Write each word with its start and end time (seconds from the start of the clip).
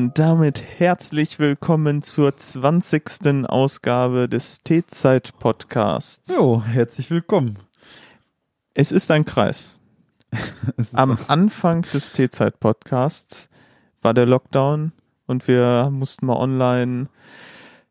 Und 0.00 0.18
damit 0.18 0.64
herzlich 0.78 1.38
willkommen 1.38 2.00
zur 2.00 2.34
20. 2.34 3.46
Ausgabe 3.46 4.30
des 4.30 4.62
T-Zeit-Podcasts. 4.62 6.34
Jo, 6.34 6.62
herzlich 6.62 7.10
willkommen. 7.10 7.58
Es 8.72 8.92
ist 8.92 9.10
ein 9.10 9.26
Kreis. 9.26 9.78
Ist 10.78 10.96
Am 10.96 11.18
Anfang 11.28 11.82
des 11.82 12.12
T-Zeit-Podcasts 12.12 13.50
war 14.00 14.14
der 14.14 14.24
Lockdown 14.24 14.92
und 15.26 15.46
wir 15.46 15.90
mussten 15.92 16.24
mal 16.24 16.36
online 16.36 17.10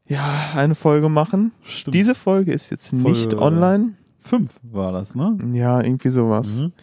ja, 0.07 0.49
eine 0.55 0.73
Folge 0.73 1.09
machen. 1.09 1.51
Stimmt. 1.61 1.93
Diese 1.93 2.15
Folge 2.15 2.53
ist 2.53 2.71
jetzt 2.71 2.91
nicht 2.91 3.33
Folge- 3.33 3.39
online. 3.39 3.93
fünf 4.17 4.59
war 4.63 4.91
das, 4.93 5.13
ne? 5.13 5.37
Ja, 5.53 5.79
irgendwie 5.79 6.09
sowas. 6.09 6.55
Mhm. 6.55 6.73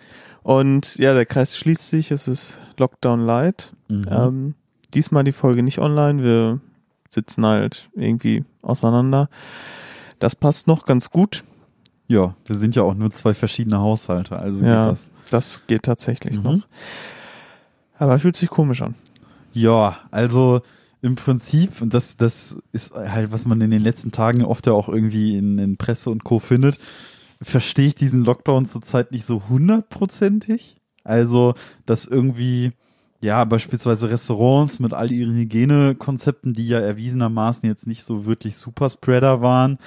Und 0.45 0.95
ja, 0.99 1.15
der 1.15 1.27
Kreis 1.27 1.57
schließt 1.57 1.89
sich. 1.89 2.13
Es 2.13 2.29
ist 2.29 2.59
Lockdown 2.79 3.27
Light. 3.27 3.73
Mhm. 3.89 4.05
Ähm, 4.09 4.55
diesmal 4.95 5.25
die 5.25 5.33
Folge 5.33 5.63
nicht 5.63 5.79
online. 5.79 6.23
Wir 6.23 6.61
sitzen 7.09 7.45
halt 7.47 7.89
irgendwie 7.95 8.45
auseinander. 8.63 9.29
Das 10.19 10.35
passt 10.35 10.67
noch 10.67 10.85
ganz 10.87 11.11
gut. 11.11 11.45
Ja, 12.09 12.35
wir 12.45 12.57
sind 12.57 12.75
ja 12.77 12.83
auch 12.83 12.95
nur 12.95 13.11
zwei 13.11 13.35
verschiedene 13.35 13.81
Haushalte, 13.81 14.39
also 14.39 14.61
Ja. 14.63 14.85
geht 14.85 14.93
das. 14.93 15.11
Das 15.31 15.67
geht 15.67 15.83
tatsächlich 15.83 16.37
Mhm. 16.39 16.43
noch. 16.45 16.59
Aber 17.99 18.19
fühlt 18.19 18.37
sich 18.37 18.49
komisch 18.49 18.83
an. 18.83 18.95
Ja, 19.53 19.99
also 20.11 20.61
im 21.03 21.15
Prinzip, 21.17 21.81
und 21.83 21.95
das, 21.95 22.17
das 22.17 22.59
ist 22.73 22.95
halt, 22.95 23.33
was 23.33 23.47
man 23.47 23.61
in 23.61 23.71
den 23.71 23.83
letzten 23.83 24.13
Tagen 24.13 24.45
oft 24.45 24.67
ja 24.67 24.73
auch 24.73 24.89
irgendwie 24.89 25.37
in, 25.37 25.59
in 25.59 25.77
Presse 25.77 26.11
und 26.11 26.25
Co. 26.25 26.39
findet, 26.39 26.79
verstehe 27.43 27.87
ich 27.87 27.95
diesen 27.95 28.25
Lockdown 28.25 28.67
zurzeit 28.67 29.13
nicht 29.13 29.25
so 29.27 29.43
hundertprozentig. 29.49 30.77
Also, 31.05 31.55
dass 31.87 32.05
irgendwie, 32.07 32.73
ja, 33.27 33.45
beispielsweise 33.45 34.09
Restaurants 34.09 34.79
mit 34.79 34.93
all 34.95 35.11
ihren 35.11 35.35
Hygienekonzepten, 35.35 36.55
die 36.55 36.69
ja 36.69 36.79
erwiesenermaßen 36.81 37.69
jetzt 37.69 37.87
nicht 37.87 38.05
so 38.05 38.25
wirklich 38.27 38.57
Superspreader 38.57 39.41
waren, 39.43 39.79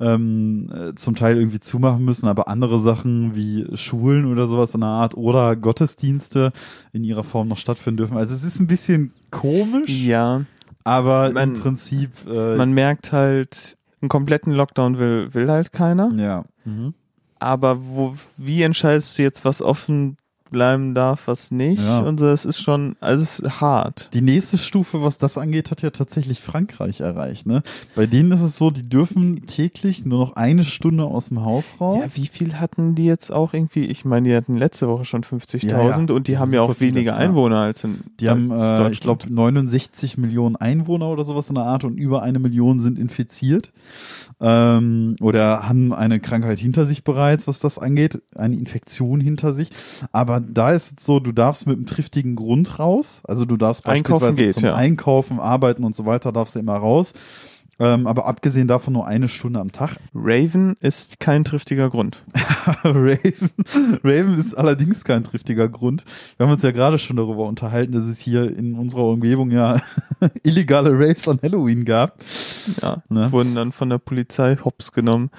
ähm, 0.00 0.70
äh, 0.74 0.94
zum 0.94 1.14
Teil 1.14 1.36
irgendwie 1.36 1.60
zumachen 1.60 2.04
müssen, 2.04 2.26
aber 2.26 2.48
andere 2.48 2.78
Sachen 2.80 3.34
wie 3.36 3.66
Schulen 3.76 4.24
oder 4.26 4.46
sowas 4.46 4.74
in 4.74 4.80
der 4.80 4.90
Art 4.90 5.14
oder 5.14 5.56
Gottesdienste 5.56 6.52
in 6.92 7.04
ihrer 7.04 7.24
Form 7.24 7.48
noch 7.48 7.58
stattfinden 7.58 7.98
dürfen. 7.98 8.16
Also 8.16 8.34
es 8.34 8.44
ist 8.44 8.60
ein 8.60 8.66
bisschen 8.66 9.12
komisch, 9.30 9.88
Ja, 9.90 10.42
aber 10.84 11.32
Man- 11.32 11.54
im 11.54 11.60
Prinzip 11.60 12.10
äh, 12.28 12.56
man 12.56 12.72
merkt 12.72 13.12
halt, 13.12 13.76
einen 14.00 14.08
kompletten 14.08 14.52
Lockdown 14.52 14.98
will, 14.98 15.34
will 15.34 15.50
halt 15.50 15.72
keiner. 15.72 16.10
ja. 16.16 16.44
Mhm. 16.64 16.94
Aber 17.38 17.78
wo, 17.86 18.14
wie 18.38 18.62
entscheidest 18.62 19.18
du 19.18 19.22
jetzt, 19.22 19.44
was 19.44 19.60
offen 19.60 20.16
bleiben 20.50 20.94
darf, 20.94 21.26
was 21.26 21.50
nicht? 21.50 21.82
Ja. 21.82 22.00
Und 22.00 22.18
so, 22.18 22.26
es 22.26 22.44
ist 22.44 22.60
schon, 22.60 22.96
also 23.00 23.22
es 23.22 23.40
ist 23.40 23.60
hart. 23.60 24.10
Die 24.14 24.20
nächste 24.20 24.58
Stufe, 24.58 25.02
was 25.02 25.18
das 25.18 25.38
angeht, 25.38 25.70
hat 25.70 25.82
ja 25.82 25.90
tatsächlich 25.90 26.40
Frankreich 26.40 27.00
erreicht. 27.00 27.46
Ne? 27.46 27.62
Bei 27.94 28.06
denen 28.06 28.32
ist 28.32 28.42
es 28.42 28.56
so, 28.58 28.70
die 28.70 28.88
dürfen 28.88 29.46
täglich 29.46 30.04
nur 30.04 30.18
noch 30.18 30.36
eine 30.36 30.64
Stunde 30.64 31.04
aus 31.04 31.28
dem 31.28 31.44
Haus 31.44 31.74
raus. 31.80 32.00
Ja, 32.02 32.10
wie 32.14 32.26
viel 32.26 32.54
hatten 32.54 32.94
die 32.94 33.04
jetzt 33.04 33.30
auch 33.32 33.54
irgendwie? 33.54 33.84
Ich 33.86 34.04
meine, 34.04 34.28
die 34.28 34.34
hatten 34.34 34.56
letzte 34.56 34.88
Woche 34.88 35.04
schon 35.04 35.22
50.000 35.22 35.68
Ja, 35.68 35.88
ja. 35.88 35.96
und 35.96 36.28
die 36.28 36.38
haben 36.38 36.52
ja 36.52 36.62
auch 36.62 36.78
weniger. 36.80 37.16
Einwohner 37.16 37.58
als 37.58 37.84
in 37.84 38.00
Die 38.20 38.28
haben, 38.28 38.50
äh, 38.50 38.90
ich 38.90 39.00
glaube, 39.00 39.32
69 39.32 40.18
Millionen 40.18 40.56
Einwohner 40.56 41.08
oder 41.08 41.24
sowas 41.24 41.48
in 41.48 41.54
der 41.54 41.64
Art 41.64 41.84
und 41.84 41.96
über 41.96 42.22
eine 42.22 42.38
Million 42.38 42.80
sind 42.80 42.98
infiziert 42.98 43.72
ähm, 44.40 45.16
oder 45.20 45.68
haben 45.68 45.92
eine 45.92 46.20
Krankheit 46.20 46.58
hinter 46.58 46.84
sich 46.84 47.04
bereits, 47.04 47.46
was 47.46 47.60
das 47.60 47.78
angeht, 47.78 48.20
eine 48.34 48.56
Infektion 48.56 49.20
hinter 49.20 49.52
sich. 49.52 49.70
Aber 50.12 50.35
da 50.40 50.72
ist 50.72 50.98
es 51.00 51.06
so, 51.06 51.20
du 51.20 51.32
darfst 51.32 51.66
mit 51.66 51.76
einem 51.76 51.86
triftigen 51.86 52.34
Grund 52.36 52.78
raus. 52.78 53.22
Also 53.24 53.44
du 53.44 53.56
darfst 53.56 53.86
Einkaufen 53.86 54.20
beispielsweise 54.20 54.46
geht, 54.46 54.54
zum 54.54 54.64
ja. 54.64 54.74
Einkaufen, 54.74 55.40
Arbeiten 55.40 55.84
und 55.84 55.94
so 55.94 56.06
weiter, 56.06 56.32
darfst 56.32 56.54
du 56.54 56.58
immer 56.58 56.76
raus. 56.76 57.14
Ähm, 57.78 58.06
aber 58.06 58.26
abgesehen 58.26 58.68
davon 58.68 58.94
nur 58.94 59.06
eine 59.06 59.28
Stunde 59.28 59.60
am 59.60 59.70
Tag. 59.70 59.96
Raven 60.14 60.76
ist 60.80 61.20
kein 61.20 61.44
triftiger 61.44 61.90
Grund. 61.90 62.22
Raven, 62.84 63.50
Raven 64.02 64.34
ist 64.34 64.56
allerdings 64.56 65.04
kein 65.04 65.24
triftiger 65.24 65.68
Grund. 65.68 66.04
Wir 66.38 66.46
haben 66.46 66.52
uns 66.54 66.62
ja 66.62 66.70
gerade 66.70 66.96
schon 66.96 67.16
darüber 67.16 67.44
unterhalten, 67.44 67.92
dass 67.92 68.04
es 68.04 68.18
hier 68.18 68.44
in 68.56 68.78
unserer 68.78 69.04
Umgebung 69.04 69.50
ja 69.50 69.82
illegale 70.42 70.92
Raves 70.92 71.28
an 71.28 71.38
Halloween 71.42 71.84
gab. 71.84 72.18
Ja, 72.80 73.02
Ne? 73.10 73.30
wurden 73.30 73.54
dann 73.54 73.72
von 73.72 73.90
der 73.90 73.98
Polizei 73.98 74.56
hops 74.56 74.92
genommen. 74.92 75.30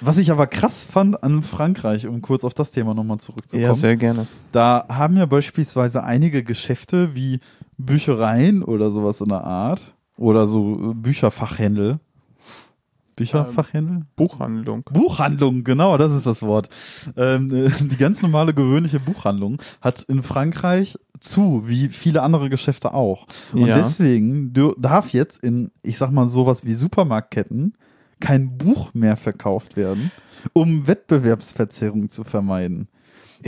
Was 0.00 0.18
ich 0.18 0.30
aber 0.30 0.46
krass 0.46 0.86
fand 0.90 1.22
an 1.22 1.42
Frankreich, 1.42 2.06
um 2.06 2.20
kurz 2.22 2.44
auf 2.44 2.54
das 2.54 2.70
Thema 2.70 2.94
nochmal 2.94 3.18
zurückzukommen. 3.18 3.62
Ja, 3.62 3.74
sehr 3.74 3.96
gerne. 3.96 4.26
da 4.52 4.84
haben 4.88 5.16
ja 5.16 5.26
beispielsweise 5.26 6.04
einige 6.04 6.42
Geschäfte 6.44 7.14
wie 7.14 7.40
Büchereien 7.78 8.62
oder 8.62 8.90
sowas 8.90 9.20
in 9.20 9.28
der 9.28 9.44
Art 9.44 9.94
oder 10.16 10.46
so 10.46 10.90
äh, 10.90 10.94
Bücherfachhändel. 10.94 11.98
Bücherfachhändel? 13.16 14.02
Buchhandlung. 14.14 14.84
Buchhandlung, 14.92 15.64
genau, 15.64 15.96
das 15.96 16.12
ist 16.12 16.26
das 16.26 16.42
Wort. 16.42 16.68
Ähm, 17.16 17.50
äh, 17.54 17.70
die 17.80 17.96
ganz 17.96 18.20
normale 18.20 18.52
gewöhnliche 18.52 19.00
Buchhandlung 19.00 19.56
hat 19.80 20.02
in 20.02 20.22
Frankreich 20.22 20.98
zu, 21.18 21.62
wie 21.66 21.88
viele 21.88 22.22
andere 22.22 22.50
Geschäfte 22.50 22.92
auch. 22.92 23.26
Und 23.54 23.66
Ja. 23.66 23.74
deswegen 23.74 24.52
darf 24.76 25.14
jetzt 25.14 25.42
in, 25.42 25.70
ich 25.82 25.96
sag 25.96 26.10
mal, 26.10 26.28
sowas 26.28 26.66
wie 26.66 26.74
Supermarktketten 26.74 27.74
kein 28.20 28.56
Buch 28.56 28.94
mehr 28.94 29.16
verkauft 29.16 29.76
werden, 29.76 30.10
um 30.52 30.86
Wettbewerbsverzerrung 30.86 32.08
zu 32.08 32.24
vermeiden. 32.24 32.88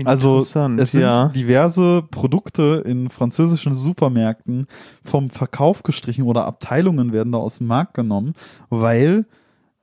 Also 0.05 0.39
es 0.39 0.53
sind 0.53 1.01
ja. 1.01 1.29
diverse 1.29 2.03
Produkte 2.11 2.83
in 2.87 3.09
französischen 3.09 3.75
Supermärkten 3.75 4.67
vom 5.03 5.31
Verkauf 5.31 5.83
gestrichen 5.83 6.25
oder 6.25 6.45
Abteilungen 6.45 7.13
werden 7.13 7.33
da 7.33 7.39
aus 7.39 7.59
dem 7.59 7.69
Markt 7.69 7.95
genommen, 7.95 8.35
weil 8.69 9.27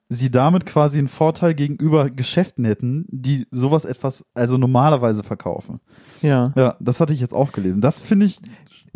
sie 0.08 0.30
damit 0.30 0.66
quasi 0.66 1.00
einen 1.00 1.08
Vorteil 1.08 1.56
gegenüber 1.56 2.10
Geschäften 2.12 2.64
hätten, 2.64 3.06
die 3.10 3.48
sowas 3.50 3.86
etwas, 3.86 4.26
also 4.36 4.58
normalerweise 4.58 5.24
verkaufen. 5.24 5.80
ja. 6.22 6.54
Ja, 6.56 6.78
das 6.80 7.00
hatte 7.00 7.14
ich 7.14 7.20
jetzt 7.20 7.34
auch 7.34 7.52
gelesen. 7.52 7.82
Das 7.82 8.02
finde 8.02 8.28
ich 8.28 8.40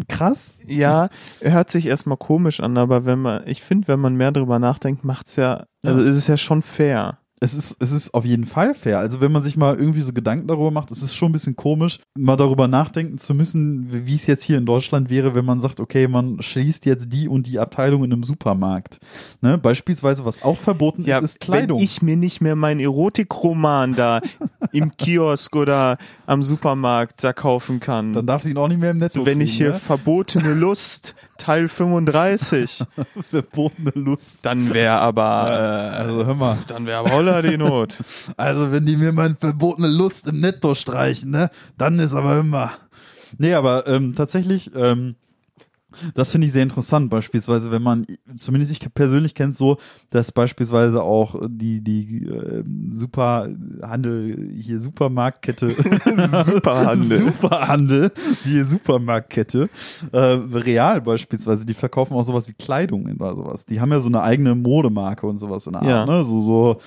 krass. 0.07 0.59
Ja, 0.67 1.09
hört 1.41 1.69
sich 1.69 1.85
erstmal 1.85 2.17
komisch 2.17 2.59
an, 2.59 2.77
aber 2.77 3.05
wenn 3.05 3.19
man, 3.19 3.43
ich 3.47 3.61
finde, 3.61 3.87
wenn 3.87 3.99
man 3.99 4.15
mehr 4.15 4.31
drüber 4.31 4.59
nachdenkt, 4.59 5.03
macht's 5.03 5.35
ja, 5.35 5.65
also 5.85 6.01
ist 6.01 6.15
es 6.15 6.27
ja 6.27 6.37
schon 6.37 6.61
fair. 6.61 7.19
Es 7.41 7.53
ist, 7.53 7.77
es 7.79 7.93
ist 7.93 8.13
auf 8.13 8.25
jeden 8.25 8.43
Fall 8.43 8.75
fair. 8.75 8.99
Also 8.99 9.21
wenn 9.21 9.31
man 9.31 9.41
sich 9.41 9.55
mal 9.55 9.75
irgendwie 9.75 10.01
so 10.01 10.11
Gedanken 10.11 10.47
darüber 10.47 10.71
macht, 10.71 10.91
es 10.91 11.01
ist 11.01 11.15
schon 11.15 11.29
ein 11.29 11.31
bisschen 11.31 11.55
komisch, 11.55 11.99
mal 12.17 12.35
darüber 12.35 12.67
nachdenken 12.67 13.17
zu 13.17 13.33
müssen, 13.33 14.05
wie 14.05 14.15
es 14.15 14.27
jetzt 14.27 14.43
hier 14.43 14.57
in 14.57 14.65
Deutschland 14.65 15.09
wäre, 15.09 15.35
wenn 15.35 15.45
man 15.45 15.61
sagt, 15.61 15.79
okay, 15.79 16.09
man 16.09 16.41
schließt 16.41 16.85
jetzt 16.85 17.13
die 17.13 17.29
und 17.29 17.47
die 17.47 17.59
Abteilung 17.59 18.03
in 18.03 18.11
einem 18.11 18.23
Supermarkt. 18.23 18.99
Ne? 19.39 19.57
Beispielsweise, 19.57 20.25
was 20.25 20.43
auch 20.43 20.57
verboten 20.57 21.03
ist, 21.03 21.21
ist 21.21 21.39
Kleidung. 21.39 21.79
Wenn 21.79 21.85
ich 21.85 22.01
mir 22.01 22.17
nicht 22.17 22.41
mehr 22.41 22.57
meinen 22.57 22.81
Erotikroman 22.81 23.93
da 23.93 24.19
im 24.73 24.91
Kiosk 24.91 25.55
oder 25.55 25.97
am 26.29 26.44
Supermarkt 26.44 27.23
da 27.23 27.34
kaufen 27.34 27.79
kann. 27.79 28.13
dann 28.13 28.28
darf 28.28 28.44
sie 28.44 28.51
ihn 28.51 28.57
auch 28.57 28.67
nicht 28.67 28.79
mehr 28.79 28.91
im 28.91 29.00
Netto 29.00 29.22
so, 29.22 29.25
wenn 29.25 29.41
ich 29.41 29.57
hier 29.57 29.72
kriegen, 29.72 29.84
verbotene 29.84 30.53
Lust 30.53 31.16
Teil 31.40 31.67
35, 31.67 32.81
ne? 32.95 33.06
verbotene 33.31 33.91
Lust. 33.95 34.45
dann 34.45 34.72
wäre 34.72 35.00
aber, 35.00 35.23
Also 35.23 36.25
hör 36.28 36.35
mal, 36.35 36.53
äh, 36.53 36.57
dann 36.68 36.85
wäre 36.85 37.00
aber 37.00 37.12
holla 37.13 37.41
die 37.41 37.57
Not. 37.57 37.98
also 38.38 38.71
wenn 38.71 38.86
die 38.86 38.95
mir 38.95 39.12
meine 39.12 39.38
verbotene 39.39 39.88
Lust 39.88 40.27
im 40.27 40.39
Netto 40.39 40.75
streichen, 40.75 41.31
ne, 41.31 41.50
dann 41.80 41.98
ist 41.98 42.13
aber 42.13 42.38
immer. 42.38 42.74
Nee, 43.39 43.53
aber 43.53 43.88
ähm, 43.88 44.13
tatsächlich, 44.13 44.69
ähm, 44.75 45.15
das 46.13 46.31
finde 46.31 46.47
ich 46.47 46.53
sehr 46.53 46.63
interessant, 46.63 47.09
beispielsweise, 47.09 47.71
wenn 47.71 47.81
man, 47.81 48.06
zumindest 48.36 48.71
ich 48.71 48.94
persönlich 48.94 49.33
kenne 49.36 49.51
es 49.51 49.57
so, 49.57 49.77
dass 50.12 50.31
beispielsweise 50.31 51.01
auch 51.03 51.36
die, 51.47 51.81
die 51.81 52.25
äh, 52.27 52.63
Superhandel, 52.91 54.50
hier 54.56 54.80
Supermarktkette, 54.80 55.69
Superhandel. 56.27 57.18
Superhandel, 57.18 58.12
die 58.45 58.63
Supermarktkette, 58.63 59.69
äh, 60.12 60.18
Real 60.18 61.01
beispielsweise, 61.01 61.65
die 61.65 61.74
verkaufen 61.74 62.13
auch 62.13 62.24
sowas 62.24 62.47
wie 62.47 62.53
Kleidung 62.53 63.06
oder 63.19 63.36
sowas. 63.36 63.65
Die 63.65 63.80
haben 63.81 63.91
ja 63.91 64.00
so 64.00 64.09
eine 64.09 64.21
eigene 64.21 64.56
Modemarke 64.56 65.25
und 65.27 65.38
sowas 65.38 65.65
in 65.68 65.74
der 65.74 65.81
Art, 65.81 65.89
Ja. 65.89 66.06
ne? 66.06 66.24
So, 66.24 66.41
so, 66.41 66.77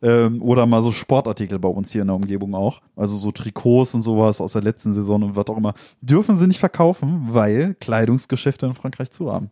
ähm, 0.00 0.40
oder 0.42 0.66
mal 0.66 0.82
so 0.82 0.92
Sportartikel 0.92 1.58
bei 1.58 1.68
uns 1.68 1.92
hier 1.92 2.02
in 2.02 2.08
der 2.08 2.16
Umgebung 2.16 2.54
auch. 2.54 2.80
Also 2.96 3.16
so 3.16 3.32
Trikots 3.32 3.94
und 3.94 4.02
sowas 4.02 4.40
aus 4.40 4.52
der 4.52 4.62
letzten 4.62 4.92
Saison 4.92 5.22
und 5.22 5.36
was 5.36 5.46
auch 5.48 5.56
immer. 5.56 5.74
Dürfen 6.00 6.36
sie 6.36 6.46
nicht 6.46 6.60
verkaufen, 6.60 7.28
weil 7.30 7.74
Kleidungsgeschäfte 7.74 8.66
in 8.66 8.74
Frankreich 8.74 9.10
zu 9.10 9.32
haben. 9.32 9.50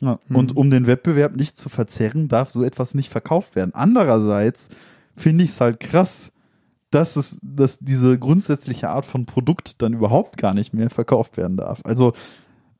Ja. 0.00 0.18
Und 0.28 0.56
um 0.56 0.70
den 0.70 0.86
Wettbewerb 0.86 1.34
nicht 1.36 1.56
zu 1.56 1.68
verzerren, 1.68 2.28
darf 2.28 2.50
so 2.50 2.62
etwas 2.62 2.94
nicht 2.94 3.10
verkauft 3.10 3.56
werden. 3.56 3.74
Andererseits 3.74 4.68
finde 5.16 5.44
ich 5.44 5.50
es 5.50 5.60
halt 5.60 5.80
krass, 5.80 6.32
dass 6.90 7.16
es, 7.16 7.38
dass 7.42 7.78
diese 7.80 8.18
grundsätzliche 8.18 8.88
Art 8.88 9.04
von 9.04 9.26
Produkt 9.26 9.82
dann 9.82 9.92
überhaupt 9.92 10.36
gar 10.38 10.54
nicht 10.54 10.72
mehr 10.72 10.90
verkauft 10.90 11.36
werden 11.36 11.56
darf. 11.56 11.80
Also 11.84 12.12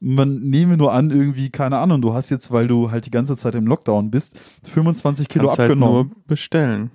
man 0.00 0.40
nehme 0.48 0.76
nur 0.76 0.92
an, 0.92 1.10
irgendwie, 1.10 1.50
keine 1.50 1.78
Ahnung, 1.78 2.00
du 2.00 2.14
hast 2.14 2.30
jetzt, 2.30 2.50
weil 2.52 2.68
du 2.68 2.90
halt 2.90 3.06
die 3.06 3.10
ganze 3.10 3.36
Zeit 3.36 3.54
im 3.54 3.66
Lockdown 3.66 4.10
bist, 4.10 4.38
25 4.64 5.28
Kilo 5.28 5.46
Kannst 5.46 5.58
halt 5.58 5.70
abgenommen. 5.72 5.94
nur 5.94 6.24
bestellen. 6.26 6.90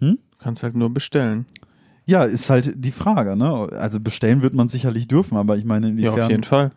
Hm? 0.00 0.18
Kannst 0.38 0.62
halt 0.62 0.76
nur 0.76 0.90
bestellen. 0.92 1.46
Ja, 2.04 2.24
ist 2.24 2.48
halt 2.50 2.72
die 2.76 2.90
Frage, 2.92 3.36
ne? 3.36 3.68
Also 3.72 4.00
bestellen 4.00 4.42
wird 4.42 4.54
man 4.54 4.68
sicherlich 4.68 5.08
dürfen, 5.08 5.36
aber 5.36 5.56
ich 5.56 5.64
meine, 5.64 5.86
Ja, 5.88 5.92
inwiefern. 5.92 6.20
auf 6.20 6.30
jeden 6.30 6.44
Fall. 6.44 6.70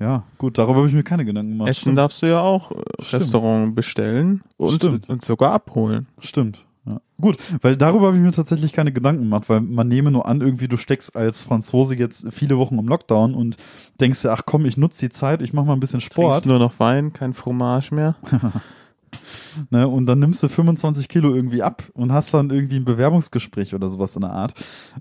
Ja, 0.00 0.24
gut, 0.38 0.58
darüber 0.58 0.78
habe 0.78 0.88
ich 0.88 0.94
mir 0.94 1.04
keine 1.04 1.24
Gedanken 1.24 1.52
gemacht. 1.52 1.68
Essen 1.68 1.94
darfst 1.94 2.22
du 2.22 2.26
ja 2.26 2.40
auch 2.40 2.72
äh, 2.72 2.74
Stimmt. 3.00 3.22
Restaurant 3.22 3.74
bestellen 3.76 4.42
und, 4.56 5.08
und 5.08 5.22
sogar 5.24 5.52
abholen. 5.52 6.08
Stimmt. 6.18 6.66
Ja. 6.84 7.00
Gut, 7.20 7.36
weil 7.60 7.76
darüber 7.76 8.08
habe 8.08 8.16
ich 8.16 8.22
mir 8.22 8.32
tatsächlich 8.32 8.72
keine 8.72 8.92
Gedanken 8.92 9.22
gemacht, 9.22 9.48
weil 9.48 9.60
man 9.60 9.86
nehme 9.86 10.10
nur 10.10 10.26
an, 10.26 10.40
irgendwie 10.40 10.66
du 10.66 10.76
steckst 10.76 11.14
als 11.14 11.42
Franzose 11.42 11.94
jetzt 11.94 12.26
viele 12.32 12.58
Wochen 12.58 12.76
im 12.78 12.88
Lockdown 12.88 13.34
und 13.34 13.56
denkst 14.00 14.22
dir, 14.22 14.32
ach 14.32 14.42
komm, 14.46 14.66
ich 14.66 14.76
nutze 14.76 15.06
die 15.06 15.10
Zeit, 15.10 15.42
ich 15.42 15.52
mache 15.52 15.66
mal 15.66 15.74
ein 15.74 15.80
bisschen 15.80 16.00
Sport. 16.00 16.32
Trinkst 16.32 16.46
nur 16.46 16.58
noch 16.58 16.80
Wein, 16.80 17.12
kein 17.12 17.32
Fromage 17.34 17.94
mehr. 17.94 18.16
Ne, 19.68 19.86
und 19.86 20.06
dann 20.06 20.20
nimmst 20.20 20.42
du 20.42 20.48
25 20.48 21.06
Kilo 21.06 21.34
irgendwie 21.34 21.62
ab 21.62 21.82
und 21.92 22.12
hast 22.12 22.32
dann 22.32 22.48
irgendwie 22.48 22.76
ein 22.76 22.86
Bewerbungsgespräch 22.86 23.74
oder 23.74 23.88
sowas 23.88 24.14
in 24.16 24.22
der 24.22 24.32
Art 24.32 24.54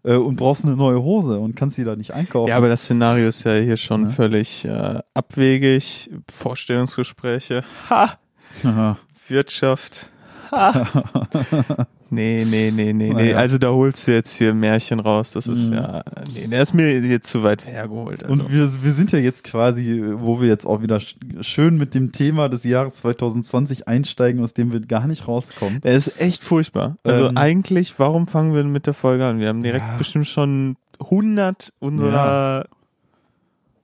äh, 0.03 0.15
und 0.15 0.35
brauchst 0.35 0.65
eine 0.65 0.75
neue 0.75 1.01
Hose 1.01 1.39
und 1.39 1.55
kannst 1.55 1.77
die 1.77 1.85
da 1.85 1.95
nicht 1.95 2.13
einkaufen. 2.13 2.49
Ja, 2.49 2.57
aber 2.57 2.67
das 2.67 2.81
Szenario 2.83 3.29
ist 3.29 3.45
ja 3.45 3.53
hier 3.55 3.77
schon 3.77 4.03
Ja. 4.03 4.09
völlig 4.09 4.65
äh, 4.65 4.99
abwegig. 5.13 6.09
Vorstellungsgespräche. 6.29 7.63
Ha! 7.89 8.17
Aha. 8.65 8.97
Wirtschaft. 9.29 10.10
Nee, 12.13 12.45
nee, 12.45 12.71
nee, 12.75 12.91
nee, 12.91 13.13
nee. 13.13 13.33
Also 13.33 13.57
da 13.57 13.69
holst 13.69 14.05
du 14.05 14.11
jetzt 14.11 14.35
hier 14.37 14.53
Märchen 14.53 14.99
raus. 14.99 15.31
Das 15.31 15.47
ist 15.47 15.69
Mhm. 15.69 15.75
ja. 15.77 16.03
Nee, 16.33 16.47
der 16.47 16.61
ist 16.61 16.73
mir 16.73 16.99
jetzt 16.99 17.29
zu 17.29 17.41
weit 17.41 17.65
hergeholt. 17.65 18.25
Also. 18.25 18.43
Und 18.43 18.51
wir, 18.51 18.83
wir 18.83 18.91
sind 18.91 19.13
ja 19.13 19.19
jetzt 19.19 19.45
quasi, 19.45 20.03
wo 20.15 20.41
wir 20.41 20.49
jetzt 20.49 20.65
auch 20.67 20.81
wieder 20.81 20.97
sch- 20.97 21.15
schön 21.39 21.77
mit 21.77 21.95
dem 21.95 22.11
Thema 22.11 22.49
des 22.49 22.65
Jahres 22.65 22.95
2020 22.95 23.87
einsteigen, 23.87 24.43
aus 24.43 24.53
dem 24.53 24.73
wir 24.73 24.81
gar 24.81 25.07
nicht 25.07 25.29
rauskommen. 25.29 25.79
Er 25.83 25.93
ist 25.93 26.19
echt 26.19 26.43
furchtbar. 26.43 26.97
Also 27.05 27.27
Ähm, 27.27 27.37
eigentlich, 27.37 27.97
warum 27.97 28.27
fangen 28.27 28.53
wir 28.53 28.65
mit 28.65 28.87
der 28.87 28.93
Folge 28.93 29.25
an? 29.25 29.39
Wir 29.39 29.47
haben 29.47 29.63
direkt 29.63 29.85
Ja. 29.87 29.97
bestimmt 29.97 30.27
schon 30.27 30.75
100 30.99 31.71
unserer 31.79 32.65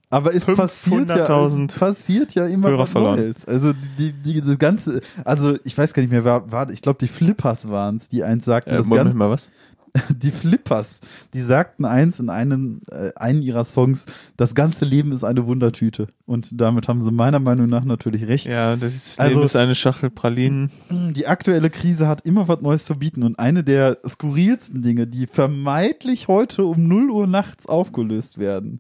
Aber 0.10 0.34
es 0.34 0.46
passiert 0.46 1.10
ja, 1.10 1.24
es 1.46 1.54
500.000 1.54 1.78
passiert 1.78 2.34
ja 2.34 2.46
immer 2.46 2.70
Hörer 2.70 2.80
was 2.80 2.90
verloren. 2.90 3.20
Neues. 3.20 3.46
Also 3.46 3.74
die, 3.98 4.14
die, 4.14 4.42
das 4.42 4.58
ganze, 4.58 5.02
also 5.26 5.58
ich 5.66 5.78
weiß 5.78 5.94
gar 5.94 6.02
nicht 6.02 6.12
mehr, 6.12 6.24
war, 6.24 6.50
war 6.52 6.70
ich 6.70 6.82
glaube 6.82 7.00
die 7.00 7.10
Flippers 7.10 7.70
waren 7.70 7.98
es, 7.98 8.08
die 8.08 8.24
eins 8.24 8.46
sagten, 8.46 8.70
äh, 8.70 8.78
das 8.78 8.88
Moment 8.88 9.06
ganze, 9.06 9.18
mal 9.18 9.30
was. 9.30 9.50
die 10.10 10.32
Flippers, 10.32 11.02
die 11.34 11.42
sagten 11.42 11.86
eins 11.86 12.20
in 12.20 12.30
einen, 12.30 12.82
äh, 12.90 13.12
einen 13.16 13.42
ihrer 13.42 13.64
Songs, 13.64 14.06
das 14.38 14.56
ganze 14.56 14.86
Leben 14.86 15.12
ist 15.12 15.24
eine 15.24 15.46
Wundertüte. 15.46 16.08
Und 16.26 16.50
damit 16.54 16.88
haben 16.88 17.02
sie 17.02 17.12
meiner 17.12 17.40
Meinung 17.40 17.68
nach 17.68 17.84
natürlich 17.84 18.28
recht. 18.28 18.46
Ja, 18.46 18.76
das 18.76 18.96
ist, 18.96 19.20
Also- 19.20 19.34
Leben 19.34 19.46
ist 19.46 19.56
eine 19.56 19.76
Schachtel 19.76 20.10
Pralinen. 20.10 20.72
Die 20.90 21.28
aktuelle 21.28 21.70
Krise 21.70 22.08
hat 22.08 22.22
immer 22.26 22.48
was 22.48 22.62
Neues 22.62 22.86
zu 22.86 22.96
bieten 22.96 23.24
und 23.24 23.40
eine 23.40 23.64
der 23.64 23.98
skurrilsten 24.08 24.82
Dinge, 24.82 25.08
die 25.08 25.28
vermeintlich 25.28 26.28
heute 26.28 26.66
um 26.66 26.88
0 26.88 27.10
Uhr 27.10 27.28
nachts 27.28 27.66
aufgelöst 27.66 28.38
werden. 28.38 28.80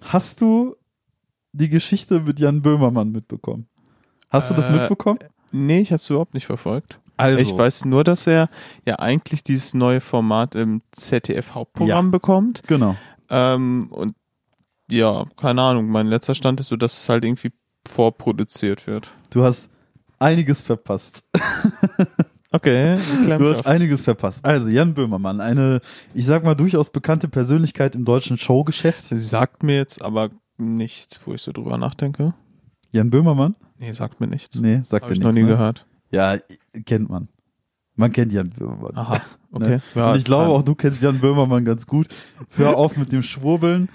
Hast 0.00 0.40
du 0.40 0.76
die 1.52 1.68
Geschichte 1.68 2.20
mit 2.20 2.38
Jan 2.38 2.62
Böhmermann 2.62 3.10
mitbekommen? 3.12 3.66
Hast 4.30 4.50
du 4.50 4.54
das 4.54 4.68
Äh, 4.68 4.72
mitbekommen? 4.72 5.18
Nee, 5.52 5.80
ich 5.80 5.92
habe 5.92 6.02
es 6.02 6.10
überhaupt 6.10 6.34
nicht 6.34 6.46
verfolgt. 6.46 7.00
Also, 7.16 7.38
Ich 7.38 7.56
weiß 7.56 7.86
nur, 7.86 8.04
dass 8.04 8.26
er 8.26 8.50
ja 8.84 8.98
eigentlich 8.98 9.42
dieses 9.42 9.72
neue 9.72 10.00
Format 10.02 10.54
im 10.54 10.82
ZDF-Hauptprogramm 10.92 12.06
Ja. 12.06 12.10
bekommt. 12.10 12.62
Genau. 12.66 12.96
Ähm, 13.30 13.88
und 13.90 14.14
ja, 14.90 15.24
keine 15.36 15.62
Ahnung. 15.62 15.86
Mein 15.88 16.06
letzter 16.08 16.34
Stand 16.34 16.60
ist 16.60 16.68
so, 16.68 16.76
dass 16.76 17.02
es 17.02 17.08
halt 17.08 17.24
irgendwie 17.24 17.52
vorproduziert 17.88 18.86
wird. 18.86 19.08
Du 19.30 19.42
hast 19.44 19.70
einiges 20.18 20.62
verpasst. 20.62 21.24
Okay, 22.56 22.96
Du 23.26 23.50
hast 23.50 23.66
einiges 23.66 24.02
verpasst. 24.02 24.42
Also, 24.42 24.70
Jan 24.70 24.94
Böhmermann, 24.94 25.42
eine, 25.42 25.80
ich 26.14 26.24
sag 26.24 26.42
mal, 26.42 26.54
durchaus 26.54 26.88
bekannte 26.88 27.28
Persönlichkeit 27.28 27.94
im 27.94 28.06
deutschen 28.06 28.38
Showgeschäft. 28.38 29.02
Sie 29.02 29.18
sagt 29.18 29.62
mir 29.62 29.76
jetzt 29.76 30.00
aber 30.00 30.30
nichts, 30.56 31.20
wo 31.26 31.34
ich 31.34 31.42
so 31.42 31.52
drüber 31.52 31.76
nachdenke. 31.76 32.32
Jan 32.92 33.10
Böhmermann? 33.10 33.56
Nee, 33.78 33.92
sagt 33.92 34.20
mir 34.20 34.26
nichts. 34.26 34.58
Nee, 34.58 34.80
sagt 34.84 35.02
Habe 35.02 35.12
er 35.12 35.16
ich 35.16 35.18
noch 35.18 35.32
nichts. 35.32 35.36
nie 35.36 35.42
ne? 35.42 35.48
gehört. 35.48 35.86
Ja, 36.10 36.38
kennt 36.86 37.10
man. 37.10 37.28
Man 37.94 38.10
kennt 38.12 38.32
Jan 38.32 38.48
Böhmermann. 38.48 38.96
Aha, 38.96 39.20
okay. 39.52 39.68
Ne? 39.68 39.82
Ja, 39.94 40.12
und 40.12 40.16
ich 40.16 40.24
glaube 40.24 40.50
auch, 40.50 40.62
du 40.62 40.74
kennst 40.74 41.02
Jan 41.02 41.18
Böhmermann 41.20 41.66
ganz 41.66 41.86
gut. 41.86 42.08
Hör 42.56 42.78
auf 42.78 42.96
mit 42.96 43.12
dem 43.12 43.22
Schwurbeln. 43.22 43.90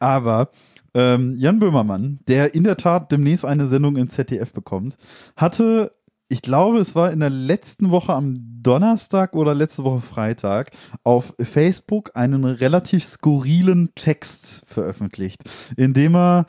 Aber 0.00 0.50
ähm, 0.94 1.36
Jan 1.36 1.60
Böhmermann, 1.60 2.18
der 2.26 2.54
in 2.54 2.64
der 2.64 2.76
Tat 2.76 3.12
demnächst 3.12 3.44
eine 3.44 3.68
Sendung 3.68 3.94
in 3.96 4.08
ZDF 4.08 4.52
bekommt, 4.52 4.96
hatte, 5.36 5.92
ich 6.30 6.42
glaube, 6.42 6.78
es 6.78 6.94
war 6.94 7.10
in 7.10 7.18
der 7.18 7.28
letzten 7.28 7.90
Woche 7.90 8.14
am 8.14 8.62
Donnerstag 8.62 9.34
oder 9.34 9.52
letzte 9.52 9.82
Woche 9.82 10.00
Freitag 10.00 10.70
auf 11.02 11.34
Facebook 11.40 12.12
einen 12.14 12.44
relativ 12.44 13.04
skurrilen 13.04 13.92
Text 13.96 14.62
veröffentlicht, 14.64 15.42
in 15.76 15.92
dem 15.92 16.14
er 16.14 16.46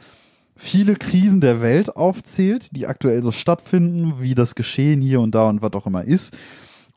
viele 0.56 0.94
Krisen 0.94 1.42
der 1.42 1.62
Welt 1.62 1.96
aufzählt, 1.96 2.76
die 2.76 2.86
aktuell 2.86 3.24
so 3.24 3.32
stattfinden, 3.32 4.22
wie 4.22 4.36
das 4.36 4.54
Geschehen 4.54 5.02
hier 5.02 5.20
und 5.20 5.34
da 5.34 5.50
und 5.50 5.64
was 5.64 5.74
auch 5.74 5.88
immer 5.88 6.04
ist. 6.04 6.38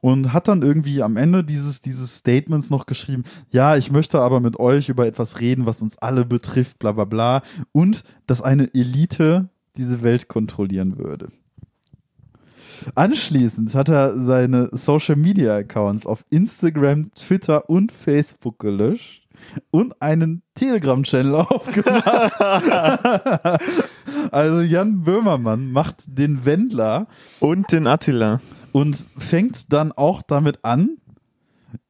Und 0.03 0.35
hat 0.35 0.49
dann 0.49 0.61
irgendwie 0.61 1.03
am 1.03 1.17
Ende 1.17 1.43
dieses, 1.43 1.81
dieses 1.81 2.19
Statements 2.19 2.69
noch 2.69 2.85
geschrieben, 2.85 3.25
ja, 3.51 3.77
ich 3.77 3.91
möchte 3.91 4.21
aber 4.21 4.41
mit 4.41 4.61
euch 4.61 4.91
über 4.91 5.07
etwas 5.07 5.41
reden, 5.41 5.65
was 5.65 5.81
uns 5.81 5.97
alle 5.97 6.27
betrifft, 6.27 6.79
bla 6.79 6.93
bla 6.93 7.07
bla. 7.07 7.43
Und 7.73 8.05
dass 8.27 8.43
eine 8.43 8.75
Elite 8.75 9.49
diese 9.79 10.03
Welt 10.03 10.29
kontrollieren 10.29 10.99
würde. 10.99 11.29
Anschließend 12.95 13.75
hat 13.75 13.89
er 13.89 14.17
seine 14.25 14.69
Social 14.73 15.17
Media 15.17 15.57
Accounts 15.57 16.07
auf 16.07 16.25
Instagram, 16.31 17.13
Twitter 17.15 17.69
und 17.69 17.93
Facebook 17.93 18.59
gelöscht 18.59 19.23
und 19.71 20.01
einen 20.01 20.43
Telegram-Channel 20.55 21.35
aufgemacht. 21.49 22.33
also 24.31 24.61
Jan 24.61 25.03
Böhmermann 25.03 25.71
macht 25.73 26.05
den 26.19 26.45
Wendler 26.45 27.07
Und 27.41 27.73
den 27.73 27.87
Attila. 27.87 28.41
und 28.73 29.07
fängt 29.19 29.73
dann 29.73 29.93
auch 29.93 30.23
damit 30.23 30.65
an, 30.65 30.97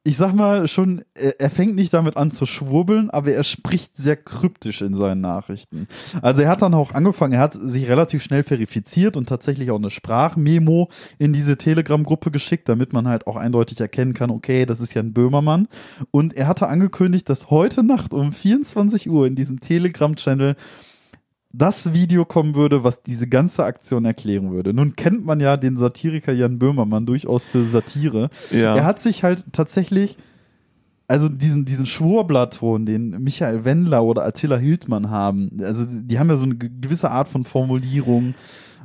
ich 0.03 0.17
sag 0.17 0.33
mal 0.33 0.67
schon, 0.67 1.03
er, 1.13 1.49
fängt 1.49 1.75
nicht 1.75 1.93
damit 1.93 2.15
an 2.15 2.29
zu 2.29 2.45
schwurbeln, 2.45 3.09
aber 3.09 3.31
er 3.31 3.43
spricht 3.43 3.97
sehr 3.97 4.15
kryptisch 4.15 4.81
in 4.81 4.95
seinen 4.95 5.21
Nachrichten. 5.21 5.87
Also 6.21 6.43
er 6.43 6.49
hat 6.49 6.61
dann 6.61 6.73
auch 6.73 6.93
angefangen, 6.93 7.33
er 7.33 7.39
hat 7.39 7.53
sich 7.53 7.87
relativ 7.87 8.21
schnell 8.21 8.43
verifiziert 8.43 9.17
und 9.17 9.27
tatsächlich 9.27 9.71
auch 9.71 9.77
eine 9.77 9.89
Sprachmemo 9.89 10.89
in 11.17 11.33
diese 11.33 11.57
Telegram-Gruppe 11.57 12.29
geschickt, 12.29 12.69
damit 12.69 12.93
man 12.93 13.07
halt 13.07 13.25
auch 13.25 13.35
eindeutig 13.35 13.79
erkennen 13.79 14.13
kann, 14.13 14.29
okay, 14.29 14.65
das 14.65 14.79
ist 14.79 14.93
ja 14.93 15.01
ein 15.01 15.13
Böhmermann. 15.13 15.67
Und 16.11 16.35
er 16.35 16.47
hatte 16.47 16.67
angekündigt, 16.67 17.27
dass 17.29 17.49
heute 17.49 17.83
Nacht 17.83 18.13
um 18.13 18.31
24 18.31 19.09
Uhr 19.09 19.25
in 19.25 19.35
diesem 19.35 19.59
Telegram-Channel 19.59 20.55
das 21.57 21.93
Video 21.93 22.25
kommen 22.25 22.55
würde, 22.55 22.83
was 22.83 23.03
diese 23.03 23.27
ganze 23.27 23.63
Aktion 23.65 24.05
erklären 24.05 24.51
würde. 24.51 24.73
Nun 24.73 24.95
kennt 24.95 25.25
man 25.25 25.39
ja 25.39 25.57
den 25.57 25.77
Satiriker 25.77 26.31
Jan 26.33 26.59
Böhmermann 26.59 27.05
durchaus 27.05 27.45
für 27.45 27.63
Satire. 27.63 28.29
Ja. 28.51 28.75
Er 28.75 28.85
hat 28.85 28.99
sich 28.99 29.23
halt 29.23 29.45
tatsächlich, 29.51 30.17
also 31.07 31.29
diesen, 31.29 31.65
diesen 31.65 31.85
Schwurblerton, 31.85 32.85
den 32.85 33.11
Michael 33.23 33.63
Wendler 33.65 34.03
oder 34.03 34.25
Attila 34.25 34.57
Hildmann 34.57 35.09
haben, 35.09 35.51
also 35.61 35.85
die 35.87 36.17
haben 36.19 36.29
ja 36.29 36.37
so 36.37 36.45
eine 36.45 36.55
ge- 36.55 36.71
gewisse 36.81 37.11
Art 37.11 37.27
von 37.27 37.43
Formulierung. 37.43 38.33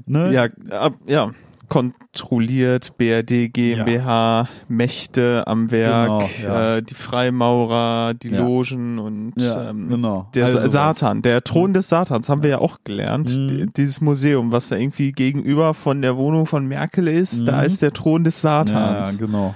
Ne? 0.07 0.33
ja, 0.33 0.49
ab, 0.71 0.95
ja. 1.07 1.31
Kontrolliert, 1.71 2.99
BRD, 2.99 3.49
GmbH, 3.53 4.49
Mächte 4.69 5.45
am 5.47 5.71
Werk, 5.71 6.09
Genau, 6.09 6.29
ja. 6.55 6.77
äh, 6.77 6.83
die 6.83 6.95
Freimaurer, 6.95 8.13
die 8.15 8.29
Ja. 8.31 8.41
Logen 8.41 8.99
und 8.99 9.33
Ja, 9.37 9.71
ähm, 9.71 9.89
genau. 9.89 10.29
der 10.35 10.47
Also 10.47 10.59
Sa- 10.59 10.65
was. 10.65 10.73
Satan, 10.99 11.23
der 11.23 11.43
Thron 11.45 11.73
des 11.73 11.89
Satans, 11.89 12.29
haben 12.29 12.43
wir 12.43 12.51
ja 12.51 12.59
auch 12.59 12.79
gelernt. 12.85 13.31
Mhm. 13.39 13.73
Dieses 13.77 14.01
Museum, 14.01 14.53
was 14.53 14.69
da 14.69 14.77
irgendwie 14.77 15.13
gegenüber 15.13 15.73
von 15.73 16.03
der 16.03 16.17
Wohnung 16.17 16.45
von 16.47 16.67
Merkel 16.67 17.09
ist, 17.09 17.47
da 17.49 17.59
Mhm. 17.61 17.67
ist 17.67 17.83
der 17.83 17.93
Thron 17.93 18.25
des 18.25 18.43
Ja, 18.43 18.65
Satans. 18.67 19.19
genau. 19.19 19.55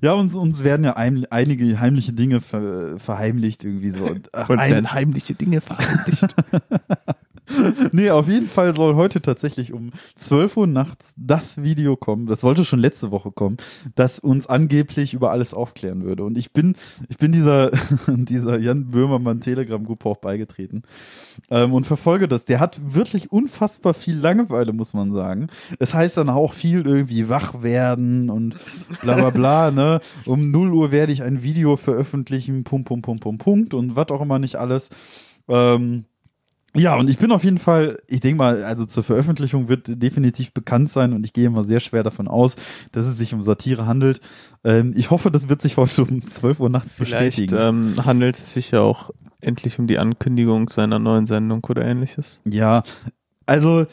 Ja, 0.00 0.14
uns, 0.14 0.34
uns 0.34 0.64
werden 0.64 0.84
ja 0.86 0.96
ein, 0.96 1.26
einige 1.30 1.78
heimliche 1.78 2.14
Dinge 2.14 2.40
ver, 2.40 2.98
verheimlicht 2.98 3.62
irgendwie 3.62 3.90
so. 3.90 4.04
Und, 4.04 4.30
ach, 4.32 4.48
ein- 4.48 4.58
werden 4.70 4.90
heimliche 4.92 5.34
Dinge 5.34 5.60
verheimlicht. 5.60 6.34
Nee, 7.92 8.10
auf 8.10 8.28
jeden 8.28 8.48
Fall 8.48 8.74
soll 8.74 8.94
heute 8.94 9.20
tatsächlich 9.20 9.72
um 9.72 9.90
12 10.16 10.56
Uhr 10.56 10.66
nachts 10.66 11.12
das 11.16 11.62
Video 11.62 11.96
kommen, 11.96 12.26
das 12.26 12.40
sollte 12.40 12.64
schon 12.64 12.78
letzte 12.78 13.10
Woche 13.10 13.30
kommen, 13.30 13.56
das 13.94 14.18
uns 14.18 14.46
angeblich 14.46 15.14
über 15.14 15.30
alles 15.30 15.54
aufklären 15.54 16.04
würde. 16.04 16.24
Und 16.24 16.38
ich 16.38 16.52
bin, 16.52 16.74
ich 17.08 17.18
bin 17.18 17.32
dieser, 17.32 17.70
dieser 18.06 18.58
Jan 18.58 18.90
Böhmermann 18.90 19.40
Telegram-Gruppe 19.40 20.08
auch 20.08 20.18
beigetreten 20.18 20.82
ähm, 21.50 21.72
und 21.72 21.86
verfolge 21.86 22.28
das. 22.28 22.44
Der 22.44 22.60
hat 22.60 22.80
wirklich 22.94 23.32
unfassbar 23.32 23.94
viel 23.94 24.16
Langeweile, 24.16 24.72
muss 24.72 24.94
man 24.94 25.12
sagen. 25.12 25.48
Es 25.78 25.94
heißt 25.94 26.16
dann 26.16 26.30
auch 26.30 26.52
viel 26.52 26.86
irgendwie 26.86 27.28
wach 27.28 27.62
werden 27.62 28.30
und 28.30 28.58
bla 29.00 29.14
bla 29.14 29.30
bla, 29.30 29.70
ne? 29.70 30.00
Um 30.26 30.50
0 30.50 30.72
Uhr 30.72 30.92
werde 30.92 31.12
ich 31.12 31.22
ein 31.22 31.42
Video 31.42 31.76
veröffentlichen, 31.76 32.64
Punkt, 32.64 32.88
Punkt, 32.88 33.04
Punkt, 33.04 33.22
Punkt, 33.22 33.42
Punkt 33.42 33.74
und 33.74 33.96
was 33.96 34.08
auch 34.08 34.20
immer 34.20 34.38
nicht 34.38 34.56
alles. 34.56 34.90
Ähm, 35.48 36.04
Ja, 36.74 36.96
und 36.96 37.10
ich 37.10 37.18
bin 37.18 37.32
auf 37.32 37.44
jeden 37.44 37.58
Fall, 37.58 37.98
ich 38.08 38.20
denke 38.20 38.38
mal, 38.38 38.64
also 38.64 38.86
zur 38.86 39.04
Veröffentlichung 39.04 39.68
wird 39.68 40.02
definitiv 40.02 40.54
bekannt 40.54 40.90
sein 40.90 41.12
und 41.12 41.26
ich 41.26 41.32
gehe 41.34 41.50
mal 41.50 41.64
sehr 41.64 41.80
schwer 41.80 42.02
davon 42.02 42.28
aus, 42.28 42.56
dass 42.92 43.06
es 43.06 43.18
sich 43.18 43.34
um 43.34 43.42
Satire 43.42 43.86
handelt. 43.86 44.20
Ähm, 44.64 44.92
ich 44.96 45.10
hoffe, 45.10 45.30
das 45.30 45.48
wird 45.50 45.60
sich 45.60 45.76
heute 45.76 46.02
um 46.02 46.26
12 46.26 46.60
Uhr 46.60 46.70
nachts 46.70 46.94
Vielleicht 46.94 47.36
bestätigen. 47.36 47.60
ähm, 47.60 48.04
handelt 48.06 48.36
es 48.36 48.54
sich 48.54 48.70
ja 48.70 48.80
auch 48.80 49.10
endlich 49.42 49.78
um 49.78 49.86
die 49.86 49.98
Ankündigung 49.98 50.68
seiner 50.70 50.98
neuen 50.98 51.26
Sendung 51.26 51.62
oder 51.68 51.84
ähnliches. 51.84 52.40
Ja, 52.46 52.82
also 53.44 53.86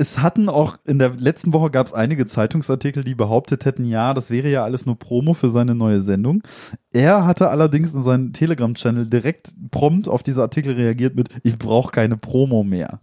es 0.00 0.22
hatten 0.22 0.48
auch 0.48 0.76
in 0.86 0.98
der 0.98 1.10
letzten 1.10 1.52
Woche 1.52 1.70
gab 1.70 1.86
es 1.86 1.92
einige 1.92 2.24
Zeitungsartikel, 2.24 3.04
die 3.04 3.14
behauptet 3.14 3.66
hätten, 3.66 3.84
ja, 3.84 4.14
das 4.14 4.30
wäre 4.30 4.48
ja 4.48 4.64
alles 4.64 4.86
nur 4.86 4.98
Promo 4.98 5.34
für 5.34 5.50
seine 5.50 5.74
neue 5.74 6.00
Sendung. 6.00 6.42
Er 6.90 7.26
hatte 7.26 7.50
allerdings 7.50 7.92
in 7.92 8.02
seinem 8.02 8.32
Telegram-Channel 8.32 9.06
direkt 9.06 9.52
prompt 9.70 10.08
auf 10.08 10.22
diese 10.22 10.40
Artikel 10.40 10.74
reagiert 10.74 11.16
mit, 11.16 11.28
ich 11.42 11.58
brauche 11.58 11.92
keine 11.92 12.16
Promo 12.16 12.64
mehr. 12.64 12.98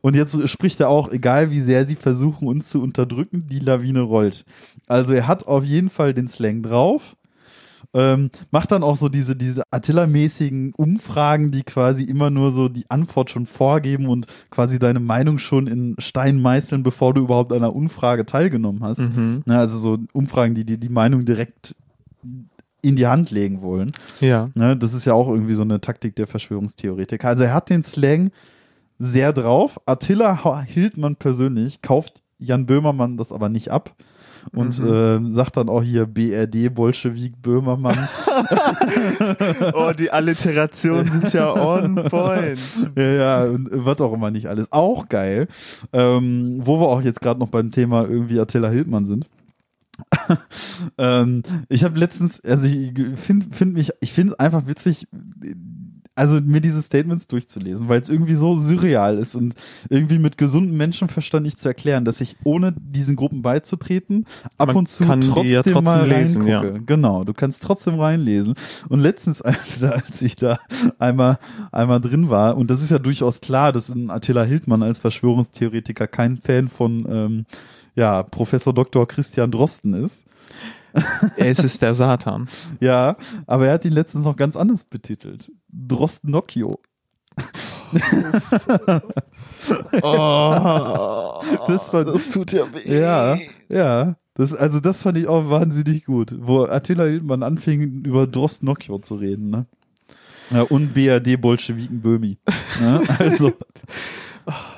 Und 0.00 0.16
jetzt 0.16 0.48
spricht 0.48 0.80
er 0.80 0.88
auch, 0.88 1.12
egal 1.12 1.50
wie 1.50 1.60
sehr 1.60 1.84
sie 1.84 1.94
versuchen, 1.94 2.48
uns 2.48 2.70
zu 2.70 2.82
unterdrücken, 2.82 3.46
die 3.46 3.58
Lawine 3.58 4.00
rollt. 4.00 4.46
Also 4.88 5.12
er 5.12 5.28
hat 5.28 5.46
auf 5.46 5.64
jeden 5.64 5.90
Fall 5.90 6.14
den 6.14 6.26
Slang 6.26 6.62
drauf. 6.62 7.16
Ähm, 7.92 8.30
macht 8.52 8.70
dann 8.70 8.84
auch 8.84 8.96
so 8.96 9.08
diese, 9.08 9.34
diese 9.34 9.64
Attila-mäßigen 9.70 10.74
Umfragen, 10.74 11.50
die 11.50 11.64
quasi 11.64 12.04
immer 12.04 12.30
nur 12.30 12.52
so 12.52 12.68
die 12.68 12.88
Antwort 12.88 13.30
schon 13.30 13.46
vorgeben 13.46 14.06
und 14.06 14.26
quasi 14.48 14.78
deine 14.78 15.00
Meinung 15.00 15.38
schon 15.38 15.66
in 15.66 15.96
Stein 15.98 16.40
meißeln, 16.40 16.84
bevor 16.84 17.14
du 17.14 17.22
überhaupt 17.22 17.52
an 17.52 17.58
einer 17.58 17.74
Umfrage 17.74 18.26
teilgenommen 18.26 18.84
hast. 18.84 19.00
Mhm. 19.00 19.42
Ne, 19.44 19.58
also 19.58 19.76
so 19.76 19.98
Umfragen, 20.12 20.54
die 20.54 20.64
dir 20.64 20.78
die 20.78 20.88
Meinung 20.88 21.24
direkt 21.24 21.74
in 22.82 22.96
die 22.96 23.08
Hand 23.08 23.32
legen 23.32 23.60
wollen. 23.60 23.90
Ja. 24.20 24.50
Ne, 24.54 24.76
das 24.76 24.94
ist 24.94 25.04
ja 25.04 25.14
auch 25.14 25.28
irgendwie 25.28 25.54
so 25.54 25.62
eine 25.62 25.80
Taktik 25.80 26.14
der 26.14 26.28
Verschwörungstheoretiker. 26.28 27.28
Also 27.28 27.42
er 27.42 27.54
hat 27.54 27.70
den 27.70 27.82
Slang 27.82 28.30
sehr 28.98 29.32
drauf. 29.32 29.80
Attila 29.86 30.62
Hildmann 30.62 31.16
persönlich 31.16 31.82
kauft 31.82 32.22
Jan 32.38 32.66
Böhmermann 32.66 33.16
das 33.16 33.32
aber 33.32 33.48
nicht 33.48 33.70
ab 33.70 33.94
und 34.52 34.78
Mhm. 34.78 35.26
äh, 35.28 35.30
sagt 35.32 35.56
dann 35.56 35.68
auch 35.68 35.82
hier 35.82 36.06
BRD 36.06 36.68
Bolschewik 36.74 37.40
Böhmermann. 37.42 37.96
Oh, 39.74 39.92
die 39.96 40.10
Alliterationen 40.10 41.10
sind 41.10 41.32
ja 41.32 41.52
on 41.54 41.94
point. 42.08 42.58
ja, 42.96 43.02
ja, 43.02 43.44
und 43.44 43.68
was 43.72 44.00
auch 44.00 44.12
immer 44.12 44.30
nicht 44.30 44.46
alles. 44.48 44.70
Auch 44.72 45.08
geil. 45.08 45.46
Ähm, 45.92 46.60
wo 46.62 46.80
wir 46.80 46.88
auch 46.88 47.02
jetzt 47.02 47.20
gerade 47.20 47.40
noch 47.40 47.48
beim 47.48 47.70
Thema 47.70 48.02
irgendwie 48.08 48.40
Attila 48.40 48.68
Hildmann 48.68 49.06
sind. 49.06 49.26
ähm, 50.98 51.42
ich 51.68 51.84
habe 51.84 51.98
letztens, 51.98 52.42
also 52.44 52.64
ich 52.66 52.92
finde 53.16 53.46
find 53.50 53.74
mich, 53.74 53.90
ich 54.00 54.12
finde 54.12 54.32
es 54.32 54.38
einfach 54.40 54.66
witzig, 54.66 55.06
also 56.20 56.38
mir 56.42 56.60
diese 56.60 56.82
Statements 56.82 57.26
durchzulesen, 57.28 57.88
weil 57.88 57.98
es 57.98 58.10
irgendwie 58.10 58.34
so 58.34 58.54
surreal 58.54 59.16
ist 59.16 59.34
und 59.34 59.54
irgendwie 59.88 60.18
mit 60.18 60.36
gesundem 60.36 60.76
Menschenverstand 60.76 61.44
nicht 61.44 61.58
zu 61.58 61.66
erklären, 61.66 62.04
dass 62.04 62.20
ich 62.20 62.36
ohne 62.44 62.74
diesen 62.76 63.16
Gruppen 63.16 63.40
beizutreten 63.40 64.26
ab 64.58 64.68
Man 64.68 64.76
und 64.76 64.88
zu 64.88 65.04
trotzdem, 65.04 65.46
ja 65.46 65.62
trotzdem 65.62 65.84
mal 65.84 66.06
lesen, 66.06 66.46
ja. 66.46 66.60
reingucke. 66.60 66.84
Genau, 66.84 67.24
du 67.24 67.32
kannst 67.32 67.62
trotzdem 67.62 67.98
reinlesen. 67.98 68.54
Und 68.90 69.00
letztens, 69.00 69.40
als, 69.42 69.82
als 69.82 70.20
ich 70.20 70.36
da 70.36 70.58
einmal, 70.98 71.38
einmal 71.72 72.02
drin 72.02 72.28
war, 72.28 72.58
und 72.58 72.70
das 72.70 72.82
ist 72.82 72.90
ja 72.90 72.98
durchaus 72.98 73.40
klar, 73.40 73.72
dass 73.72 73.88
ein 73.88 74.10
Attila 74.10 74.42
Hildmann 74.42 74.82
als 74.82 74.98
Verschwörungstheoretiker 74.98 76.06
kein 76.06 76.36
Fan 76.36 76.68
von 76.68 77.06
ähm, 77.08 77.46
ja, 77.94 78.22
Professor 78.24 78.74
Dr. 78.74 79.08
Christian 79.08 79.50
Drosten 79.50 79.94
ist. 79.94 80.26
Es 81.36 81.58
ist 81.60 81.82
der 81.82 81.94
Satan. 81.94 82.48
Ja, 82.80 83.16
aber 83.46 83.66
er 83.68 83.74
hat 83.74 83.84
ihn 83.84 83.92
letztens 83.92 84.24
noch 84.24 84.36
ganz 84.36 84.56
anders 84.56 84.84
betitelt. 84.84 85.52
Drostnocchio. 85.68 86.80
Oh, 90.02 91.40
Das 91.68 91.92
war- 91.92 92.04
das 92.04 92.28
tut 92.28 92.52
ja 92.52 92.62
weh. 92.72 92.98
Ja, 93.00 93.38
ja. 93.70 94.16
Das, 94.34 94.54
also 94.54 94.80
das 94.80 95.02
fand 95.02 95.18
ich 95.18 95.26
auch 95.26 95.50
wahnsinnig 95.50 96.06
gut, 96.06 96.34
wo 96.40 96.64
Attila 96.64 97.04
Hildmann 97.04 97.42
anfing, 97.42 98.04
über 98.04 98.26
Drostnocchio 98.26 98.98
zu 98.98 99.16
reden, 99.16 99.50
ne? 99.50 99.66
Ja, 100.50 100.62
und 100.62 100.94
BRD 100.94 101.36
Bolschewiken 101.40 102.00
Böhmi. 102.00 102.38
Ne? 102.80 103.02
Also, 103.18 103.52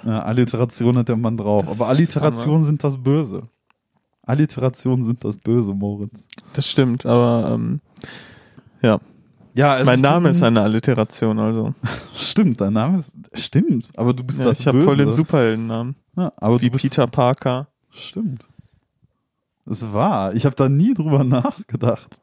ja, 0.05 0.23
Alliteration 0.23 0.99
hat 0.99 1.09
der 1.09 1.17
Mann 1.17 1.37
drauf. 1.37 1.65
Das 1.67 1.77
Aber 1.81 1.89
Alliterationen 1.89 2.65
sind 2.65 2.83
das 2.83 3.01
Böse. 3.03 3.49
Alliterationen 4.25 5.05
sind 5.05 5.25
das 5.25 5.37
Böse, 5.39 5.75
Moritz. 5.75 6.23
Das 6.55 6.69
stimmt, 6.69 7.05
aber 7.07 7.53
ähm, 7.55 7.81
ja, 8.83 9.01
Ja, 9.55 9.73
also 9.75 9.85
mein 9.87 9.99
ich 9.99 10.03
Name 10.03 10.29
ist 10.31 10.43
eine 10.43 10.61
Alliteration, 10.63 11.39
also. 11.39 11.75
Stimmt, 12.15 12.61
dein 12.61 12.73
Name 12.73 12.99
ist. 12.99 13.17
Stimmt, 13.35 13.91
aber 13.97 14.13
du 14.15 14.23
bist 14.25 14.39
Ja, 14.41 14.47
das 14.47 14.61
ich 14.61 14.67
habe 14.67 14.79
Böse. 14.79 14.89
voll 14.89 14.97
den 14.99 15.13
Superheldennamen. 15.13 15.97
Ja, 16.17 16.33
aber 16.37 16.61
Wie 16.61 16.71
Peter 16.71 17.07
Parker. 17.07 17.69
Stimmt. 17.91 18.45
Es 19.67 19.93
war. 19.93 20.35
Ich 20.35 20.45
habe 20.45 20.57
da 20.57 20.69
nie 20.69 20.95
drüber 20.95 21.25
nachgedacht. 21.25 22.17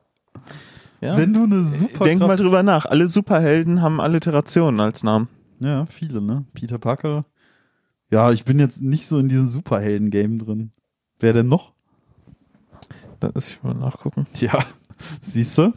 Ja. 1.02 1.18
Wenn 1.18 1.34
du 1.34 1.44
eine 1.44 1.64
super 1.64 2.04
Denk 2.04 2.22
mal 2.22 2.36
drüber 2.36 2.64
nach. 2.64 2.86
Alle 2.86 3.08
Superhelden 3.08 3.82
haben 3.82 4.02
Alliterationen 4.02 4.80
als 4.82 5.04
Namen. 5.04 5.28
Ja, 5.60 5.86
viele, 5.86 6.22
ne? 6.22 6.46
Peter 6.54 6.78
Parker. 6.78 7.26
Ja, 8.12 8.32
ich 8.32 8.44
bin 8.44 8.60
jetzt 8.60 8.82
nicht 8.82 9.08
so 9.08 9.20
in 9.20 9.30
diesem 9.30 9.48
Superhelden-Game 9.48 10.40
drin. 10.40 10.72
Wer 11.20 11.34
denn 11.34 11.48
noch? 11.48 11.74
Da 13.20 13.32
muss 13.34 13.52
ich 13.52 13.64
mal 13.64 13.74
nachgucken. 13.74 14.28
Ja, 14.40 14.64
siehst 15.22 15.58
du? 15.58 15.74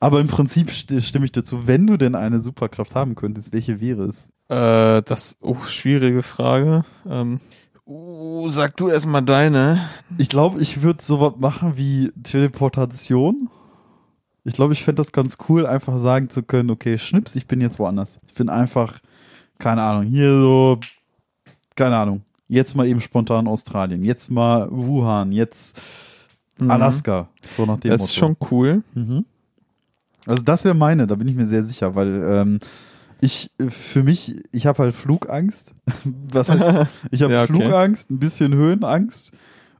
Aber 0.00 0.20
im 0.20 0.26
Prinzip 0.26 0.70
st 0.70 1.00
stimme 1.02 1.24
ich 1.24 1.32
dazu, 1.32 1.66
wenn 1.66 1.86
du 1.86 1.96
denn 1.96 2.14
eine 2.14 2.40
Superkraft 2.40 2.94
haben 2.94 3.14
könntest, 3.14 3.52
welche 3.52 3.80
wäre 3.80 4.02
es? 4.04 4.28
Äh, 4.48 5.02
das, 5.02 5.38
oh, 5.40 5.56
schwierige 5.66 6.22
Frage. 6.22 6.84
Ähm, 7.08 7.40
uh, 7.86 8.48
sag 8.48 8.76
du 8.76 8.88
erstmal 8.88 9.22
deine. 9.22 9.88
Ich 10.18 10.28
glaube, 10.28 10.60
ich 10.60 10.82
würde 10.82 11.02
sowas 11.02 11.34
machen 11.38 11.76
wie 11.76 12.12
Teleportation. 12.22 13.48
Ich 14.44 14.54
glaube, 14.54 14.74
ich 14.74 14.84
fände 14.84 15.00
das 15.00 15.12
ganz 15.12 15.38
cool, 15.48 15.66
einfach 15.66 15.98
sagen 15.98 16.28
zu 16.28 16.42
können, 16.42 16.70
okay, 16.70 16.98
schnips, 16.98 17.34
ich 17.34 17.46
bin 17.46 17.62
jetzt 17.62 17.78
woanders. 17.78 18.20
Ich 18.26 18.34
bin 18.34 18.50
einfach, 18.50 18.98
keine 19.58 19.82
Ahnung, 19.82 20.04
hier 20.04 20.38
so, 20.38 20.80
keine 21.76 21.96
Ahnung, 21.96 22.22
jetzt 22.46 22.76
mal 22.76 22.86
eben 22.86 23.00
spontan 23.00 23.48
Australien, 23.48 24.02
jetzt 24.02 24.30
mal 24.30 24.68
Wuhan, 24.70 25.32
jetzt 25.32 25.80
Mhm. 26.60 26.70
Alaska, 26.70 27.28
so 27.56 27.66
nach 27.66 27.78
dem 27.78 27.90
Das 27.90 28.00
Motto. 28.00 28.10
ist 28.10 28.14
schon 28.16 28.36
cool. 28.50 28.82
Mhm. 28.94 29.24
Also 30.26 30.42
das 30.42 30.64
wäre 30.64 30.74
meine, 30.74 31.06
da 31.06 31.14
bin 31.16 31.28
ich 31.28 31.34
mir 31.34 31.46
sehr 31.46 31.64
sicher, 31.64 31.94
weil 31.94 32.22
ähm, 32.26 32.58
ich 33.20 33.50
für 33.68 34.02
mich, 34.02 34.36
ich 34.52 34.66
habe 34.66 34.82
halt 34.82 34.94
Flugangst. 34.94 35.74
Was 36.32 36.48
heißt, 36.48 36.88
ich 37.10 37.22
habe 37.22 37.32
Ja, 37.32 37.42
okay. 37.42 37.52
Flugangst, 37.52 38.10
ein 38.10 38.18
bisschen 38.18 38.54
Höhenangst 38.54 39.32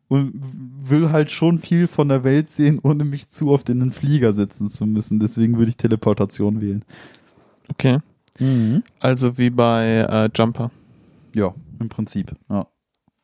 und 0.08 0.32
will 0.82 1.12
halt 1.12 1.30
schon 1.30 1.58
viel 1.58 1.86
von 1.86 2.08
der 2.08 2.24
Welt 2.24 2.50
sehen, 2.50 2.78
ohne 2.82 3.04
mich 3.04 3.28
zu 3.30 3.50
oft 3.50 3.68
in 3.70 3.80
den 3.80 3.90
Flieger 3.92 4.32
setzen 4.32 4.68
zu 4.68 4.84
müssen. 4.86 5.18
Deswegen 5.20 5.56
würde 5.56 5.70
ich 5.70 5.76
Teleportation 5.76 6.60
wählen. 6.60 6.84
Okay. 7.70 7.98
Also 9.00 9.38
wie 9.38 9.48
bei 9.50 10.06
äh, 10.08 10.28
Jumper. 10.34 10.70
Ja, 11.34 11.54
im 11.80 11.88
Prinzip. 11.88 12.34
Ja. 12.50 12.66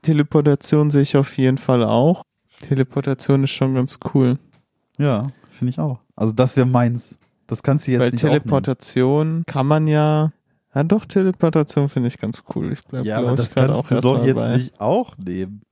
Teleportation 0.03 0.91
sehe 0.91 1.03
ich 1.03 1.17
auf 1.17 1.37
jeden 1.37 1.59
Fall 1.59 1.85
auch. 1.85 2.23
Teleportation 2.61 3.45
ist 3.45 3.51
schon 3.51 3.75
ganz 3.75 3.99
cool. 4.15 4.35
Ja, 4.99 5.27
finde 5.51 5.71
ich 5.71 5.79
auch. 5.79 5.99
Also 6.17 6.33
das 6.33 6.57
wäre 6.57 6.67
meins. 6.67 7.19
Das 7.47 7.63
kannst 7.63 7.87
du 7.87 7.93
jetzt 7.93 8.01
Bei 8.01 8.11
nicht 8.11 8.15
aufnehmen. 8.25 8.33
Teleportation 8.43 9.43
kann 9.47 9.67
man 9.67 9.87
ja. 9.89 10.33
Ja, 10.75 10.85
doch, 10.85 11.05
Teleportation 11.05 11.89
finde 11.89 12.09
ich 12.09 12.19
ganz 12.19 12.45
cool. 12.55 12.71
Ich 12.73 12.85
bleibe, 12.85 13.07
Ja, 13.07 13.19
aber 13.19 13.35
das 13.35 13.55
kannst 13.55 13.75
auch 13.75 13.89
du 13.89 13.99
doch 14.01 14.25
jetzt 14.25 14.37
bei. 14.37 14.57
nicht 14.57 14.81
auch 14.81 15.17
nehmen. 15.19 15.63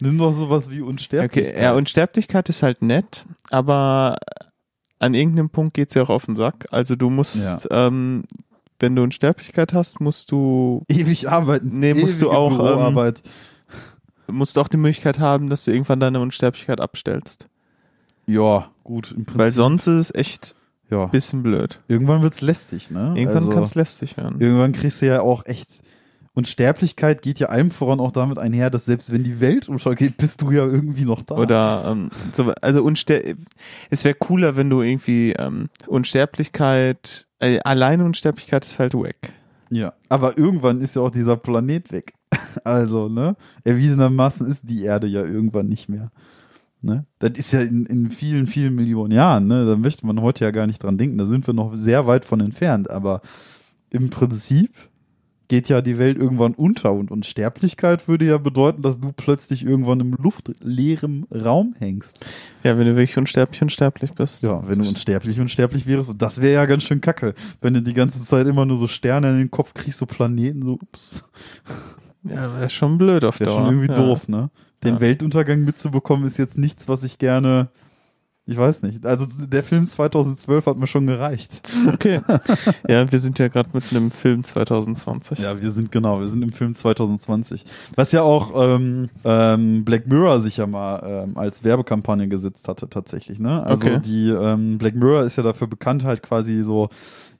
Nimm 0.00 0.16
doch 0.16 0.32
sowas 0.32 0.70
wie 0.70 0.80
Unsterblichkeit. 0.80 1.54
Okay, 1.54 1.62
ja, 1.62 1.74
Unsterblichkeit 1.74 2.48
ist 2.48 2.62
halt 2.62 2.80
nett, 2.80 3.26
aber 3.50 4.16
an 4.98 5.12
irgendeinem 5.14 5.50
Punkt 5.50 5.74
geht's 5.74 5.94
ja 5.94 6.02
auch 6.02 6.10
auf 6.10 6.24
den 6.26 6.36
Sack. 6.36 6.66
Also 6.70 6.96
du 6.96 7.10
musst, 7.10 7.68
ähm, 7.70 8.24
wenn 8.78 8.96
du 8.96 9.02
Unsterblichkeit 9.02 9.74
hast, 9.74 10.00
musst 10.00 10.30
du, 10.32 10.82
ewig 10.88 11.28
arbeiten. 11.28 11.78
Nee, 11.78 11.92
musst 11.94 12.22
du 12.22 12.26
Ewige 12.26 12.38
auch, 12.38 12.52
ähm, 12.52 12.58
Büroarbeit. 12.58 13.22
Musst 14.30 14.56
du 14.56 14.60
auch 14.60 14.68
die 14.68 14.76
Möglichkeit 14.76 15.18
haben, 15.18 15.48
dass 15.48 15.64
du 15.64 15.72
irgendwann 15.72 16.00
deine 16.00 16.20
Unsterblichkeit 16.20 16.80
abstellst. 16.80 17.48
ja, 18.26 18.70
gut. 18.82 19.12
Im 19.12 19.24
Prinzip, 19.24 19.38
Weil 19.38 19.50
sonst 19.50 19.86
ist 19.86 20.10
es 20.10 20.14
echt 20.14 20.54
ja. 20.90 21.04
ein 21.04 21.10
bisschen 21.10 21.42
blöd. 21.42 21.80
Irgendwann 21.88 22.22
wird's 22.22 22.40
lästig, 22.40 22.90
ne? 22.90 23.14
Irgendwann 23.16 23.44
also, 23.44 23.50
kann 23.50 23.62
es 23.62 23.74
lästig 23.74 24.16
werden. 24.16 24.40
Irgendwann 24.40 24.72
kriegst 24.72 25.02
du 25.02 25.06
ja 25.06 25.20
auch 25.20 25.46
echt. 25.46 25.68
Und 26.36 26.48
Sterblichkeit 26.48 27.22
geht 27.22 27.38
ja 27.38 27.48
allem 27.48 27.70
voran 27.70 28.00
auch 28.00 28.10
damit 28.10 28.38
einher, 28.38 28.68
dass 28.68 28.86
selbst 28.86 29.12
wenn 29.12 29.22
die 29.22 29.38
Welt 29.38 29.68
untergeht, 29.68 30.16
bist 30.16 30.42
du 30.42 30.50
ja 30.50 30.64
irgendwie 30.64 31.04
noch 31.04 31.22
da. 31.22 31.36
Oder 31.36 31.84
ähm, 31.86 32.10
so, 32.32 32.52
also 32.60 32.82
unster 32.82 33.20
es 33.90 34.04
wäre 34.04 34.16
cooler, 34.16 34.56
wenn 34.56 34.68
du 34.68 34.82
irgendwie 34.82 35.32
ähm, 35.32 35.68
Unsterblichkeit, 35.86 37.26
äh, 37.38 37.60
alleine 37.60 38.04
Unsterblichkeit 38.04 38.64
ist 38.64 38.80
halt 38.80 38.94
wack. 38.94 39.32
Ja. 39.70 39.92
Aber 40.08 40.36
irgendwann 40.36 40.80
ist 40.80 40.96
ja 40.96 41.02
auch 41.02 41.10
dieser 41.10 41.36
Planet 41.36 41.92
weg. 41.92 42.14
Also, 42.64 43.08
ne? 43.08 43.36
Erwiesenermaßen 43.62 44.46
ist 44.46 44.68
die 44.68 44.82
Erde 44.82 45.06
ja 45.06 45.22
irgendwann 45.24 45.68
nicht 45.68 45.88
mehr. 45.88 46.10
Ne? 46.80 47.06
Das 47.18 47.32
ist 47.36 47.52
ja 47.52 47.60
in, 47.60 47.86
in 47.86 48.10
vielen, 48.10 48.46
vielen 48.46 48.74
Millionen 48.74 49.12
Jahren, 49.12 49.46
ne? 49.46 49.64
Da 49.64 49.76
möchte 49.76 50.06
man 50.06 50.20
heute 50.20 50.44
ja 50.44 50.50
gar 50.50 50.66
nicht 50.66 50.82
dran 50.82 50.98
denken. 50.98 51.18
Da 51.18 51.26
sind 51.26 51.46
wir 51.46 51.54
noch 51.54 51.76
sehr 51.76 52.06
weit 52.06 52.24
von 52.24 52.40
entfernt. 52.40 52.90
Aber 52.90 53.22
im 53.90 54.10
Prinzip 54.10 54.70
geht 55.48 55.68
ja 55.68 55.82
die 55.82 55.98
Welt 55.98 56.16
irgendwann 56.16 56.54
unter 56.54 56.92
und 56.92 57.10
Unsterblichkeit 57.10 58.08
würde 58.08 58.26
ja 58.26 58.38
bedeuten, 58.38 58.82
dass 58.82 59.00
du 59.00 59.12
plötzlich 59.12 59.64
irgendwann 59.64 60.00
im 60.00 60.14
luftleeren 60.14 61.26
Raum 61.30 61.74
hängst. 61.78 62.24
Ja, 62.62 62.78
wenn 62.78 62.86
du 62.86 62.96
wirklich 62.96 63.18
unsterblich 63.18 63.62
unsterblich 63.62 64.12
bist. 64.12 64.42
Ja, 64.42 64.66
wenn 64.66 64.80
du 64.80 64.88
unsterblich 64.88 65.40
unsterblich 65.40 65.86
wärst. 65.86 66.10
Und 66.10 66.22
das 66.22 66.40
wäre 66.40 66.54
ja 66.54 66.66
ganz 66.66 66.84
schön 66.84 67.00
kacke, 67.00 67.34
wenn 67.60 67.74
du 67.74 67.82
die 67.82 67.94
ganze 67.94 68.20
Zeit 68.20 68.46
immer 68.46 68.64
nur 68.64 68.76
so 68.76 68.86
Sterne 68.86 69.30
in 69.30 69.38
den 69.38 69.50
Kopf 69.50 69.74
kriegst, 69.74 69.98
so 69.98 70.06
Planeten, 70.06 70.64
so 70.64 70.74
ups. 70.74 71.24
Ja, 72.24 72.58
wäre 72.58 72.70
schon 72.70 72.98
blöd 72.98 73.24
auf 73.24 73.38
Wäre 73.40 73.50
Dauer. 73.50 73.58
schon 73.60 73.74
irgendwie 73.74 73.92
ja. 73.92 73.96
doof, 73.96 74.28
ne? 74.28 74.50
Den 74.82 74.94
Ja. 74.94 75.00
Weltuntergang 75.00 75.64
mitzubekommen 75.64 76.26
ist 76.26 76.36
jetzt 76.38 76.58
nichts, 76.58 76.88
was 76.88 77.02
ich 77.04 77.18
gerne. 77.18 77.68
Ich 78.46 78.58
weiß 78.58 78.82
nicht. 78.82 79.06
Also 79.06 79.24
der 79.46 79.62
Film 79.64 79.86
2012 79.86 80.66
hat 80.66 80.76
mir 80.76 80.86
schon 80.86 81.06
gereicht. 81.06 81.62
Okay. 81.90 82.20
ja, 82.88 83.10
wir 83.10 83.18
sind 83.18 83.38
ja 83.38 83.48
gerade 83.48 83.70
mitten 83.72 83.96
im 83.96 84.10
Film 84.10 84.44
2020. 84.44 85.38
Ja, 85.38 85.62
wir 85.62 85.70
sind 85.70 85.90
genau, 85.90 86.20
wir 86.20 86.28
sind 86.28 86.42
im 86.42 86.52
Film 86.52 86.74
2020. 86.74 87.64
Was 87.96 88.12
ja 88.12 88.20
auch 88.20 88.52
ähm, 88.54 89.08
ähm, 89.24 89.86
Black 89.86 90.06
Mirror 90.06 90.40
sich 90.40 90.58
ja 90.58 90.66
mal 90.66 91.24
ähm, 91.24 91.38
als 91.38 91.64
Werbekampagne 91.64 92.28
gesetzt 92.28 92.68
hatte 92.68 92.90
tatsächlich, 92.90 93.38
ne? 93.38 93.64
Also 93.64 93.86
Okay. 93.88 94.00
die 94.04 94.28
ähm, 94.28 94.76
Black 94.76 94.94
Mirror 94.94 95.24
ist 95.24 95.36
ja 95.36 95.42
dafür 95.42 95.66
bekannt, 95.66 96.04
halt 96.04 96.22
quasi 96.22 96.60
so, 96.62 96.90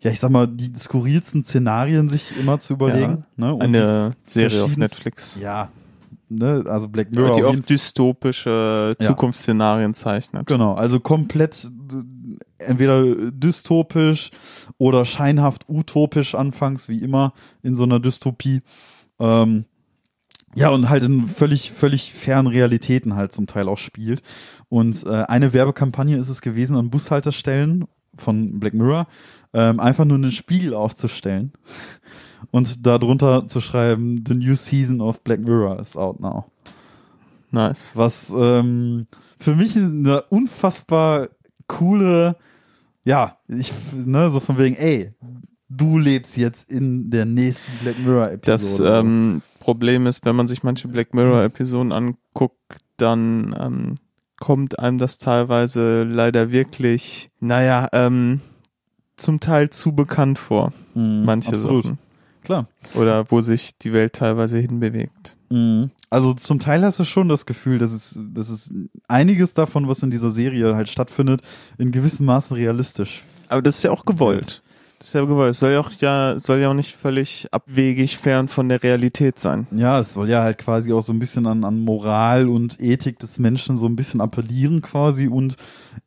ja, 0.05 0.11
ich 0.11 0.21
sag 0.21 0.31
mal, 0.31 0.47
die 0.47 0.71
skurrilsten 0.79 1.43
Szenarien 1.45 2.09
sich 2.09 2.39
immer 2.39 2.61
zu 2.61 2.75
überlegen. 2.75 3.25
ne? 3.37 3.55
Und 3.55 3.63
Eine 3.63 4.13
Serie 4.27 4.63
auf 4.63 4.77
Netflix. 4.77 5.39
Ja, 5.41 5.71
ne? 6.29 6.63
Also 6.69 6.89
Black 6.89 7.11
Mirror. 7.11 7.33
die 7.33 7.41
jeden 7.41 7.65
dystopische 7.67 8.95
Ja. 9.01 9.07
Zukunftsszenarien 9.07 9.95
zeichnet. 9.95 10.47
Genau, 10.47 10.75
also 10.75 11.01
komplett 11.01 11.69
d- 11.73 12.03
entweder 12.59 13.03
dystopisch 13.33 14.31
oder 14.79 15.05
scheinhaft 15.05 15.65
utopisch 15.69 16.35
anfangs, 16.35 16.89
wie 16.89 16.99
immer 16.99 17.33
in 17.63 17.75
so 17.75 17.85
einer 17.85 17.99
Dystopie. 17.99 18.61
Ähm, 19.19 19.65
ja, 20.55 20.69
und 20.69 20.89
halt 20.89 21.03
in 21.03 21.27
völlig, 21.29 21.73
völlig 21.73 22.13
fernen 22.13 22.47
Realitäten 22.47 23.17
halt 23.17 23.33
zum 23.33 23.47
Teil 23.47 23.69
auch 23.69 23.79
spielt. 23.79 24.23
Und 24.69 25.05
äh, 25.05 25.25
eine 25.25 25.53
Werbekampagne 25.53 26.17
ist 26.17 26.29
es 26.29 26.43
gewesen 26.43 26.77
an 26.77 26.91
Bushaltestellen 26.91 27.87
von 28.17 28.61
Black 28.61 28.75
Mirror, 28.75 29.09
ähm, 29.55 29.81
einfach 29.81 30.05
nur 30.05 30.19
einen 30.19 30.33
Spiegel 30.33 30.75
aufzustellen 30.75 31.53
und 32.51 32.87
darunter 32.87 33.49
zu 33.49 33.61
schreiben, 33.61 34.25
The 34.27 34.35
new 34.35 34.55
season 34.55 35.01
of 35.01 35.23
Black 35.23 35.41
Mirror 35.41 35.81
is 35.81 35.97
out 35.97 36.21
now 36.21 36.47
Nice. 37.51 37.97
was 37.97 38.33
ähm, 38.37 39.07
für 39.39 39.55
mich 39.55 39.77
eine 39.77 40.23
unfassbar 40.23 41.29
coole, 41.67 42.37
ja, 43.05 43.39
ich, 43.49 43.73
ne, 43.95 44.29
so 44.31 44.41
von 44.41 44.59
wegen, 44.59 44.77
ey, 44.77 45.13
du 45.69 45.99
lebst 45.99 46.37
jetzt 46.37 46.71
in 46.71 47.11
der 47.11 47.25
nächsten 47.25 47.73
Black 47.83 47.99
Mirror 47.99 48.33
Episode. 48.33 48.41
Das 48.45 48.81
ähm, 48.81 49.43
Problem 49.61 50.07
ist, 50.07 50.25
wenn 50.25 50.37
man 50.37 50.49
sich 50.49 50.63
manche 50.63 50.89
Black 50.89 51.15
Mirror-Episoden 51.15 51.93
anguckt, 51.93 52.59
dann 52.97 53.57
ähm, 53.59 53.95
kommt 54.39 54.79
einem 54.79 54.99
das 54.99 55.19
teilweise 55.19 56.03
leider 56.05 56.53
wirklich, 56.53 57.31
naja, 57.41 57.89
ähm, 57.93 58.41
zum 59.17 59.41
Teil 59.41 59.71
zu 59.71 59.93
bekannt 59.95 60.39
vor, 60.39 60.73
Mhm, 60.95 61.25
manche 61.25 61.51
absolut. 61.51 61.85
Sachen. 61.85 61.99
Klar. 62.43 62.69
Oder 62.95 63.31
wo 63.31 63.41
sich 63.41 63.77
die 63.79 63.93
Welt 63.93 64.13
teilweise 64.15 64.59
hinbewegt. 64.59 65.37
Mhm. 65.49 65.91
Also 66.11 66.35
zum 66.35 66.59
Teil 66.61 66.83
hast 66.85 67.01
du 67.01 67.05
schon 67.05 67.29
das 67.29 67.47
Gefühl, 67.47 67.79
dass 67.79 67.93
es, 67.93 68.19
dass 68.33 68.51
es 68.51 68.73
einiges 69.09 69.55
davon, 69.55 69.89
was 69.89 70.03
in 70.03 70.11
dieser 70.11 70.31
Serie 70.31 70.75
halt 70.77 70.89
stattfindet, 70.89 71.41
in 71.79 71.91
gewissem 71.91 72.27
Maße 72.27 72.55
realistisch. 72.55 73.23
Aber 73.49 73.63
das 73.63 73.77
ist 73.79 73.83
ja 73.83 73.91
auch 73.91 74.05
gewollt. 74.05 74.63
Ja 75.13 75.25
gewollt. 75.25 75.51
Es 75.51 75.61
soll 75.61 75.73
ja 75.73 75.81
auch, 75.81 75.91
ja, 76.01 76.39
soll 76.39 76.59
ja 76.59 76.71
auch 76.71 76.75
nicht 76.75 76.97
völlig 76.97 77.47
abwegig 77.51 78.17
fern 78.17 78.49
von 78.49 78.69
der 78.69 78.83
Realität 78.83 79.39
sein. 79.39 79.67
Ja, 79.71 79.99
es 79.99 80.15
soll 80.15 80.29
ja 80.29 80.43
halt 80.43 80.59
quasi 80.59 80.93
auch 80.93 81.03
so 81.03 81.13
ein 81.13 81.19
bisschen 81.19 81.47
an, 81.47 81.65
an 81.65 81.81
Moral 81.81 82.49
und 82.49 82.81
Ethik 82.81 83.19
des 83.19 83.39
Menschen 83.39 83.77
so 83.77 83.87
ein 83.87 83.97
bisschen 83.97 84.21
appellieren 84.21 84.81
quasi 84.83 85.29
und 85.29 85.57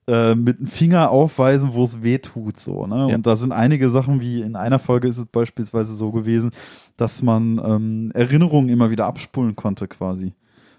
äh, 0.08 0.36
mit 0.36 0.60
dem 0.60 0.68
Finger 0.68 1.12
aufweisen, 1.12 1.74
wo 1.74 1.84
es 1.84 2.02
weh 2.02 2.18
tut, 2.18 2.60
so, 2.60 2.88
ne? 2.88 3.08
Ja. 3.10 3.16
Und 3.16 3.28
da 3.28 3.36
sind 3.36 3.52
einige 3.52 3.90
Sachen, 3.90 4.20
wie 4.20 4.42
in 4.42 4.56
einer 4.56 4.80
Folge 4.80 5.08
ist 5.08 5.18
es 5.18 5.26
beispielsweise 5.26 5.94
so 5.94 6.12
gewesen, 6.12 6.52
dass 6.98 7.22
man 7.22 7.62
ähm, 7.64 8.12
Erinnerungen 8.14 8.70
immer 8.70 8.90
wieder 8.90 9.06
abspulen 9.06 9.56
konnte 9.56 9.88
quasi. 9.88 10.34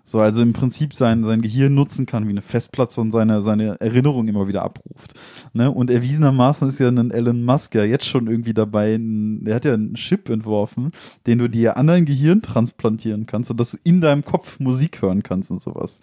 So, 0.09 0.21
also 0.21 0.41
im 0.41 0.55
Prinzip 0.55 0.95
sein, 0.95 1.23
sein 1.23 1.43
Gehirn 1.43 1.75
nutzen 1.75 2.07
kann 2.07 2.27
wie 2.27 2.31
eine 2.31 2.41
Festplatte 2.41 2.99
und 3.03 3.13
seine, 3.13 3.43
seine 3.43 3.79
Erinnerung 3.79 4.27
immer 4.27 4.49
wieder 4.49 4.63
abruft. 4.63 5.13
Ne? 5.53 5.71
Und 5.71 5.91
erwiesenermaßen 5.91 6.67
ist 6.67 6.79
ja 6.79 6.89
ein 6.89 7.11
Elon 7.11 7.45
Musk 7.45 7.75
ja 7.75 7.85
jetzt 7.85 8.07
schon 8.07 8.27
irgendwie 8.27 8.55
dabei, 8.55 8.95
ein, 8.95 9.45
der 9.45 9.57
hat 9.57 9.67
ja 9.67 9.75
einen 9.75 9.97
Chip 9.97 10.31
entworfen, 10.31 10.93
den 11.27 11.39
du 11.39 11.51
dir 11.51 11.77
anderen 11.77 12.07
Gehirn 12.07 12.41
transplantieren 12.41 13.27
kannst, 13.27 13.49
sodass 13.49 13.73
du 13.73 13.77
in 13.85 14.01
deinem 14.01 14.25
Kopf 14.25 14.59
Musik 14.59 15.03
hören 15.03 15.23
kannst 15.23 15.51
und 15.51 15.61
sowas. 15.61 16.01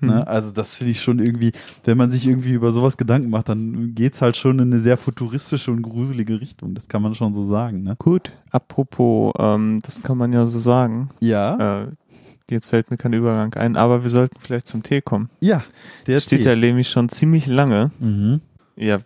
Hm. 0.00 0.08
Ne? 0.08 0.26
Also 0.26 0.50
das 0.50 0.74
finde 0.74 0.90
ich 0.90 1.00
schon 1.00 1.18
irgendwie, 1.18 1.52
wenn 1.84 1.96
man 1.96 2.10
sich 2.10 2.26
irgendwie 2.26 2.52
über 2.52 2.72
sowas 2.72 2.96
Gedanken 2.96 3.30
macht, 3.30 3.48
dann 3.48 3.94
geht's 3.94 4.20
halt 4.20 4.36
schon 4.36 4.58
in 4.58 4.72
eine 4.72 4.80
sehr 4.80 4.96
futuristische 4.96 5.70
und 5.70 5.82
gruselige 5.82 6.40
Richtung. 6.40 6.74
Das 6.74 6.88
kann 6.88 7.02
man 7.02 7.14
schon 7.14 7.34
so 7.34 7.44
sagen. 7.44 7.82
Ne? 7.82 7.96
Gut. 7.98 8.32
Apropos, 8.50 9.32
ähm, 9.38 9.80
das 9.82 10.02
kann 10.02 10.18
man 10.18 10.32
ja 10.32 10.44
so 10.44 10.56
sagen. 10.56 11.08
Ja. 11.20 11.84
Äh, 11.84 11.86
jetzt 12.50 12.68
fällt 12.68 12.90
mir 12.90 12.96
kein 12.96 13.12
Übergang 13.12 13.54
ein, 13.54 13.76
aber 13.76 14.02
wir 14.02 14.10
sollten 14.10 14.38
vielleicht 14.40 14.66
zum 14.66 14.82
Tee 14.82 15.00
kommen. 15.00 15.30
Ja. 15.40 15.62
Der 16.06 16.20
steht 16.20 16.42
Tee. 16.42 16.48
ja 16.48 16.56
nämlich 16.56 16.88
schon 16.88 17.08
ziemlich 17.08 17.46
lange. 17.46 17.90
Mhm. 17.98 18.40
Ja, 18.76 18.98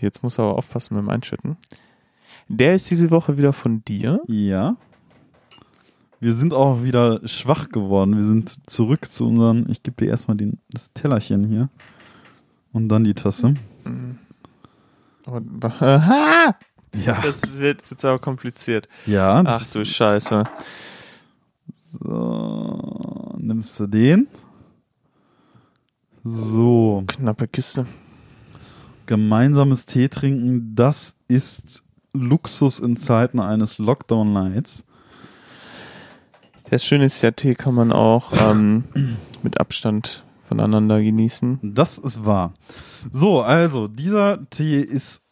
jetzt 0.00 0.22
muss 0.22 0.38
er 0.38 0.44
aber 0.44 0.58
aufpassen 0.58 0.94
mit 0.94 1.02
dem 1.04 1.08
Einschütten. 1.10 1.56
Der 2.48 2.74
ist 2.74 2.90
diese 2.90 3.10
Woche 3.10 3.36
wieder 3.38 3.52
von 3.52 3.84
dir. 3.84 4.20
Ja. 4.26 4.76
Wir 6.20 6.34
sind 6.34 6.54
auch 6.54 6.84
wieder 6.84 7.20
schwach 7.26 7.68
geworden. 7.70 8.16
Wir 8.16 8.22
sind 8.24 8.70
zurück 8.70 9.08
zu 9.10 9.26
unseren, 9.28 9.68
ich 9.68 9.82
gebe 9.82 10.04
dir 10.04 10.10
erstmal 10.10 10.36
den, 10.36 10.58
das 10.70 10.92
Tellerchen 10.92 11.48
hier. 11.48 11.68
Und 12.72 12.88
dann 12.88 13.02
die 13.04 13.14
Tasse. 13.14 13.54
Und, 15.26 15.64
aha! 15.64 16.54
Ja. 17.04 17.22
Das 17.22 17.58
wird 17.58 17.90
jetzt 17.90 18.04
aber 18.04 18.18
kompliziert. 18.18 18.88
ja. 19.06 19.42
Ach 19.44 19.64
du 19.72 19.84
Scheiße. 19.84 20.44
So, 22.00 23.34
nimmst 23.38 23.78
du 23.80 23.86
den. 23.86 24.26
So, 26.24 27.02
Knappe 27.06 27.48
Kiste. 27.48 27.86
gemeinsames 29.06 29.86
Tee 29.86 30.08
trinken, 30.08 30.74
das 30.74 31.16
ist 31.28 31.82
Luxus 32.12 32.78
in 32.78 32.96
Zeiten 32.96 33.40
eines 33.40 33.78
Lockdown-Nights. 33.78 34.84
Das 36.70 36.84
Schöne 36.84 37.06
ist 37.06 37.20
ja, 37.22 37.32
Tee 37.32 37.54
kann 37.54 37.74
man 37.74 37.92
auch 37.92 38.32
ähm, 38.40 38.84
mit 39.42 39.60
Abstand 39.60 40.24
voneinander 40.48 41.02
genießen. 41.02 41.58
Das 41.74 41.98
ist 41.98 42.24
wahr. 42.24 42.54
So, 43.12 43.42
also, 43.42 43.88
dieser 43.88 44.48
Tee 44.50 44.80
ist, 44.80 45.22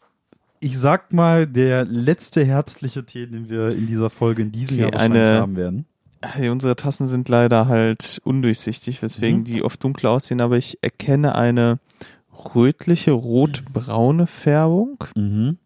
ich 0.59 0.77
sag 0.79 1.12
mal, 1.12 1.46
der 1.46 1.85
letzte 1.85 2.44
herbstliche 2.44 3.05
Tee, 3.07 3.27
den 3.27 3.49
wir 3.49 3.70
in 3.70 3.87
dieser 3.87 4.11
Folge 4.11 4.42
in 4.42 4.53
diesem 4.53 4.75
Okay, 4.75 4.83
Jahr 4.83 4.92
wahrscheinlich 4.92 5.23
eine- 5.23 5.40
haben 5.40 5.57
werden. 5.57 5.87
Hey, 6.22 6.50
unsere 6.50 6.76
Tassen 6.76 7.06
sind 7.06 7.28
leider 7.28 7.66
halt 7.66 8.20
undurchsichtig, 8.24 9.00
weswegen 9.02 9.40
Mhm. 9.40 9.44
die 9.44 9.62
oft 9.62 9.83
dunkler 9.83 10.11
aussehen, 10.11 10.40
aber 10.40 10.59
ich 10.59 10.78
erkenne 10.83 11.35
eine 11.35 11.78
rötliche, 12.54 13.12
rotbraune 13.12 14.26
Färbung. 14.26 15.02
Mhm. 15.16 15.59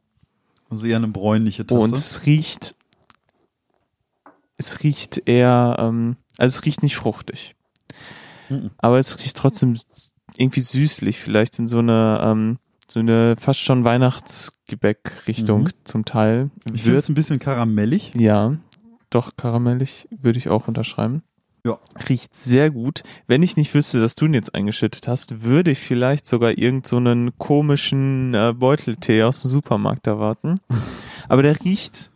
Also 0.70 0.86
eher 0.86 0.96
eine 0.96 1.08
bräunliche 1.08 1.66
Tasse. 1.66 1.80
Und 1.80 1.92
es 1.96 2.24
riecht, 2.26 2.74
es 4.56 4.82
riecht 4.82 5.22
eher, 5.28 5.76
ähm, 5.78 6.16
also 6.38 6.58
es 6.58 6.64
riecht 6.64 6.82
nicht 6.82 6.96
fruchtig. 6.96 7.56
Mhm. 8.48 8.70
Aber 8.78 8.98
es 8.98 9.18
riecht 9.18 9.36
trotzdem 9.36 9.74
irgendwie 10.36 10.60
süßlich, 10.60 11.18
vielleicht 11.18 11.58
in 11.58 11.66
so 11.68 11.78
eine, 11.78 12.20
ähm, 12.22 12.58
so 12.88 13.00
eine 13.00 13.34
fast 13.38 13.60
schon 13.60 13.84
Weihnachtsgebäck-Richtung 13.84 15.64
Mhm. 15.64 15.68
zum 15.84 16.04
Teil. 16.04 16.50
ich 16.72 16.82
finde 16.82 16.98
es 16.98 17.08
ein 17.08 17.14
bisschen 17.14 17.38
karamellig. 17.40 18.12
ja, 18.14 18.56
doch 19.14 19.36
karamellig, 19.36 20.08
würde 20.10 20.38
ich 20.38 20.48
auch 20.48 20.68
unterschreiben. 20.68 21.22
Ja. 21.66 21.78
Riecht 22.08 22.34
sehr 22.36 22.70
gut. 22.70 23.02
Wenn 23.26 23.42
ich 23.42 23.56
nicht 23.56 23.72
wüsste, 23.72 23.98
dass 24.00 24.14
du 24.14 24.26
ihn 24.26 24.34
jetzt 24.34 24.54
eingeschüttet 24.54 25.08
hast, 25.08 25.42
würde 25.44 25.70
ich 25.70 25.78
vielleicht 25.78 26.26
sogar 26.26 26.58
irgend 26.58 26.86
so 26.86 26.98
einen 26.98 27.38
komischen 27.38 28.34
äh, 28.34 28.52
Beuteltee 28.54 29.22
aus 29.22 29.40
dem 29.42 29.50
Supermarkt 29.50 30.06
erwarten. 30.06 30.56
Aber 31.28 31.42
der 31.42 31.58
riecht 31.64 32.10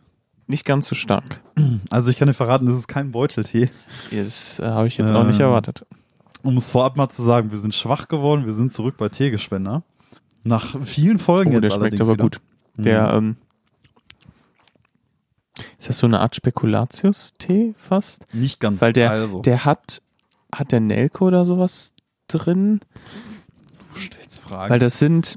nicht 0.45 0.65
ganz 0.65 0.87
so 0.87 0.93
stark. 0.95 1.41
Also 1.89 2.11
ich 2.11 2.17
kann 2.17 2.27
dir 2.27 2.33
verraten, 2.35 2.67
das 2.67 2.75
ist 2.75 2.87
kein 2.87 3.11
Beuteltee. 3.11 3.69
Das 4.11 4.59
äh, 4.59 4.65
habe 4.65 4.87
ich 4.87 4.97
jetzt 4.97 5.11
auch 5.13 5.25
nicht 5.25 5.39
Ähm, 5.39 5.45
erwartet. 5.47 5.85
Um 6.43 6.55
es 6.57 6.69
vorab 6.69 6.95
mal 6.95 7.09
zu 7.09 7.21
sagen, 7.23 7.51
wir 7.51 7.57
sind 7.59 7.73
schwach 7.75 8.07
geworden, 8.07 8.45
wir 8.45 8.53
sind 8.53 8.71
zurück 8.71 8.95
bei 8.97 9.09
Teegespender. 9.09 9.83
Nach 10.43 10.75
vielen 10.85 11.19
Folgen 11.19 11.51
Oh, 11.51 11.53
jetzt 11.55 11.63
der 11.63 11.71
schmeckt 11.71 12.01
aber 12.01 12.13
wieder. 12.13 12.23
gut. 12.23 12.39
Der, 12.77 13.13
ähm, 13.13 13.35
ist 15.77 15.89
das 15.89 15.99
so 15.99 16.07
eine 16.07 16.19
Art 16.19 16.35
Spekulatius-Tee 16.35 17.75
fast? 17.77 18.25
Nicht 18.33 18.59
ganz. 18.59 18.81
Weil 18.81 18.93
der, 18.93 19.11
also, 19.11 19.41
der 19.41 19.65
hat, 19.65 20.01
hat 20.53 20.71
der 20.71 20.79
Nelke 20.79 21.23
oder 21.23 21.45
sowas 21.45 21.93
drin? 22.27 22.81
du 23.93 23.99
stellst 23.99 24.41
Fragen. 24.41 24.71
Weil 24.71 24.79
das 24.79 24.99
sind, 24.99 25.35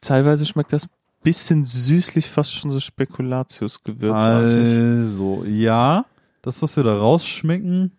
teilweise 0.00 0.46
schmeckt 0.46 0.72
das 0.72 0.88
bisschen 1.22 1.64
süßlich, 1.64 2.30
fast 2.30 2.54
schon 2.54 2.70
so 2.70 2.78
Spekulatius-gewürzartig. 2.80 4.58
Also, 4.58 5.44
ja, 5.46 6.04
das, 6.42 6.62
was 6.62 6.76
wir 6.76 6.84
da 6.84 6.96
rausschmecken, 6.96 7.92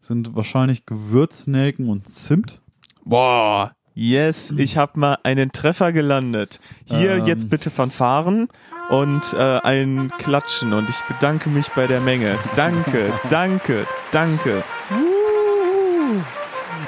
sind 0.00 0.34
wahrscheinlich 0.34 0.84
Gewürznelken 0.84 1.88
und 1.88 2.08
Zimt. 2.08 2.60
Boah, 3.04 3.72
yes, 3.94 4.52
ich 4.56 4.76
habe 4.76 4.98
mal 4.98 5.18
einen 5.22 5.52
Treffer 5.52 5.92
gelandet. 5.92 6.60
Hier 6.84 7.12
Ähm. 7.12 7.26
jetzt 7.26 7.48
bitte 7.48 7.70
Fanfaren 7.70 8.48
und 8.88 9.32
äh, 9.34 9.58
ein 9.62 10.08
Klatschen 10.18 10.72
und 10.72 10.88
ich 10.88 11.00
bedanke 11.08 11.48
mich 11.48 11.68
bei 11.70 11.86
der 11.86 12.00
Menge. 12.00 12.36
Danke, 12.54 13.12
danke, 13.30 13.86
danke. 14.12 14.62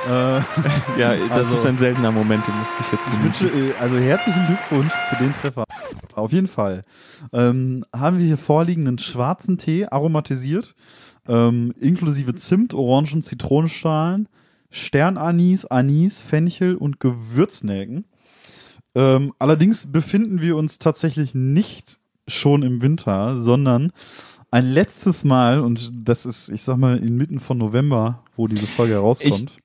Äh, 0.09 0.41
Ja, 0.99 1.15
das 1.17 1.31
Also- 1.31 1.55
ist 1.57 1.67
ein 1.67 1.79
seltener 1.79 2.13
Moment, 2.13 2.47
den 2.47 2.57
musste 2.59 2.77
ich 2.83 2.93
jetzt 2.93 3.07
ich 3.07 3.23
wünsche, 3.23 3.49
genießen. 3.49 3.71
äh, 3.71 3.75
also 3.81 3.99
herzlichen 3.99 4.47
Glückwunsch 4.47 4.93
für 5.11 5.17
den 5.17 5.35
Treffer. 5.35 5.65
Auf 6.15 6.33
jeden 6.33 6.49
Fall. 6.49 6.83
Ähm, 7.33 7.85
haben 7.95 8.19
wir 8.19 8.27
hier 8.27 8.39
vorliegenden 8.39 8.99
schwarzen 8.99 9.59
Tee 9.59 9.87
aromatisiert, 9.87 10.75
ähm, 11.29 11.73
inklusive 11.81 12.35
Zimt, 12.35 12.75
Orangen, 12.75 13.23
Zitronenschalen, 13.23 14.29
Sternanis, 14.71 15.65
Anis, 15.67 16.21
Fenchel 16.21 16.75
und 16.77 17.01
Gewürznelken. 17.01 18.05
Ähm, 18.99 19.33
allerdings 19.39 19.87
befinden 19.87 20.41
wir 20.41 20.57
uns 20.57 20.81
tatsächlich 20.81 21.33
nicht 21.33 22.01
schon 22.27 22.63
im 22.63 22.83
Winter, 22.83 23.39
sondern 23.41 23.93
ein 24.51 24.65
letztes 24.65 25.23
Mal, 25.23 25.61
und 25.61 25.93
das 25.95 26.27
ist, 26.27 26.49
ich 26.49 26.63
sag 26.63 26.79
mal, 26.79 26.99
inmitten 26.99 27.39
von 27.39 27.59
November, 27.59 28.25
wo 28.35 28.49
diese 28.49 28.67
Folge 28.67 28.95
herauskommt. 28.95 29.57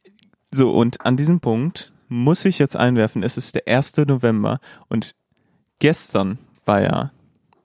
So, 0.54 0.72
und 0.72 1.04
an 1.04 1.18
diesem 1.18 1.40
Punkt 1.40 1.94
muss 2.10 2.46
ich 2.46 2.60
jetzt 2.60 2.76
einwerfen, 2.76 3.24
es 3.24 3.38
ist 3.38 3.56
der 3.56 3.68
1. 3.68 3.94
November 4.06 4.60
und 4.88 5.16
gestern 5.80 6.38
war 6.66 6.82
ja, 6.82 7.12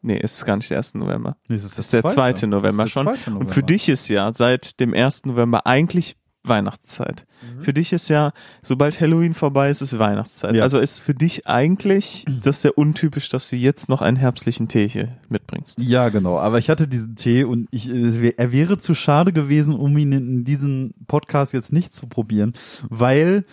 nee, 0.00 0.18
es 0.18 0.36
ist 0.36 0.46
gar 0.46 0.56
nicht 0.56 0.70
der 0.70 0.78
1. 0.78 0.94
November. 0.94 1.36
Nee, 1.48 1.56
es 1.56 1.64
ist, 1.64 1.76
Das 1.76 1.86
ist 1.86 1.92
der 1.92 2.04
2. 2.04 2.46
November 2.46 2.84
ist 2.84 2.94
der 2.94 3.00
schon. 3.02 3.06
2. 3.06 3.12
Und 3.12 3.26
November. 3.26 3.52
für 3.52 3.62
dich 3.62 3.90
ist 3.90 4.08
ja 4.08 4.32
seit 4.32 4.80
dem 4.80 4.94
1. 4.94 5.26
November 5.26 5.66
eigentlich 5.66 6.16
Weihnachtszeit. 6.48 7.26
Mhm. 7.42 7.62
Für 7.62 7.72
dich 7.72 7.92
ist 7.92 8.08
ja, 8.08 8.32
sobald 8.62 9.00
Halloween 9.00 9.34
vorbei 9.34 9.70
ist, 9.70 9.80
ist 9.80 9.98
Weihnachtszeit. 9.98 10.54
Ja. 10.54 10.62
Also 10.62 10.78
ist 10.78 11.00
für 11.00 11.14
dich 11.14 11.46
eigentlich 11.46 12.24
das 12.42 12.62
sehr 12.62 12.76
untypisch, 12.76 13.28
dass 13.28 13.50
du 13.50 13.56
jetzt 13.56 13.88
noch 13.88 14.02
einen 14.02 14.16
herbstlichen 14.16 14.68
Tee 14.68 14.88
hier 14.88 15.16
mitbringst. 15.28 15.80
Ja, 15.80 16.08
genau. 16.08 16.38
Aber 16.38 16.58
ich 16.58 16.70
hatte 16.70 16.88
diesen 16.88 17.16
Tee 17.16 17.44
und 17.44 17.68
ich, 17.70 17.88
er 17.88 18.52
wäre 18.52 18.78
zu 18.78 18.94
schade 18.94 19.32
gewesen, 19.32 19.74
um 19.74 19.96
ihn 19.96 20.12
in 20.12 20.44
diesem 20.44 20.94
Podcast 21.06 21.52
jetzt 21.52 21.72
nicht 21.72 21.94
zu 21.94 22.06
probieren, 22.06 22.54
weil 22.88 23.44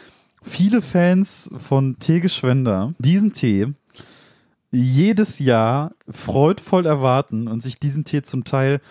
viele 0.41 0.81
Fans 0.81 1.49
von 1.57 1.97
Teegeschwender 1.99 2.93
diesen 2.99 3.33
Tee 3.33 3.73
jedes 4.71 5.39
Jahr 5.39 5.93
freudvoll 6.09 6.85
erwarten 6.85 7.47
und 7.47 7.61
sich 7.61 7.79
diesen 7.79 8.03
Tee 8.03 8.21
zum 8.21 8.43
Teil 8.43 8.81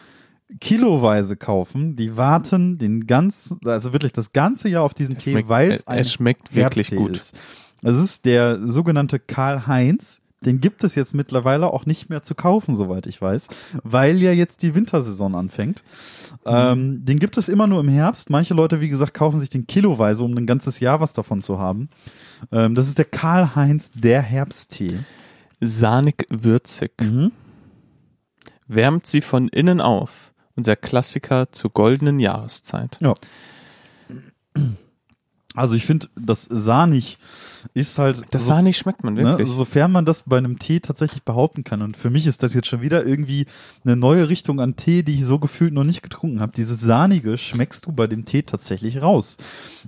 kiloweise 0.60 1.36
kaufen. 1.36 1.96
Die 1.96 2.16
warten 2.16 2.78
den 2.78 3.06
ganzen, 3.06 3.58
also 3.64 3.92
wirklich 3.92 4.12
das 4.12 4.32
ganze 4.32 4.68
Jahr 4.68 4.82
auf 4.82 4.94
diesen 4.94 5.16
Tee, 5.18 5.44
weil 5.48 5.70
er- 5.72 5.76
es 5.76 5.86
ein 5.86 6.04
schmeckt 6.04 6.54
wirklich 6.54 6.90
Herbsttee 6.90 6.96
gut. 6.96 7.16
Ist. 7.16 7.34
Das 7.82 7.96
ist 8.02 8.24
der 8.24 8.60
sogenannte 8.66 9.18
Karl 9.18 9.66
Heinz. 9.66 10.20
Den 10.40 10.60
gibt 10.60 10.84
es 10.84 10.94
jetzt 10.94 11.14
mittlerweile 11.14 11.72
auch 11.72 11.86
nicht 11.86 12.10
mehr 12.10 12.22
zu 12.22 12.34
kaufen, 12.34 12.76
soweit 12.76 13.06
ich 13.06 13.20
weiß, 13.22 13.48
weil 13.82 14.20
ja 14.20 14.30
jetzt 14.30 14.62
die 14.62 14.74
Wintersaison 14.74 15.34
anfängt. 15.34 15.82
Ähm, 16.44 17.02
den 17.02 17.18
gibt 17.18 17.38
es 17.38 17.48
immer 17.48 17.66
nur 17.66 17.80
im 17.80 17.88
Herbst. 17.88 18.28
Manche 18.28 18.52
Leute, 18.52 18.82
wie 18.82 18.90
gesagt, 18.90 19.14
kaufen 19.14 19.40
sich 19.40 19.48
den 19.48 19.66
kiloweise, 19.66 20.22
um 20.22 20.36
ein 20.36 20.44
ganzes 20.46 20.80
Jahr 20.80 21.00
was 21.00 21.14
davon 21.14 21.40
zu 21.40 21.58
haben. 21.58 21.88
Ähm, 22.52 22.74
das 22.74 22.88
ist 22.88 22.98
der 22.98 23.06
Karl 23.06 23.54
Heinz, 23.56 23.90
der 23.92 24.20
Herbsttee. 24.20 24.98
Sahnig 25.62 26.26
würzig. 26.28 26.92
Mhm. 27.00 27.32
Wärmt 28.66 29.06
sie 29.06 29.22
von 29.22 29.48
innen 29.48 29.80
auf. 29.80 30.33
Unser 30.56 30.76
Klassiker 30.76 31.50
zur 31.52 31.70
goldenen 31.70 32.18
Jahreszeit. 32.18 32.98
Ja. 33.00 33.14
Also 35.56 35.76
ich 35.76 35.86
finde, 35.86 36.08
das 36.16 36.48
Sahnig 36.50 37.16
ist 37.74 38.00
halt. 38.00 38.22
Das 38.32 38.42
so 38.42 38.48
Sahnig 38.48 38.76
schmeckt 38.76 39.04
man 39.04 39.14
Ne? 39.14 39.22
wirklich. 39.22 39.48
Sofern 39.48 39.92
man 39.92 40.04
das 40.04 40.24
bei 40.26 40.36
einem 40.36 40.58
Tee 40.58 40.80
tatsächlich 40.80 41.22
behaupten 41.22 41.62
kann. 41.62 41.80
Und 41.80 41.96
für 41.96 42.10
mich 42.10 42.26
ist 42.26 42.42
das 42.42 42.54
jetzt 42.54 42.66
schon 42.66 42.82
wieder 42.82 43.06
irgendwie 43.06 43.46
eine 43.84 43.94
neue 43.94 44.28
Richtung 44.28 44.60
an 44.60 44.74
Tee, 44.74 45.04
die 45.04 45.14
ich 45.14 45.24
so 45.24 45.38
gefühlt 45.38 45.72
noch 45.72 45.84
nicht 45.84 46.02
getrunken 46.02 46.40
habe. 46.40 46.50
Dieses 46.56 46.80
Sahnige 46.80 47.38
schmeckst 47.38 47.86
du 47.86 47.92
bei 47.92 48.08
dem 48.08 48.24
Tee 48.24 48.42
tatsächlich 48.42 49.00
raus. 49.00 49.36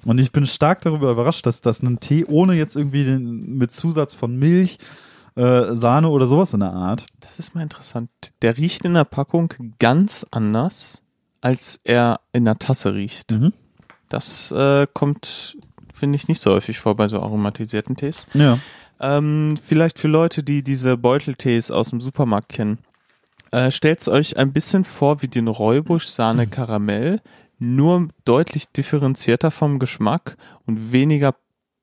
Und 0.04 0.18
ich 0.18 0.30
bin 0.30 0.46
stark 0.46 0.82
darüber 0.82 1.10
überrascht, 1.10 1.44
dass 1.46 1.62
das 1.62 1.82
ein 1.82 1.98
Tee 1.98 2.24
ohne 2.24 2.54
jetzt 2.54 2.76
irgendwie 2.76 3.02
den, 3.04 3.56
mit 3.56 3.72
Zusatz 3.72 4.14
von 4.14 4.36
Milch, 4.36 4.78
äh, 5.36 5.74
Sahne 5.74 6.08
oder 6.08 6.26
sowas 6.26 6.52
in 6.52 6.60
der 6.60 6.72
Art. 6.72 7.06
Das 7.20 7.38
ist 7.38 7.54
mal 7.54 7.62
interessant. 7.62 8.10
Der 8.42 8.56
riecht 8.56 8.84
in 8.84 8.94
der 8.94 9.04
Packung 9.04 9.52
ganz 9.78 10.26
anders, 10.30 11.02
als 11.40 11.80
er 11.84 12.20
in 12.32 12.44
der 12.44 12.58
Tasse 12.58 12.94
riecht. 12.94 13.30
Mhm. 13.32 13.52
Das 14.08 14.50
äh, 14.52 14.86
kommt, 14.92 15.56
finde 15.92 16.16
ich, 16.16 16.28
nicht 16.28 16.40
so 16.40 16.52
häufig 16.52 16.78
vor 16.78 16.96
bei 16.96 17.08
so 17.08 17.20
aromatisierten 17.20 17.96
Tees. 17.96 18.26
Ja. 18.34 18.58
Ähm, 18.98 19.56
vielleicht 19.62 19.98
für 19.98 20.08
Leute, 20.08 20.42
die 20.42 20.62
diese 20.62 20.96
Beuteltees 20.96 21.70
aus 21.70 21.90
dem 21.90 22.00
Supermarkt 22.00 22.48
kennen. 22.48 22.78
Äh, 23.50 23.70
Stellt 23.70 24.06
euch 24.08 24.36
ein 24.36 24.52
bisschen 24.52 24.84
vor 24.84 25.22
wie 25.22 25.28
den 25.28 25.48
Räubusch 25.48 26.06
Sahne 26.06 26.46
Karamell, 26.46 27.20
nur 27.58 28.08
deutlich 28.24 28.68
differenzierter 28.68 29.50
vom 29.50 29.78
Geschmack 29.78 30.36
und 30.66 30.92
weniger 30.92 31.34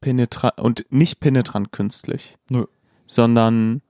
penetrant 0.02 0.60
und 0.60 0.86
nicht 0.90 1.20
penetrant 1.20 1.72
künstlich, 1.72 2.36
Nö. 2.50 2.66
Sondern 3.06 3.82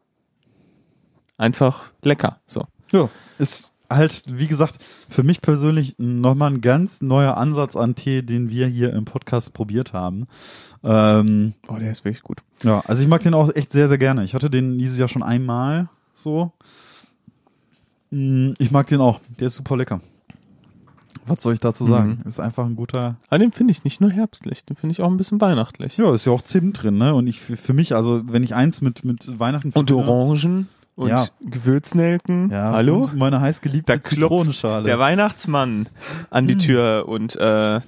einfach 1.37 1.91
lecker. 2.01 2.39
So. 2.45 2.65
Ja. 2.91 3.09
Ist 3.39 3.73
halt, 3.89 4.23
wie 4.27 4.47
gesagt, 4.47 4.77
für 5.09 5.23
mich 5.23 5.41
persönlich 5.41 5.95
nochmal 5.97 6.51
ein 6.51 6.61
ganz 6.61 7.01
neuer 7.01 7.37
Ansatz 7.37 7.75
an 7.75 7.95
Tee, 7.95 8.21
den 8.23 8.49
wir 8.49 8.65
hier 8.67 8.93
im 8.93 9.05
Podcast 9.05 9.53
probiert 9.53 9.93
haben. 9.93 10.27
Ähm, 10.83 11.53
Oh, 11.67 11.75
der 11.75 11.91
ist 11.91 12.03
wirklich 12.05 12.23
gut. 12.23 12.39
Ja, 12.63 12.81
also 12.87 13.01
ich 13.03 13.07
mag 13.07 13.21
den 13.21 13.33
auch 13.33 13.53
echt 13.53 13.71
sehr, 13.71 13.87
sehr 13.87 13.97
gerne. 13.97 14.23
Ich 14.23 14.33
hatte 14.33 14.49
den 14.49 14.77
dieses 14.77 14.97
Jahr 14.97 15.07
schon 15.07 15.23
einmal 15.23 15.89
so. 16.15 16.51
Mm, 18.09 18.53
Ich 18.57 18.71
mag 18.71 18.87
den 18.87 19.01
auch. 19.01 19.19
Der 19.39 19.47
ist 19.47 19.55
super 19.55 19.77
lecker. 19.77 20.01
Was 21.25 21.41
soll 21.41 21.53
ich 21.53 21.59
dazu 21.59 21.85
sagen? 21.85 22.21
Ist 22.25 22.39
einfach 22.39 22.65
ein 22.65 22.75
guter. 22.75 23.15
Aber 23.29 23.39
den 23.39 23.51
finde 23.51 23.71
ich 23.71 23.83
nicht 23.83 24.01
nur 24.01 24.11
herbstlich, 24.11 24.65
den 24.65 24.75
finde 24.75 24.91
ich 24.91 25.01
auch 25.01 25.09
ein 25.09 25.17
bisschen 25.17 25.39
weihnachtlich. 25.41 25.97
Ja, 25.97 26.13
ist 26.13 26.25
ja 26.25 26.31
auch 26.33 26.41
Zimt 26.41 26.83
drin, 26.83 26.97
ne? 26.97 27.13
Und 27.15 27.27
ich 27.27 27.39
für 27.39 27.73
mich, 27.73 27.95
also 27.95 28.21
wenn 28.25 28.43
ich 28.43 28.55
eins 28.55 28.81
mit 28.81 29.05
mit 29.05 29.39
Weihnachten 29.39 29.71
Und 29.73 29.91
Orangen 29.91 30.67
und 30.95 31.09
Ja. 31.09 31.25
Gewürznelken. 31.41 32.49
ja, 32.51 32.71
Hallo? 32.73 33.03
und 33.03 33.15
meine 33.15 33.39
heißgeliebte 33.41 33.93
Da 33.93 34.01
Zitronenschale. 34.03 34.83
Der 34.85 34.99
Weihnachtsmann 34.99 35.87
an 36.29 36.47
die 36.47 36.57
Tür 36.57 37.05
und 37.07 37.35
äh, 37.37 37.79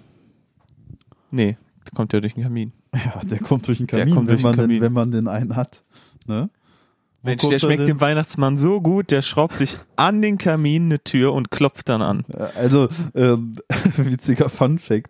nee, 1.31 1.57
der 1.85 1.91
kommt 1.93 2.13
ja 2.13 2.19
durch 2.21 2.33
den 2.35 2.43
Kamin. 2.43 2.71
ja, 2.93 3.19
der 3.23 3.39
kommt 3.39 3.67
durch 3.67 3.79
den 3.79 3.87
Der 3.87 3.99
Kamin, 3.99 4.15
wenn 4.15 4.25
durch 4.27 4.41
den 4.41 4.43
man 4.43 4.51
den, 4.53 4.61
Kamin. 4.61 4.81
wenn 4.81 4.93
man 4.93 5.11
den 5.11 5.27
einen 5.27 5.55
hat, 5.55 5.83
ne? 6.25 6.49
Mensch, 7.25 7.41
der 7.41 7.51
er 7.53 7.59
schmeckt 7.59 7.87
dem 7.87 8.01
Weihnachtsmann 8.01 8.57
so 8.57 8.81
gut, 8.81 9.11
der 9.11 9.21
schraubt 9.21 9.57
sich 9.57 9.77
an 9.95 10.21
den 10.21 10.37
Kamin 10.37 10.85
eine 10.85 11.03
Tür 11.03 11.33
und 11.33 11.51
klopft 11.51 11.89
dann 11.89 12.01
an. 12.01 12.23
Also, 12.55 12.87
ähm, 13.13 13.55
witziger 13.97 14.49
Fun 14.49 14.79
Fact. 14.79 15.09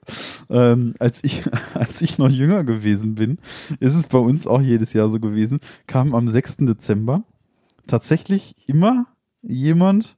Ähm, 0.50 0.96
als 1.00 1.24
ich, 1.24 1.44
als 1.74 2.02
ich 2.02 2.18
noch 2.18 2.30
jünger 2.30 2.64
gewesen 2.64 3.16
bin, 3.16 3.38
ist 3.80 3.96
es 3.96 4.08
bei 4.08 4.18
uns 4.18 4.48
auch 4.48 4.62
jedes 4.62 4.94
Jahr 4.94 5.10
so 5.10 5.20
gewesen, 5.20 5.60
kam 5.88 6.16
am 6.16 6.28
6. 6.28 6.58
Dezember 6.60 7.24
tatsächlich 7.88 8.56
immer 8.68 9.06
jemand, 9.42 10.18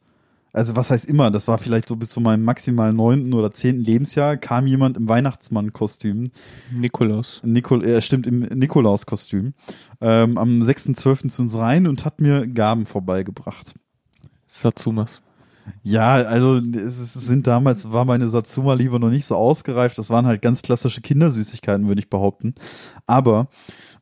also 0.57 0.75
was 0.75 0.89
heißt 0.89 1.05
immer, 1.05 1.29
das 1.31 1.47
war 1.47 1.59
vielleicht 1.59 1.87
so 1.87 1.95
bis 1.95 2.09
zu 2.09 2.19
meinem 2.19 2.43
maximal 2.43 2.91
neunten 2.91 3.33
oder 3.33 3.51
zehnten 3.51 3.83
Lebensjahr, 3.83 4.37
kam 4.37 4.65
jemand 4.65 4.97
im 4.97 5.07
Weihnachtsmann-Kostüm, 5.07 6.31
Nikolaus. 6.71 7.41
Nikol 7.45 7.85
äh, 7.85 8.01
stimmt, 8.01 8.25
im 8.25 8.39
Nikolaus-Kostüm, 8.39 9.53
ähm, 10.01 10.37
am 10.37 10.61
6.12. 10.61 11.29
zu 11.29 11.43
uns 11.43 11.55
rein 11.55 11.87
und 11.87 12.05
hat 12.05 12.19
mir 12.19 12.47
Gaben 12.47 12.87
vorbeigebracht. 12.87 13.75
Satsumas. 14.47 15.21
Ja, 15.83 16.13
also 16.13 16.57
es 16.57 17.13
sind 17.13 17.45
damals, 17.45 17.91
war 17.91 18.05
meine 18.05 18.27
Satsuma-Liebe 18.27 18.99
noch 18.99 19.09
nicht 19.09 19.25
so 19.25 19.35
ausgereift. 19.35 19.97
Das 19.97 20.09
waren 20.09 20.25
halt 20.25 20.41
ganz 20.41 20.61
klassische 20.61 21.01
Kindersüßigkeiten, 21.01 21.87
würde 21.87 21.99
ich 21.99 22.09
behaupten. 22.09 22.55
Aber, 23.05 23.49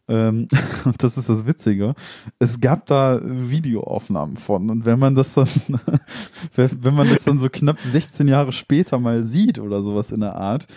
ähm, 0.07 0.47
und 0.85 1.03
das 1.03 1.17
ist 1.17 1.29
das 1.29 1.45
Witzige, 1.47 1.95
es 2.39 2.59
gab 2.59 2.85
da 2.85 3.19
Videoaufnahmen 3.23 4.37
von. 4.37 4.69
Und 4.69 4.85
wenn 4.85 4.99
man 4.99 5.15
das 5.15 5.33
dann, 5.33 5.49
wenn 6.55 6.93
man 6.93 7.09
das 7.09 7.23
dann 7.23 7.39
so 7.39 7.49
knapp 7.49 7.79
16 7.79 8.27
Jahre 8.27 8.51
später 8.51 8.99
mal 8.99 9.23
sieht 9.23 9.59
oder 9.59 9.81
sowas 9.81 10.11
in 10.11 10.21
der 10.21 10.35
Art, 10.35 10.67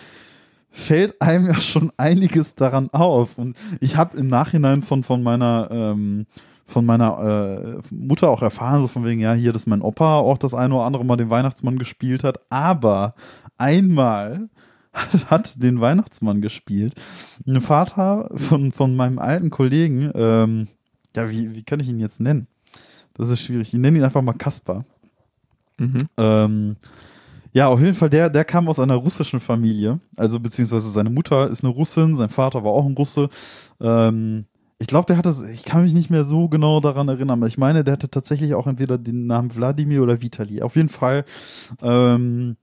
fällt 0.71 1.21
einem 1.21 1.47
ja 1.47 1.59
schon 1.59 1.91
einiges 1.97 2.55
daran 2.55 2.89
auf. 2.91 3.37
Und 3.37 3.55
ich 3.79 3.97
habe 3.97 4.17
im 4.17 4.27
Nachhinein 4.27 4.81
von, 4.81 5.03
von 5.03 5.23
meiner, 5.23 5.69
ähm, 5.71 6.25
von 6.65 6.85
meiner 6.85 7.81
äh, 7.81 7.93
Mutter 7.93 8.29
auch 8.29 8.41
erfahren, 8.41 8.81
so 8.81 8.87
von 8.87 9.05
wegen, 9.05 9.21
ja, 9.21 9.33
hier, 9.33 9.53
dass 9.53 9.67
mein 9.67 9.81
Opa 9.81 10.17
auch 10.17 10.37
das 10.37 10.53
eine 10.53 10.75
oder 10.75 10.85
andere 10.85 11.05
Mal 11.05 11.17
den 11.17 11.29
Weihnachtsmann 11.29 11.79
gespielt 11.79 12.23
hat, 12.23 12.39
aber 12.49 13.15
einmal 13.57 14.49
hat 15.27 15.61
den 15.61 15.81
Weihnachtsmann 15.81 16.41
gespielt. 16.41 16.95
Ein 17.45 17.61
Vater 17.61 18.29
von, 18.35 18.71
von 18.71 18.95
meinem 18.95 19.19
alten 19.19 19.49
Kollegen, 19.49 20.11
ähm, 20.15 20.67
ja, 21.15 21.29
wie, 21.29 21.53
wie 21.53 21.63
kann 21.63 21.79
ich 21.79 21.87
ihn 21.87 21.99
jetzt 21.99 22.19
nennen? 22.19 22.47
Das 23.13 23.29
ist 23.29 23.41
schwierig. 23.41 23.73
Ich 23.73 23.79
nenne 23.79 23.97
ihn 23.97 24.03
einfach 24.03 24.21
mal 24.21 24.33
Kaspar. 24.33 24.85
Mhm. 25.77 26.07
Ähm, 26.17 26.75
ja, 27.51 27.67
auf 27.67 27.79
jeden 27.79 27.95
Fall, 27.95 28.09
der, 28.09 28.29
der 28.29 28.45
kam 28.45 28.67
aus 28.69 28.79
einer 28.79 28.95
russischen 28.95 29.39
Familie. 29.39 29.99
Also, 30.15 30.39
beziehungsweise 30.39 30.89
seine 30.89 31.09
Mutter 31.09 31.49
ist 31.49 31.63
eine 31.63 31.73
Russin, 31.73 32.15
sein 32.15 32.29
Vater 32.29 32.63
war 32.63 32.71
auch 32.71 32.85
ein 32.85 32.93
Russe. 32.93 33.29
Ähm, 33.81 34.45
ich 34.77 34.87
glaube, 34.87 35.07
der 35.07 35.17
hatte, 35.17 35.35
ich 35.51 35.65
kann 35.65 35.83
mich 35.83 35.93
nicht 35.93 36.09
mehr 36.09 36.23
so 36.23 36.47
genau 36.47 36.79
daran 36.79 37.09
erinnern, 37.09 37.39
aber 37.39 37.47
ich 37.47 37.57
meine, 37.57 37.83
der 37.83 37.93
hatte 37.93 38.09
tatsächlich 38.09 38.53
auch 38.53 38.67
entweder 38.67 38.97
den 38.97 39.27
Namen 39.27 39.53
Wladimir 39.53 40.01
oder 40.01 40.21
Vitali. 40.21 40.61
Auf 40.61 40.75
jeden 40.75 40.89
Fall 40.89 41.25
ähm, 41.81 42.55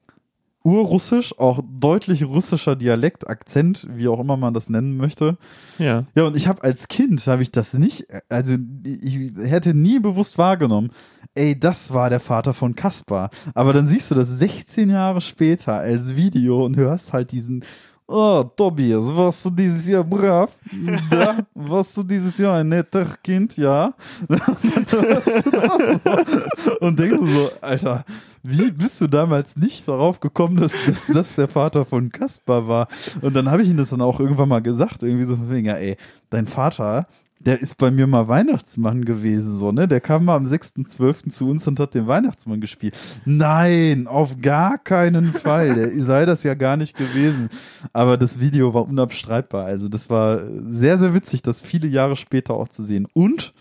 urrussisch, 0.67 1.39
auch 1.39 1.61
deutlich 1.65 2.25
russischer 2.25 2.75
Dialekt, 2.75 3.29
Akzent, 3.29 3.87
wie 3.89 4.09
auch 4.09 4.19
immer 4.19 4.37
man 4.37 4.53
das 4.53 4.69
nennen 4.69 4.97
möchte. 4.97 5.39
Ja. 5.79 6.07
Ja, 6.17 6.25
und 6.25 6.37
ich 6.37 6.49
habe 6.49 6.65
als 6.65 6.89
Kind, 6.89 7.25
habe 7.29 7.43
ich 7.43 7.53
das 7.53 7.75
nicht, 7.75 8.07
also 8.29 8.57
ich 8.85 9.31
hätte 9.39 9.75
nie 9.75 10.01
bewusst 10.01 10.39
wahrgenommen, 10.39 10.91
ey, 11.37 11.57
das 11.59 11.95
war 11.95 12.11
der 12.11 12.19
Vater 12.19 12.53
von 12.53 12.75
Kaspar. 12.75 13.31
Aber 13.55 13.73
dann 13.73 13.87
siehst 13.87 14.11
du 14.11 14.17
das 14.17 14.29
16 14.41 14.91
Jahre 14.91 15.21
später 15.21 15.75
als 15.75 16.17
Video 16.17 16.65
und 16.65 16.77
hörst 16.77 17.13
halt 17.13 17.31
diesen, 17.31 17.63
oh, 18.09 18.43
Tobias, 18.43 19.15
warst 19.15 19.45
du 19.45 19.51
dieses 19.51 19.87
Jahr 19.87 20.03
brav? 20.03 20.51
Ja, 21.13 21.37
warst 21.55 21.97
du 21.97 22.03
dieses 22.03 22.39
Jahr 22.39 22.57
ein 22.57 22.71
netter 22.71 23.07
Kind? 23.23 23.57
Ja. 23.57 23.95
Und 24.29 24.41
dann 24.41 25.05
hörst 25.05 25.47
du 25.47 25.51
das 25.51 26.65
so 26.65 26.79
und 26.81 26.99
denkst 26.99 27.17
du 27.19 27.27
so, 27.27 27.51
Alter, 27.61 28.05
wie 28.49 28.71
bist 28.71 29.01
du 29.01 29.07
damals 29.07 29.57
nicht 29.57 29.89
darauf 29.89 30.21
gekommen, 30.21 30.57
dass, 30.57 30.73
dass 30.87 31.07
das 31.07 31.35
der 31.35 31.49
Vater 31.49 31.85
von 31.85 32.11
Kaspar 32.11 32.69
war? 32.69 32.89
Und 33.21 33.35
dann 33.35 33.51
habe 33.51 33.63
ich 33.63 33.69
ihm 33.69 33.77
das 33.77 33.91
dann 33.91 34.01
auch 34.01 34.21
irgendwann 34.21 34.49
mal 34.49 34.63
gesagt, 34.63 35.03
irgendwie 35.03 35.25
so 35.25 35.37
von 35.37 35.51
wegen, 35.51 35.67
ja, 35.67 35.75
ey, 35.75 35.97
dein 36.31 36.47
Vater, 36.47 37.07
der 37.39 37.61
ist 37.61 37.77
bei 37.77 37.91
mir 37.91 38.07
mal 38.07 38.29
Weihnachtsmann 38.29 39.05
gewesen, 39.05 39.59
so, 39.59 39.71
ne? 39.71 39.87
Der 39.87 40.01
kam 40.01 40.25
mal 40.25 40.37
am 40.37 40.47
6.12. 40.47 41.31
zu 41.31 41.49
uns 41.49 41.67
und 41.67 41.79
hat 41.79 41.95
den 41.95 42.07
Weihnachtsmann 42.07 42.61
gespielt. 42.61 42.97
Nein, 43.25 44.07
auf 44.07 44.41
gar 44.41 44.79
keinen 44.79 45.33
Fall. 45.33 45.75
Der 45.75 45.91
sei 46.05 46.25
das 46.25 46.43
ja 46.43 46.55
gar 46.55 46.77
nicht 46.77 46.97
gewesen. 46.97 47.51
Aber 47.93 48.17
das 48.17 48.41
Video 48.41 48.75
war 48.75 48.89
unabstreitbar. 48.89 49.67
Also 49.67 49.89
das 49.89 50.09
war 50.09 50.41
sehr, 50.69 50.99
sehr 50.99 51.15
witzig, 51.15 51.43
das 51.43 51.63
viele 51.63 51.89
Jahre 51.89 52.17
später 52.17 52.55
auch 52.55 52.69
zu 52.69 52.83
sehen. 52.83 53.07
Und 53.13 53.53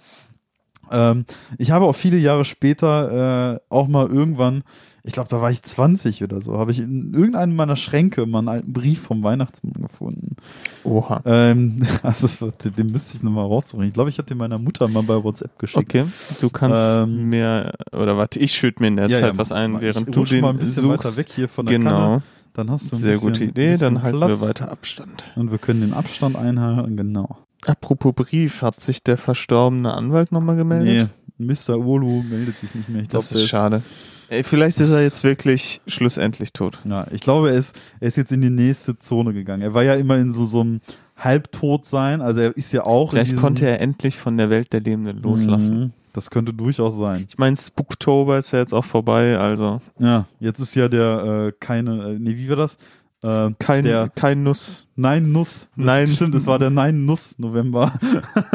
ähm, 0.92 1.26
ich 1.58 1.72
habe 1.72 1.86
auch 1.86 1.96
viele 1.96 2.18
Jahre 2.18 2.46
später 2.46 3.56
äh, 3.56 3.60
auch 3.70 3.88
mal 3.88 4.08
irgendwann, 4.08 4.64
ich 5.04 5.14
glaube, 5.14 5.30
da 5.30 5.40
war 5.40 5.52
ich 5.52 5.62
20 5.62 6.24
oder 6.24 6.42
so, 6.42 6.58
habe 6.58 6.72
ich 6.72 6.80
in 6.80 7.14
irgendeinem 7.14 7.56
meiner 7.56 7.76
Schränke 7.76 8.26
mal 8.26 8.40
einen 8.40 8.48
alten 8.48 8.74
Brief 8.74 9.02
vom 9.02 9.22
Weihnachtsmann 9.24 9.74
gefunden. 9.82 10.36
Oha. 10.84 11.22
Ähm, 11.26 11.86
also 12.04 12.50
den 12.52 12.88
müsste 12.92 13.18
ich 13.18 13.24
nochmal 13.24 13.46
raussuchen. 13.46 13.86
Ich 13.86 13.94
glaube, 13.94 14.10
ich 14.10 14.18
hatte 14.18 14.30
den 14.34 14.40
meiner 14.40 14.58
Mutter 14.58 14.88
mal 14.88 15.04
bei 15.04 15.24
WhatsApp 15.24 15.60
geschickt. 15.60 15.94
Okay, 15.96 16.06
du 16.42 16.50
kannst 16.50 16.98
Ähm, 16.98 17.30
mir, 17.30 17.74
oder 17.92 18.18
warte, 18.18 18.40
ich 18.40 18.54
schütte 18.54 18.82
mir 18.82 18.88
in 18.88 18.96
der 18.96 19.10
Ja, 19.10 19.20
Zeit 19.20 19.34
ja, 19.34 19.38
was 19.38 19.52
ein, 19.52 19.80
während 19.82 20.10
ich 20.10 20.16
du 20.16 20.24
den 20.24 20.42
mal 20.42 20.50
ein 20.52 20.58
bisschen 20.58 20.84
suchst. 20.84 21.04
weiter 21.06 21.18
weg 21.18 21.28
hier 21.30 21.50
von 21.50 21.68
der 21.68 21.78
genau, 21.78 21.90
Kanne. 21.90 22.24
Dann 22.54 22.72
hast 22.72 22.92
du 22.92 22.96
ein 22.96 23.00
sehr 23.02 23.14
bisschen, 23.14 23.28
gute 23.28 23.44
Idee, 23.44 23.78
dann 23.78 24.02
halten 24.02 24.18
Platz 24.18 24.42
wir 24.42 24.42
weiter 24.42 24.72
Abstand. 24.72 25.32
Und 25.36 25.52
wir 25.52 25.58
können 25.60 25.82
den 25.82 25.94
Abstand 25.94 26.36
einhalten, 26.38 26.96
genau. 26.98 27.38
Apropos 27.66 28.14
Brief, 28.14 28.62
hat 28.62 28.80
sich 28.80 29.04
der 29.04 29.18
verstorbene 29.18 29.94
Anwalt 29.94 30.32
nochmal 30.32 30.56
gemeldet? 30.56 31.10
Nee, 31.38 31.54
Mr. 31.54 31.78
Olu 31.78 32.24
meldet 32.24 32.58
sich 32.60 32.74
nicht 32.76 32.90
mehr. 32.90 33.02
Ich 33.04 33.10
glaub, 33.10 33.22
das 33.22 33.32
ist 33.32 33.48
schade. 33.48 33.82
Ey, 34.30 34.44
vielleicht 34.44 34.80
ist 34.80 34.90
er 34.90 35.02
jetzt 35.04 35.24
wirklich 35.24 35.82
schlussendlich 35.86 36.52
tot. 36.54 36.80
Ja, 36.84 37.06
ich 37.12 37.22
glaube, 37.22 37.52
er 37.52 37.58
ist, 37.58 37.76
er 38.00 38.08
ist 38.08 38.18
jetzt 38.18 38.32
in 38.32 38.42
die 38.42 38.50
nächste 38.50 38.98
Zone 38.98 39.34
gegangen. 39.34 39.62
Er 39.62 39.74
war 39.74 39.84
ja 39.84 39.94
immer 39.96 40.18
in 40.18 40.32
so, 40.34 40.46
so 40.46 40.62
einem 40.62 40.82
Halbtotsein. 41.18 42.22
Also 42.22 42.40
er 42.42 42.58
ist 42.58 42.72
ja 42.72 42.86
auch. 42.86 43.12
Vielleicht 43.12 43.36
konnte 43.36 43.68
er 43.68 43.82
endlich 43.82 44.18
von 44.18 44.38
der 44.38 44.50
Welt 44.50 44.74
der 44.74 44.82
Lebenden 44.82 45.22
loslassen. 45.22 45.80
Mhm, 45.80 45.92
Das 46.14 46.30
könnte 46.32 46.54
durchaus 46.54 46.98
sein. 46.98 47.26
Ich 47.30 47.38
meine, 47.38 47.56
Spooktober 47.58 48.38
ist 48.38 48.52
ja 48.52 48.60
jetzt 48.60 48.74
auch 48.74 48.86
vorbei, 48.86 49.38
also 49.38 49.82
Ja, 50.00 50.26
jetzt 50.40 50.60
ist 50.60 50.76
ja 50.76 50.88
der 50.88 51.48
äh, 51.50 51.54
keine, 51.60 52.14
äh, 52.14 52.20
nee, 52.20 52.36
wie 52.38 52.50
war 52.50 52.56
das? 52.56 52.78
Äh, 53.26 53.54
kein, 53.58 53.84
Der- 53.84 54.10
kein 54.10 54.44
Nuss. 54.44 54.88
Nein 54.96 55.32
Nuss. 55.32 55.68
Das 55.76 55.86
Nein. 55.86 56.10
Stimmt, 56.10 56.36
es 56.36 56.46
war 56.46 56.60
der 56.60 56.70
Nein 56.70 57.06
Nuss 57.06 57.40
November. 57.40 57.94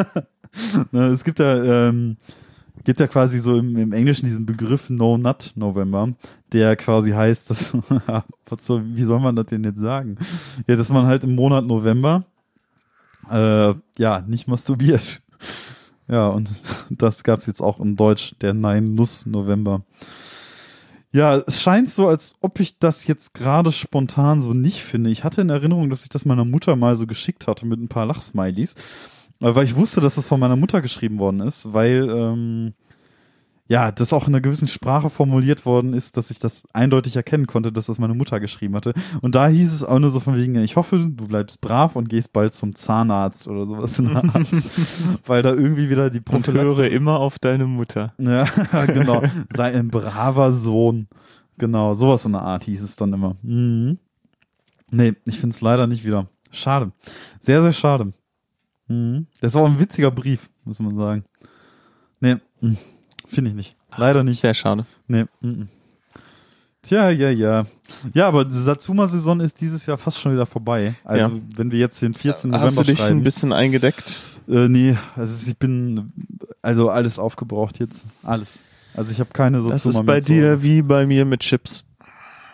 ne, 0.92 1.06
es 1.06 1.24
gibt 1.24 1.40
ja, 1.40 1.88
ähm, 1.88 2.16
gibt 2.84 3.00
ja 3.00 3.06
quasi 3.08 3.38
so 3.38 3.56
im, 3.58 3.76
im 3.76 3.92
Englischen 3.92 4.26
diesen 4.26 4.46
Begriff 4.46 4.88
No 4.88 5.18
Nut 5.18 5.52
November, 5.56 6.12
der 6.52 6.76
quasi 6.76 7.10
heißt, 7.10 7.50
dass, 7.50 7.76
soll, 8.60 8.84
wie 8.94 9.02
soll 9.02 9.20
man 9.20 9.34
das 9.36 9.46
denn 9.46 9.64
jetzt 9.64 9.80
sagen? 9.80 10.16
Ja, 10.66 10.76
dass 10.76 10.90
man 10.90 11.06
halt 11.06 11.24
im 11.24 11.34
Monat 11.34 11.64
November, 11.66 12.24
äh, 13.30 13.74
ja, 13.98 14.20
nicht 14.26 14.46
masturbiert. 14.48 15.20
Ja, 16.08 16.28
und 16.28 16.50
das 16.90 17.24
gab's 17.24 17.46
jetzt 17.46 17.60
auch 17.60 17.80
in 17.80 17.96
Deutsch, 17.96 18.34
der 18.40 18.54
Nein 18.54 18.94
Nuss 18.94 19.26
November. 19.26 19.82
Ja, 21.12 21.38
es 21.38 21.60
scheint 21.60 21.90
so, 21.90 22.06
als 22.06 22.34
ob 22.40 22.60
ich 22.60 22.78
das 22.78 23.06
jetzt 23.06 23.34
gerade 23.34 23.72
spontan 23.72 24.42
so 24.42 24.54
nicht 24.54 24.82
finde. 24.84 25.10
Ich 25.10 25.24
hatte 25.24 25.40
in 25.40 25.50
Erinnerung, 25.50 25.90
dass 25.90 26.04
ich 26.04 26.08
das 26.08 26.24
meiner 26.24 26.44
Mutter 26.44 26.76
mal 26.76 26.94
so 26.94 27.06
geschickt 27.06 27.48
hatte 27.48 27.66
mit 27.66 27.80
ein 27.80 27.88
paar 27.88 28.06
Lachsmilies. 28.06 28.74
Äh, 29.40 29.54
Weil 29.54 29.64
ich 29.64 29.74
wusste, 29.76 30.00
dass 30.00 30.14
das 30.14 30.28
von 30.28 30.38
meiner 30.38 30.56
Mutter 30.56 30.80
geschrieben 30.82 31.18
worden 31.18 31.40
ist, 31.40 31.72
weil 31.72 32.08
ähm, 32.08 32.74
ja, 33.70 33.92
das 33.92 34.12
auch 34.12 34.26
in 34.26 34.34
einer 34.34 34.40
gewissen 34.40 34.66
Sprache 34.66 35.10
formuliert 35.10 35.64
worden 35.64 35.94
ist, 35.94 36.16
dass 36.16 36.32
ich 36.32 36.40
das 36.40 36.66
eindeutig 36.72 37.14
erkennen 37.14 37.46
konnte, 37.46 37.70
dass 37.70 37.86
das 37.86 38.00
meine 38.00 38.14
Mutter 38.14 38.40
geschrieben 38.40 38.74
hatte. 38.74 38.94
Und 39.20 39.36
da 39.36 39.46
hieß 39.46 39.72
es 39.72 39.84
auch 39.84 40.00
nur 40.00 40.10
so 40.10 40.18
von 40.18 40.36
wegen, 40.36 40.56
ich 40.56 40.74
hoffe, 40.74 40.98
du 40.98 41.28
bleibst 41.28 41.60
brav 41.60 41.94
und 41.94 42.08
gehst 42.08 42.32
bald 42.32 42.52
zum 42.52 42.74
Zahnarzt 42.74 43.46
oder 43.46 43.66
sowas 43.66 43.96
in 44.00 44.08
der 44.08 44.24
Art. 44.24 44.48
weil 45.24 45.42
da 45.42 45.50
irgendwie 45.50 45.88
wieder 45.88 46.10
die 46.10 46.20
Und 46.32 46.48
höre 46.48 46.90
immer 46.90 47.20
auf 47.20 47.38
deine 47.38 47.66
Mutter. 47.66 48.12
ja, 48.18 48.44
genau. 48.86 49.22
Sei 49.54 49.72
ein 49.72 49.86
braver 49.86 50.50
Sohn. 50.50 51.06
Genau, 51.56 51.94
sowas 51.94 52.24
in 52.24 52.32
der 52.32 52.42
Art 52.42 52.64
hieß 52.64 52.82
es 52.82 52.96
dann 52.96 53.12
immer. 53.12 53.36
Mhm. 53.42 53.98
Nee, 54.90 55.14
ich 55.26 55.38
finde 55.38 55.54
es 55.54 55.60
leider 55.60 55.86
nicht 55.86 56.04
wieder. 56.04 56.26
Schade. 56.50 56.90
Sehr, 57.38 57.62
sehr 57.62 57.72
schade. 57.72 58.10
Mhm. 58.88 59.28
Das 59.40 59.54
war 59.54 59.62
auch 59.62 59.68
ein 59.68 59.78
witziger 59.78 60.10
Brief, 60.10 60.50
muss 60.64 60.80
man 60.80 60.96
sagen. 60.96 61.24
Nee, 62.18 62.38
mhm. 62.60 62.76
Finde 63.30 63.50
ich 63.50 63.56
nicht. 63.56 63.76
Leider 63.96 64.22
nicht. 64.24 64.40
Sehr 64.40 64.54
schade. 64.54 64.84
Nee. 65.08 65.24
Mhm. 65.40 65.68
Tja, 66.82 67.10
ja, 67.10 67.28
ja. 67.30 67.66
Ja, 68.14 68.26
aber 68.28 68.44
die 68.46 68.56
Satsuma-Saison 68.56 69.40
ist 69.40 69.60
dieses 69.60 69.84
Jahr 69.84 69.98
fast 69.98 70.18
schon 70.18 70.32
wieder 70.32 70.46
vorbei. 70.46 70.94
Also, 71.04 71.26
Ja. 71.26 71.40
wenn 71.56 71.70
wir 71.70 71.78
jetzt 71.78 72.00
den 72.00 72.14
14. 72.14 72.50
November 72.50 72.66
Hast 72.66 72.78
du 72.78 72.84
dich 72.84 72.98
schreiben. 72.98 73.18
ein 73.18 73.22
bisschen 73.22 73.52
eingedeckt? 73.52 74.18
Äh, 74.48 74.68
nee, 74.68 74.96
also 75.14 75.48
ich 75.50 75.58
bin 75.58 76.12
also 76.62 76.88
alles 76.88 77.18
aufgebraucht 77.18 77.78
jetzt. 77.80 78.06
Alles. 78.22 78.62
Also 78.94 79.12
ich 79.12 79.20
habe 79.20 79.30
keine 79.32 79.58
Das 79.58 79.82
Satsuma 79.84 80.00
ist 80.00 80.06
bei 80.06 80.20
dir 80.20 80.52
Hause. 80.52 80.62
wie 80.62 80.82
bei 80.82 81.06
mir 81.06 81.24
mit 81.26 81.40
Chips. 81.40 81.84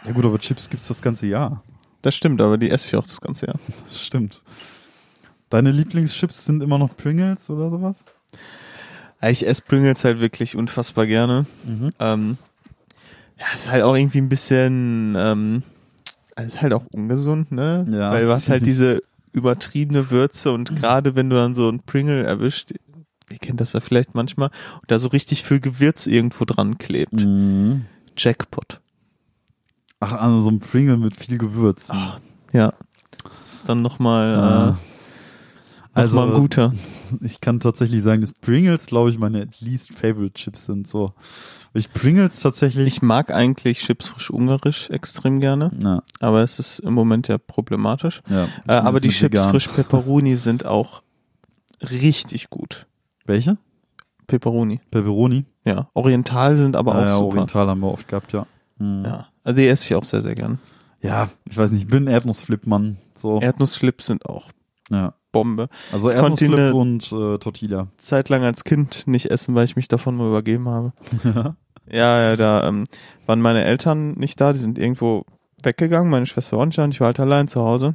Ja 0.04 0.12
gut, 0.12 0.24
aber 0.24 0.38
Chips 0.40 0.68
gibt's 0.68 0.88
das 0.88 1.00
ganze 1.00 1.26
Jahr. 1.28 1.62
Das 2.02 2.14
stimmt, 2.14 2.40
aber 2.42 2.58
die 2.58 2.70
esse 2.70 2.88
ich 2.88 2.96
auch 2.96 3.06
das 3.06 3.20
ganze 3.20 3.46
Jahr. 3.46 3.56
Das 3.84 4.02
stimmt. 4.02 4.42
Deine 5.50 5.70
Lieblingschips 5.70 6.44
sind 6.44 6.62
immer 6.62 6.78
noch 6.78 6.96
Pringles 6.96 7.48
oder 7.48 7.70
sowas? 7.70 8.04
Ich 9.30 9.46
esse 9.46 9.62
Pringles 9.62 10.04
halt 10.04 10.20
wirklich 10.20 10.56
unfassbar 10.56 11.06
gerne. 11.06 11.46
Mhm. 11.66 11.90
Ähm, 11.98 12.38
ja, 13.38 13.46
ist 13.52 13.70
halt 13.70 13.82
auch 13.82 13.94
irgendwie 13.94 14.18
ein 14.18 14.28
bisschen, 14.28 15.14
ähm, 15.18 15.62
ist 16.36 16.62
halt 16.62 16.72
auch 16.72 16.84
ungesund, 16.92 17.52
ne? 17.52 17.86
Ja. 17.90 18.10
Weil 18.12 18.24
du 18.26 18.32
hast 18.32 18.48
halt 18.48 18.66
diese 18.66 19.02
übertriebene 19.32 20.10
Würze 20.10 20.52
und 20.52 20.74
gerade 20.76 21.14
wenn 21.14 21.28
du 21.28 21.36
dann 21.36 21.54
so 21.54 21.68
ein 21.68 21.80
Pringle 21.80 22.24
erwischt, 22.24 22.72
ihr 23.30 23.38
kennt 23.38 23.60
das 23.60 23.74
ja 23.74 23.80
vielleicht 23.80 24.14
manchmal, 24.14 24.48
und 24.80 24.90
da 24.90 24.98
so 24.98 25.08
richtig 25.08 25.42
viel 25.44 25.60
Gewürz 25.60 26.06
irgendwo 26.06 26.44
dran 26.44 26.78
klebt. 26.78 27.24
Mhm. 27.24 27.84
Jackpot. 28.16 28.80
Ach, 30.00 30.12
also 30.12 30.40
so 30.40 30.50
ein 30.50 30.60
Pringle 30.60 30.96
mit 30.96 31.16
viel 31.16 31.38
Gewürz. 31.38 31.90
Ah, 31.90 32.18
Ja. 32.52 32.72
Ist 33.48 33.68
dann 33.68 33.82
nochmal 33.82 34.34
äh, 34.34 34.70
noch 34.70 34.76
Also- 36.02 36.16
mal 36.16 36.28
ein 36.28 36.34
guter. 36.40 36.72
Ich 37.20 37.40
kann 37.40 37.60
tatsächlich 37.60 38.02
sagen, 38.02 38.20
dass 38.20 38.32
Pringles, 38.32 38.86
glaube 38.86 39.10
ich, 39.10 39.18
meine 39.20 39.46
least 39.60 39.92
favorite 39.94 40.32
Chips 40.34 40.64
sind. 40.64 40.88
So, 40.88 41.12
ich 41.72 41.92
Pringles 41.92 42.40
tatsächlich. 42.40 42.84
Ich 42.88 43.00
mag 43.00 43.30
eigentlich 43.30 43.78
Chips 43.78 44.08
frisch 44.08 44.28
ungarisch 44.30 44.90
extrem 44.90 45.38
gerne, 45.38 45.70
na, 45.78 46.02
aber 46.18 46.42
es 46.42 46.58
ist 46.58 46.80
im 46.80 46.94
Moment 46.94 47.28
ja 47.28 47.38
problematisch. 47.38 48.22
ja, 48.28 48.46
Äh, 48.66 48.72
aber 48.72 48.98
die 48.98 49.10
Chips 49.10 49.34
vegan. 49.34 49.50
frisch 49.50 49.68
Pepperoni 49.68 50.34
sind 50.36 50.66
auch 50.66 51.02
richtig 51.80 52.50
gut. 52.50 52.86
Welche? 53.24 53.56
Pepperoni. 54.26 54.80
Pepperoni. 54.90 55.44
Ja. 55.64 55.88
Oriental 55.94 56.56
sind 56.56 56.74
aber 56.76 56.94
Ah, 56.94 56.98
auch 56.98 57.02
ja, 57.02 57.08
super. 57.18 57.26
Oriental 57.26 57.68
haben 57.68 57.80
wir 57.80 57.92
oft 57.92 58.08
gehabt, 58.08 58.32
ja. 58.32 58.46
Mhm. 58.78 59.04
Ja. 59.04 59.28
Also 59.44 59.56
die 59.58 59.68
esse 59.68 59.84
ich 59.84 59.94
auch 59.94 60.04
sehr, 60.04 60.22
sehr 60.22 60.34
gern. 60.34 60.58
Ja, 61.02 61.28
ich 61.48 61.56
weiß 61.56 61.70
nicht, 61.70 61.82
ich 61.82 61.88
bin 61.88 62.08
Erdnussflip-Mann. 62.08 62.96
So, 63.14 63.40
Erdnussflips 63.40 64.06
sind 64.06 64.26
auch 64.26 64.50
ja. 64.90 65.14
Bombe. 65.32 65.68
Also 65.92 66.10
Ich 66.10 66.16
konnte 66.18 66.74
und 66.74 67.04
äh, 67.12 67.38
Tortilla. 67.38 67.88
Zeitlang 67.98 68.42
als 68.44 68.64
Kind 68.64 69.06
nicht 69.06 69.30
essen, 69.30 69.54
weil 69.54 69.64
ich 69.64 69.76
mich 69.76 69.88
davon 69.88 70.16
mal 70.16 70.28
übergeben 70.28 70.68
habe. 70.68 70.92
Ja, 71.88 72.20
ja, 72.20 72.34
da 72.36 72.66
ähm, 72.66 72.82
waren 73.26 73.40
meine 73.40 73.62
Eltern 73.62 74.14
nicht 74.14 74.40
da, 74.40 74.52
die 74.52 74.58
sind 74.58 74.76
irgendwo 74.76 75.24
weggegangen, 75.62 76.10
meine 76.10 76.26
Schwester 76.26 76.66
nicht 76.66 76.78
da 76.78 76.82
und 76.82 76.90
ich 76.92 76.98
war 77.00 77.06
halt 77.06 77.20
allein 77.20 77.46
zu 77.46 77.60
Hause 77.60 77.94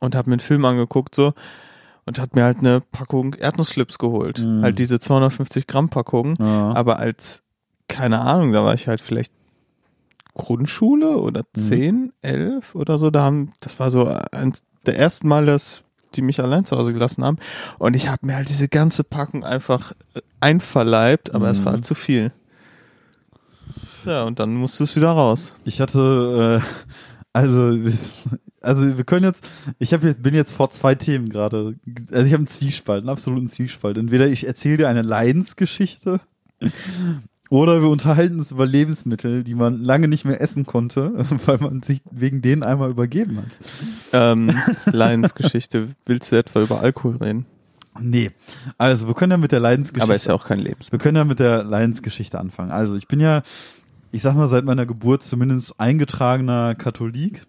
und 0.00 0.16
habe 0.16 0.28
mir 0.28 0.34
einen 0.34 0.40
Film 0.40 0.64
angeguckt 0.64 1.14
so 1.14 1.32
und 2.04 2.18
hat 2.18 2.34
mir 2.34 2.42
halt 2.42 2.58
eine 2.58 2.80
Packung 2.80 3.34
Erdnussflips 3.34 3.98
geholt. 3.98 4.40
Mhm. 4.40 4.62
Halt 4.62 4.80
diese 4.80 4.98
250 4.98 5.68
Gramm 5.68 5.88
Packung. 5.88 6.34
Ja. 6.40 6.72
Aber 6.74 6.98
als, 6.98 7.44
keine 7.86 8.22
Ahnung, 8.22 8.50
da 8.50 8.64
war 8.64 8.74
ich 8.74 8.88
halt 8.88 9.00
vielleicht 9.00 9.32
Grundschule 10.34 11.16
oder 11.18 11.42
Mhm. 11.56 11.60
10, 11.60 12.12
11 12.22 12.74
oder 12.74 12.98
so. 12.98 13.10
Da 13.10 13.22
haben, 13.22 13.52
das 13.60 13.78
war 13.80 13.90
so 13.90 14.06
eins 14.32 14.64
der 14.84 14.98
ersten 14.98 15.28
Mal, 15.28 15.46
dass 15.46 15.82
die 16.16 16.22
mich 16.22 16.40
allein 16.40 16.64
zu 16.64 16.76
Hause 16.76 16.92
gelassen 16.92 17.22
haben. 17.24 17.38
Und 17.78 17.94
ich 17.94 18.08
habe 18.08 18.26
mir 18.26 18.36
halt 18.36 18.48
diese 18.48 18.68
ganze 18.68 19.04
Packung 19.04 19.44
einfach 19.44 19.92
äh, 20.14 20.20
einverleibt, 20.40 21.34
aber 21.34 21.50
es 21.50 21.64
war 21.64 21.72
Mhm. 21.72 21.76
halt 21.76 21.86
zu 21.86 21.94
viel. 21.94 22.32
Ja, 24.04 24.24
und 24.24 24.38
dann 24.38 24.54
musste 24.54 24.84
es 24.84 24.96
wieder 24.96 25.10
raus. 25.10 25.54
Ich 25.64 25.80
hatte, 25.80 26.62
äh, 26.62 26.96
also, 27.32 27.76
also 28.62 28.96
wir 28.96 29.04
können 29.04 29.24
jetzt, 29.24 29.46
ich 29.78 29.92
hab 29.92 30.02
jetzt, 30.04 30.22
bin 30.22 30.34
jetzt 30.34 30.52
vor 30.52 30.70
zwei 30.70 30.94
Themen 30.94 31.28
gerade, 31.28 31.74
also 32.10 32.24
ich 32.24 32.32
habe 32.32 32.36
einen 32.42 32.46
Zwiespalt, 32.46 33.00
einen 33.00 33.08
absoluten 33.10 33.48
Zwiespalt. 33.48 33.98
Entweder 33.98 34.26
ich 34.28 34.46
erzähle 34.46 34.76
dir 34.78 34.88
eine 34.88 35.02
Leidensgeschichte 35.02 36.20
oder 37.50 37.80
wir 37.80 37.88
unterhalten 37.88 38.38
uns 38.38 38.50
über 38.50 38.66
Lebensmittel, 38.66 39.44
die 39.44 39.54
man 39.54 39.82
lange 39.82 40.08
nicht 40.08 40.24
mehr 40.24 40.40
essen 40.40 40.66
konnte, 40.66 41.12
weil 41.46 41.58
man 41.58 41.82
sich 41.82 42.00
wegen 42.10 42.42
denen 42.42 42.62
einmal 42.62 42.90
übergeben 42.90 43.38
hat. 43.38 43.44
Ähm, 44.12 44.50
Lions-Geschichte. 44.86 45.88
Willst 46.04 46.32
du 46.32 46.36
etwa 46.36 46.62
über 46.62 46.80
Alkohol 46.80 47.16
reden? 47.16 47.46
Nee, 47.98 48.30
also 48.76 49.06
wir 49.06 49.14
können 49.14 49.32
ja 49.32 49.38
mit 49.38 49.52
der 49.52 49.60
Leidensgeschichte 49.60 50.02
Aber 50.02 50.14
ist 50.14 50.26
ja 50.26 50.34
auch 50.34 50.46
kein 50.46 50.58
Lebensmittel. 50.58 50.92
Wir 50.92 51.02
können 51.02 51.16
ja 51.16 51.24
mit 51.24 51.38
der 51.38 51.64
Lions-Geschichte 51.64 52.38
anfangen. 52.38 52.70
Also 52.70 52.94
ich 52.96 53.08
bin 53.08 53.20
ja, 53.20 53.42
ich 54.12 54.22
sag 54.22 54.34
mal, 54.34 54.48
seit 54.48 54.64
meiner 54.64 54.84
Geburt 54.84 55.22
zumindest 55.22 55.80
eingetragener 55.80 56.74
Katholik. 56.74 57.46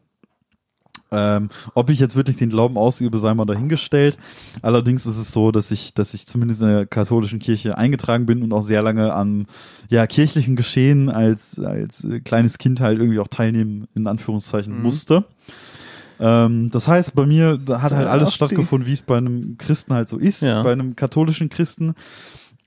Ähm, 1.12 1.50
ob 1.74 1.89
ich 1.89 2.00
jetzt 2.00 2.15
wirklich 2.17 2.36
den 2.38 2.50
Glauben 2.50 2.78
ausübe, 2.78 3.17
sei 3.20 3.34
mal 3.34 3.46
dahingestellt. 3.46 4.17
Allerdings 4.62 5.06
ist 5.06 5.17
es 5.17 5.32
so, 5.32 5.52
dass 5.52 5.72
ich, 5.72 5.93
dass 5.93 6.13
ich 6.13 6.28
zumindest 6.28 6.62
in 6.62 6.67
der 6.67 6.86
katholischen 6.86 7.39
Kirche 7.39 7.78
eingetragen 7.78 8.26
bin 8.26 8.43
und 8.43 8.52
auch 8.52 8.62
sehr 8.62 8.82
lange 8.82 9.13
an 9.13 9.48
ja 9.89 10.06
kirchlichen 10.06 10.56
Geschehen 10.58 11.10
als 11.10 11.60
als 11.60 12.04
äh, 12.04 12.20
kleines 12.20 12.58
Kind 12.58 12.82
halt 12.82 13.00
irgendwie 13.00 13.20
auch 13.20 13.30
teilnehmen 13.30 13.88
in 13.96 14.06
Anführungszeichen 14.08 14.76
Mhm. 14.76 14.82
musste. 14.82 15.24
Ähm, 16.20 16.72
das 16.72 16.88
heißt, 16.88 17.13
bei 17.15 17.26
mir 17.26 17.58
da 17.58 17.82
hat 17.82 17.93
halt 17.93 18.08
alles 18.08 18.34
stattgefunden, 18.34 18.88
wie 18.88 18.93
es 18.93 19.02
bei 19.04 19.17
einem 19.17 19.58
Christen 19.58 19.93
halt 19.93 20.10
so 20.10 20.17
ist, 20.17 20.41
Ja. 20.41 20.63
bei 20.63 20.72
einem 20.72 20.96
katholischen 20.96 21.50
Christen. 21.50 21.93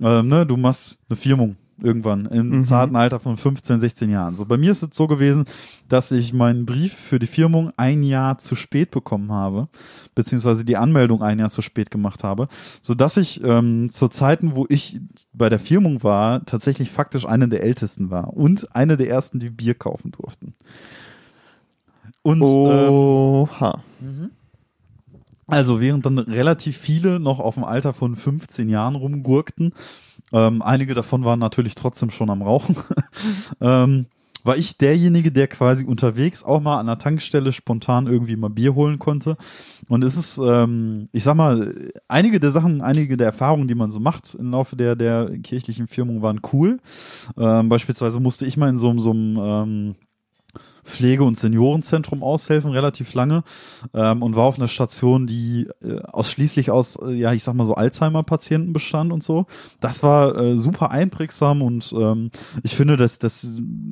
Ähm, 0.01 0.29
ne, 0.29 0.47
du 0.47 0.57
machst 0.57 0.99
eine 1.09 1.17
Firmung 1.17 1.57
irgendwann 1.83 2.27
im 2.27 2.49
Mhm. 2.51 2.63
zarten 2.63 2.97
Alter 2.97 3.21
von 3.21 3.37
15, 3.37 3.81
16 3.81 4.11
Jahren. 4.11 4.35
So 4.35 4.45
bei 4.45 4.57
mir 4.57 4.71
ist 4.71 4.83
es 4.83 4.91
so 4.97 5.07
gewesen, 5.07 5.45
dass 5.89 6.11
ich 6.11 6.33
meinen 6.33 6.67
Brief 6.67 6.93
für 6.95 7.19
die 7.19 7.27
Firmung 7.27 7.73
ein 7.77 8.03
Jahr 8.03 8.39
zu 8.39 8.55
spät 8.55 8.91
bekommen 8.91 9.33
habe, 9.33 9.69
beziehungsweise 10.15 10.65
die 10.65 10.77
Anmeldung 10.77 11.23
ein 11.23 11.39
Jahr 11.39 11.51
zu 11.51 11.63
spät 11.63 11.91
gemacht 11.91 12.23
habe, 12.25 12.49
so 12.83 12.95
dass 12.95 13.17
ich 13.17 13.43
ähm, 13.45 13.89
zu 13.89 14.09
Zeiten, 14.09 14.55
wo 14.57 14.67
ich 14.69 15.01
bei 15.33 15.49
der 15.49 15.59
Firmung 15.59 16.03
war, 16.03 16.45
tatsächlich 16.47 16.91
faktisch 16.91 17.27
einer 17.27 17.47
der 17.49 17.63
Ältesten 17.63 18.11
war 18.11 18.35
und 18.37 18.75
einer 18.75 18.97
der 18.97 19.09
ersten, 19.09 19.41
die 19.41 19.51
Bier 19.51 19.75
kaufen 19.75 20.11
durften. 20.13 20.55
Und 22.23 22.43
ähm, 22.43 22.43
Oha. 22.91 23.83
Also 25.51 25.81
während 25.81 26.07
dann 26.07 26.19
relativ 26.19 26.77
viele 26.77 27.21
noch 27.21 27.41
auf 27.41 27.55
dem 27.55 27.65
Alter 27.65 27.93
von 27.93 28.17
15 28.17 28.69
Jahren 28.69 28.95
rumgurkten, 28.95 29.73
ähm, 30.33 30.63
einige 30.63 30.95
davon 30.95 31.25
waren 31.25 31.39
natürlich 31.41 31.75
trotzdem 31.75 32.11
schon 32.11 32.31
am 32.31 32.43
Rauchen, 32.43 32.77
ähm, 33.61 34.07
war 34.43 34.57
ich 34.57 34.79
derjenige, 34.79 35.33
der 35.33 35.49
quasi 35.49 35.85
unterwegs 35.85 36.43
auch 36.45 36.61
mal 36.63 36.81
an 36.81 36.87
der 36.87 36.97
Tankstelle 36.97 37.53
spontan 37.53 38.07
irgendwie 38.07 38.37
mal 38.37 38.49
Bier 38.49 38.75
holen 38.75 38.99
konnte. 38.99 39.37
Und 39.91 40.03
es 40.03 40.17
ist, 40.17 40.39
ähm, 40.39 41.11
ich 41.13 41.25
sag 41.25 41.35
mal, 41.35 41.75
einige 42.09 42.41
der 42.41 42.51
Sachen, 42.51 42.81
einige 42.81 43.19
der 43.19 43.27
Erfahrungen, 43.27 43.69
die 43.69 43.75
man 43.75 43.91
so 43.91 44.01
macht 44.01 44.35
im 44.37 44.51
Laufe 44.53 44.77
der, 44.77 44.97
der 44.97 45.39
kirchlichen 45.41 45.89
Firmung 45.89 46.23
waren 46.23 46.41
cool. 46.55 46.79
Ähm, 47.37 47.69
beispielsweise 47.69 48.19
musste 48.19 48.47
ich 48.47 48.57
mal 48.57 48.71
in 48.71 48.79
so, 48.79 48.89
einem- 48.89 48.99
so 49.01 49.11
einem 49.11 49.37
ähm, 49.39 49.95
Pflege- 50.85 51.25
und 51.25 51.39
Seniorenzentrum 51.39 52.23
aushelfen, 52.23 52.71
relativ 52.71 53.15
lange, 53.15 53.43
ähm, 53.95 54.23
und 54.23 54.37
war 54.37 54.45
auf 54.45 54.59
einer 54.59 54.69
Station, 54.69 55.27
die 55.27 55.69
äh, 55.83 56.01
ausschließlich 56.03 56.71
aus, 56.71 56.97
äh, 56.97 57.13
ja, 57.13 57.33
ich 57.33 57.45
sag 57.45 57.55
mal 57.55 57.67
so 57.67 57.75
Alzheimer-Patienten 57.75 58.73
bestand 58.73 59.13
und 59.13 59.23
so. 59.23 59.47
Das 59.81 60.03
war 60.03 60.37
äh, 60.37 60.57
super 60.57 60.91
einprägsam 60.91 61.63
und 61.63 61.93
ähm, 61.97 62.31
ich 62.63 62.77
finde, 62.77 62.97
dass, 62.97 63.19
dass 63.19 63.47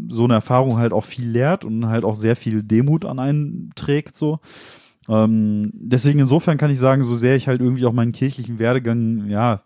so 0.09 0.25
eine 0.25 0.35
Erfahrung 0.35 0.79
halt 0.79 0.93
auch 0.93 1.05
viel 1.05 1.29
lehrt 1.29 1.65
und 1.65 1.87
halt 1.87 2.05
auch 2.05 2.15
sehr 2.15 2.37
viel 2.37 2.63
Demut 2.63 3.05
an 3.05 3.19
einen 3.19 3.71
trägt, 3.75 4.17
so. 4.17 4.41
Ähm, 5.09 5.71
deswegen 5.75 6.19
insofern 6.19 6.59
kann 6.59 6.71
ich 6.71 6.79
sagen, 6.79 7.03
so 7.03 7.17
sehr 7.17 7.35
ich 7.35 7.49
halt 7.49 7.63
irgendwie 7.63 7.87
auch 7.87 7.93
meinen 7.93 8.13
kirchlichen 8.13 8.59
Werdegang, 8.59 9.27
ja, 9.29 9.63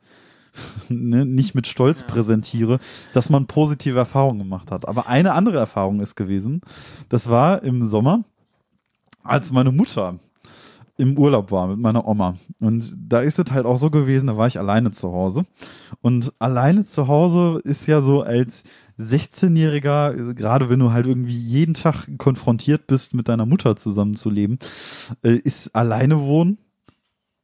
ne, 0.89 1.27
nicht 1.27 1.55
mit 1.55 1.67
Stolz 1.67 2.05
präsentiere, 2.05 2.79
dass 3.13 3.31
man 3.31 3.47
positive 3.47 3.99
Erfahrungen 3.99 4.39
gemacht 4.39 4.71
hat. 4.71 4.87
Aber 4.89 5.07
eine 5.07 5.33
andere 5.33 5.59
Erfahrung 5.59 6.01
ist 6.01 6.17
gewesen, 6.17 6.61
das 7.09 7.29
war 7.29 7.63
im 7.63 7.83
Sommer, 7.83 8.25
als 9.23 9.53
meine 9.53 9.73
Mutter 9.73 10.19
im 10.99 11.19
Urlaub 11.19 11.51
war 11.51 11.67
mit 11.69 11.79
meiner 11.79 12.07
Oma. 12.07 12.37
Und 12.61 12.95
da 12.97 13.21
ist 13.21 13.39
es 13.39 13.51
halt 13.51 13.67
auch 13.67 13.79
so 13.79 13.91
gewesen, 13.91 14.27
da 14.27 14.37
war 14.37 14.47
ich 14.47 14.59
alleine 14.59 14.91
zu 14.91 15.11
Hause. 15.11 15.45
Und 16.01 16.33
alleine 16.39 16.85
zu 16.85 17.09
Hause 17.09 17.61
ist 17.65 17.87
ja 17.87 18.01
so 18.01 18.23
als 18.23 18.65
16-Jähriger, 19.01 20.31
äh, 20.31 20.35
gerade 20.35 20.69
wenn 20.69 20.79
du 20.81 20.93
halt 20.93 21.07
irgendwie 21.07 21.37
jeden 21.37 21.75
Tag 21.75 22.07
konfrontiert 22.19 22.87
bist, 22.87 23.15
mit 23.15 23.29
deiner 23.29 23.47
Mutter 23.47 23.75
zusammenzuleben, 23.77 24.59
äh, 25.23 25.33
ist 25.33 25.75
alleine 25.75 26.21
wohnen 26.21 26.59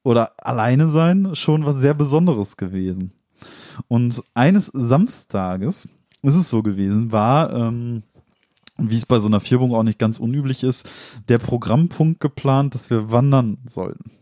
oder 0.08 0.32
alleine 0.38 0.88
sein 0.88 1.34
schon 1.34 1.66
was 1.66 1.76
sehr 1.76 1.92
Besonderes 1.92 2.56
gewesen. 2.56 3.12
Und 3.88 4.22
eines 4.32 4.70
Samstages 4.74 5.86
ist 6.22 6.34
es 6.34 6.48
so 6.48 6.62
gewesen, 6.62 7.12
war, 7.12 7.52
ähm, 7.52 8.02
wie 8.78 8.96
es 8.96 9.04
bei 9.04 9.18
so 9.18 9.28
einer 9.28 9.40
Firmung 9.40 9.74
auch 9.74 9.82
nicht 9.82 9.98
ganz 9.98 10.18
unüblich 10.18 10.62
ist, 10.62 10.88
der 11.28 11.36
Programmpunkt 11.38 12.20
geplant, 12.20 12.74
dass 12.74 12.88
wir 12.88 13.12
wandern 13.12 13.58
sollten. 13.66 14.12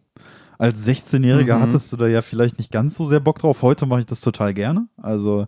Als 0.59 0.85
16-Jähriger 0.87 1.57
Mhm. 1.59 1.63
hattest 1.63 1.93
du 1.93 1.97
da 1.97 2.07
ja 2.09 2.21
vielleicht 2.23 2.59
nicht 2.59 2.73
ganz 2.73 2.97
so 2.97 3.05
sehr 3.07 3.21
Bock 3.21 3.39
drauf. 3.39 3.63
Heute 3.63 3.87
mache 3.87 4.01
ich 4.01 4.07
das 4.07 4.23
total 4.23 4.55
gerne. 4.55 4.89
Also 5.01 5.47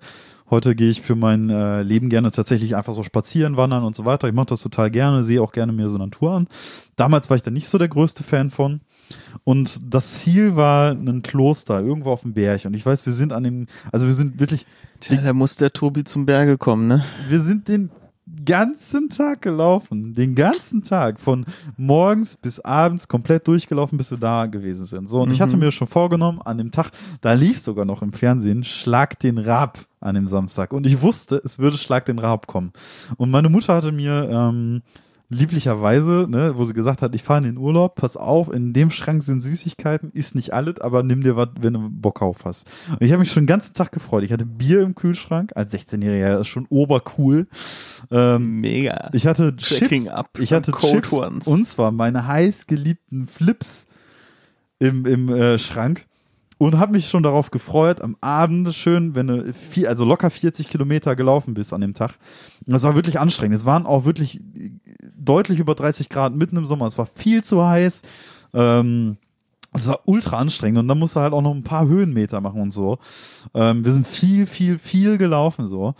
heute 0.50 0.74
gehe 0.76 0.90
ich 0.90 1.00
für 1.02 1.16
mein 1.16 1.50
äh, 1.50 1.82
Leben 1.82 2.10
gerne 2.10 2.30
tatsächlich 2.30 2.76
einfach 2.76 2.94
so 2.94 3.02
spazieren, 3.02 3.56
wandern 3.56 3.82
und 3.84 3.96
so 3.96 4.04
weiter. 4.04 4.28
Ich 4.28 4.34
mache 4.34 4.46
das 4.46 4.60
total 4.60 4.90
gerne, 4.90 5.24
sehe 5.24 5.42
auch 5.42 5.52
gerne 5.52 5.72
mir 5.72 5.88
so 5.88 5.98
Natur 5.98 6.32
an. 6.32 6.46
Damals 6.96 7.28
war 7.28 7.36
ich 7.36 7.42
da 7.42 7.50
nicht 7.50 7.68
so 7.68 7.78
der 7.78 7.88
größte 7.88 8.22
Fan 8.22 8.50
von. 8.50 8.82
Und 9.44 9.78
das 9.94 10.18
Ziel 10.20 10.56
war 10.56 10.90
ein 10.92 11.22
Kloster 11.22 11.80
irgendwo 11.80 12.10
auf 12.10 12.22
dem 12.22 12.34
Berg. 12.34 12.64
Und 12.64 12.74
ich 12.74 12.84
weiß, 12.84 13.06
wir 13.06 13.12
sind 13.12 13.32
an 13.32 13.44
dem, 13.44 13.66
also 13.92 14.06
wir 14.06 14.14
sind 14.14 14.38
wirklich, 14.40 14.66
Tja, 15.00 15.16
da 15.20 15.32
muss 15.32 15.56
der 15.56 15.72
Tobi 15.72 16.04
zum 16.04 16.26
Berge 16.26 16.58
kommen, 16.58 16.86
ne? 16.88 17.04
wir 17.28 17.40
sind 17.40 17.68
den 17.68 17.90
ganzen 18.44 19.08
Tag 19.08 19.40
gelaufen. 19.40 20.14
Den 20.14 20.34
ganzen 20.34 20.82
Tag. 20.82 21.18
Von 21.18 21.46
morgens 21.78 22.36
bis 22.36 22.60
abends 22.60 23.08
komplett 23.08 23.48
durchgelaufen, 23.48 23.96
bis 23.96 24.10
wir 24.10 24.18
da 24.18 24.44
gewesen 24.46 24.84
sind. 24.84 25.08
So, 25.08 25.22
und 25.22 25.30
ich 25.30 25.38
Mhm. 25.38 25.42
hatte 25.44 25.56
mir 25.56 25.70
schon 25.70 25.88
vorgenommen, 25.88 26.40
an 26.44 26.58
dem 26.58 26.70
Tag, 26.70 26.90
da 27.22 27.32
lief 27.32 27.58
sogar 27.58 27.86
noch 27.86 28.02
im 28.02 28.12
Fernsehen, 28.12 28.64
Schlag 28.64 29.18
den 29.20 29.38
Raab 29.38 29.78
an 30.00 30.14
dem 30.14 30.28
Samstag. 30.28 30.72
Und 30.74 30.86
ich 30.86 31.00
wusste, 31.00 31.40
es 31.42 31.58
würde 31.58 31.78
Schlag 31.78 32.04
den 32.04 32.18
Raab 32.18 32.46
kommen. 32.46 32.72
Und 33.16 33.30
meine 33.30 33.48
Mutter 33.48 33.74
hatte 33.74 33.92
mir, 33.92 34.28
ähm, 34.30 34.82
lieblicherweise, 35.30 36.26
ne, 36.28 36.56
wo 36.56 36.64
sie 36.64 36.72
gesagt 36.72 37.02
hat, 37.02 37.14
ich 37.14 37.22
fahre 37.22 37.40
in 37.40 37.44
den 37.44 37.58
Urlaub, 37.58 37.96
pass 37.96 38.16
auf, 38.16 38.50
in 38.52 38.72
dem 38.72 38.90
Schrank 38.90 39.22
sind 39.22 39.40
Süßigkeiten, 39.40 40.10
ist 40.12 40.34
nicht 40.34 40.54
alles, 40.54 40.80
aber 40.80 41.02
nimm 41.02 41.22
dir 41.22 41.36
was, 41.36 41.48
wenn 41.60 41.74
du 41.74 41.88
Bock 41.90 42.22
auf 42.22 42.46
hast. 42.46 42.66
Und 42.88 43.02
ich 43.02 43.12
habe 43.12 43.20
mich 43.20 43.30
schon 43.30 43.42
den 43.42 43.48
ganzen 43.48 43.74
Tag 43.74 43.92
gefreut. 43.92 44.24
Ich 44.24 44.32
hatte 44.32 44.46
Bier 44.46 44.82
im 44.82 44.94
Kühlschrank, 44.94 45.52
als 45.54 45.74
16-Jähriger, 45.74 46.30
das 46.30 46.40
ist 46.42 46.48
schon 46.48 46.66
obercool. 46.70 47.46
Ähm, 48.10 48.60
Mega. 48.60 49.10
ich 49.12 49.26
hatte 49.26 49.54
Checking 49.56 50.04
Chips, 50.04 50.08
up 50.08 50.30
ich 50.38 50.52
hatte 50.52 50.72
Chips 50.72 51.12
ones. 51.12 51.46
und 51.46 51.66
zwar 51.66 51.92
meine 51.92 52.26
heißgeliebten 52.26 53.26
Flips 53.26 53.86
im, 54.78 55.04
im 55.04 55.28
äh, 55.28 55.58
Schrank 55.58 56.06
und 56.58 56.78
habe 56.78 56.92
mich 56.92 57.08
schon 57.08 57.22
darauf 57.22 57.50
gefreut, 57.50 58.00
am 58.00 58.16
Abend 58.20 58.74
schön, 58.74 59.14
wenn 59.14 59.28
du 59.28 59.52
vier, 59.54 59.88
also 59.88 60.04
locker 60.04 60.28
40 60.28 60.68
Kilometer 60.68 61.14
gelaufen 61.16 61.54
bist 61.54 61.72
an 61.72 61.80
dem 61.80 61.94
Tag. 61.94 62.18
Und 62.66 62.72
das 62.72 62.82
war 62.82 62.96
wirklich 62.96 63.20
anstrengend. 63.20 63.56
Es 63.56 63.64
waren 63.64 63.86
auch 63.86 64.04
wirklich 64.04 64.40
deutlich 65.16 65.60
über 65.60 65.74
30 65.74 66.08
Grad 66.08 66.34
mitten 66.34 66.56
im 66.56 66.66
Sommer. 66.66 66.86
Es 66.86 66.98
war 66.98 67.06
viel 67.06 67.44
zu 67.44 67.64
heiß. 67.64 68.02
Ähm, 68.54 69.18
es 69.72 69.86
war 69.86 70.00
ultra 70.06 70.38
anstrengend 70.38 70.78
und 70.78 70.88
dann 70.88 70.98
musst 70.98 71.14
du 71.14 71.20
halt 71.20 71.32
auch 71.32 71.42
noch 71.42 71.54
ein 71.54 71.62
paar 71.62 71.86
Höhenmeter 71.86 72.40
machen 72.40 72.60
und 72.60 72.70
so. 72.70 72.98
Ähm, 73.54 73.84
wir 73.84 73.92
sind 73.92 74.06
viel, 74.06 74.46
viel, 74.46 74.78
viel 74.78 75.18
gelaufen 75.18 75.68
so. 75.68 75.94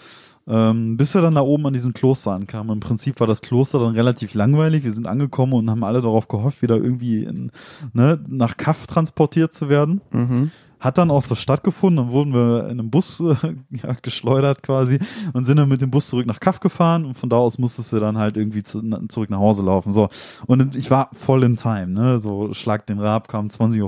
Ähm, 0.49 0.97
bis 0.97 1.15
wir 1.15 1.21
dann 1.21 1.35
da 1.35 1.43
oben 1.43 1.67
an 1.67 1.75
diesem 1.75 1.93
Kloster 1.93 2.33
ankamen. 2.33 2.73
Im 2.73 2.81
Prinzip 2.81 3.21
war 3.21 3.27
das 3.27 3.43
Kloster 3.43 3.79
dann 3.81 3.95
relativ 3.95 4.33
langweilig. 4.33 4.83
Wir 4.83 4.93
sind 4.93 5.07
angekommen 5.07 5.53
und 5.53 5.69
haben 5.69 5.85
alle 5.85 6.01
darauf 6.01 6.27
gehofft, 6.27 6.63
wieder 6.63 6.77
irgendwie 6.77 7.25
in, 7.25 7.53
ne, 7.93 8.19
nach 8.27 8.57
Kaff 8.57 8.87
transportiert 8.87 9.53
zu 9.53 9.69
werden. 9.69 10.01
Mhm. 10.11 10.51
Hat 10.81 10.97
dann 10.97 11.11
auch 11.11 11.23
so 11.23 11.35
stattgefunden. 11.35 12.07
Dann 12.07 12.13
wurden 12.15 12.33
wir 12.33 12.65
in 12.65 12.81
einem 12.81 12.89
Bus 12.89 13.21
äh, 13.21 13.35
ja, 13.71 13.93
geschleudert 14.01 14.63
quasi 14.63 14.99
und 15.35 15.45
sind 15.45 15.59
dann 15.59 15.69
mit 15.69 15.83
dem 15.83 15.91
Bus 15.91 16.09
zurück 16.09 16.25
nach 16.25 16.41
Kaff 16.41 16.61
gefahren 16.61 17.05
und 17.05 17.15
von 17.15 17.29
da 17.29 17.37
aus 17.37 17.59
musstest 17.59 17.93
du 17.93 18.01
dann 18.01 18.17
halt 18.17 18.39
irgendwie 18.39 18.63
zu, 18.63 18.81
na, 18.83 19.01
zurück 19.09 19.29
nach 19.29 19.41
Hause 19.41 19.63
laufen. 19.63 19.93
So. 19.93 20.09
Und 20.47 20.77
ich 20.77 20.91
war 20.91 21.11
voll 21.13 21.43
in 21.43 21.57
Time, 21.57 21.89
ne? 21.89 22.21
So 22.21 22.55
Schlag 22.55 22.87
den 22.87 23.01
Rab 23.01 23.29
kam 23.29 23.49
20.15 23.49 23.83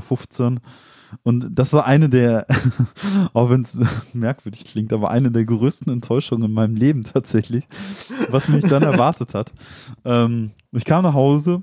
Uhr. 0.53 0.57
Und 1.23 1.47
das 1.53 1.73
war 1.73 1.87
eine 1.87 2.09
der, 2.09 2.47
auch 3.33 3.51
wenn 3.51 3.63
es 3.63 3.79
merkwürdig 4.13 4.65
klingt, 4.65 4.93
aber 4.93 5.11
eine 5.11 5.31
der 5.31 5.45
größten 5.45 5.93
Enttäuschungen 5.93 6.49
in 6.49 6.53
meinem 6.53 6.77
Leben 6.77 7.05
tatsächlich, 7.05 7.67
was 8.31 8.49
mich 8.49 8.65
dann 8.65 8.83
erwartet 8.83 9.35
hat. 9.35 9.53
Ähm, 10.05 10.53
ich 10.73 10.85
kam 10.85 11.05
nach 11.05 11.15
Hause, 11.15 11.63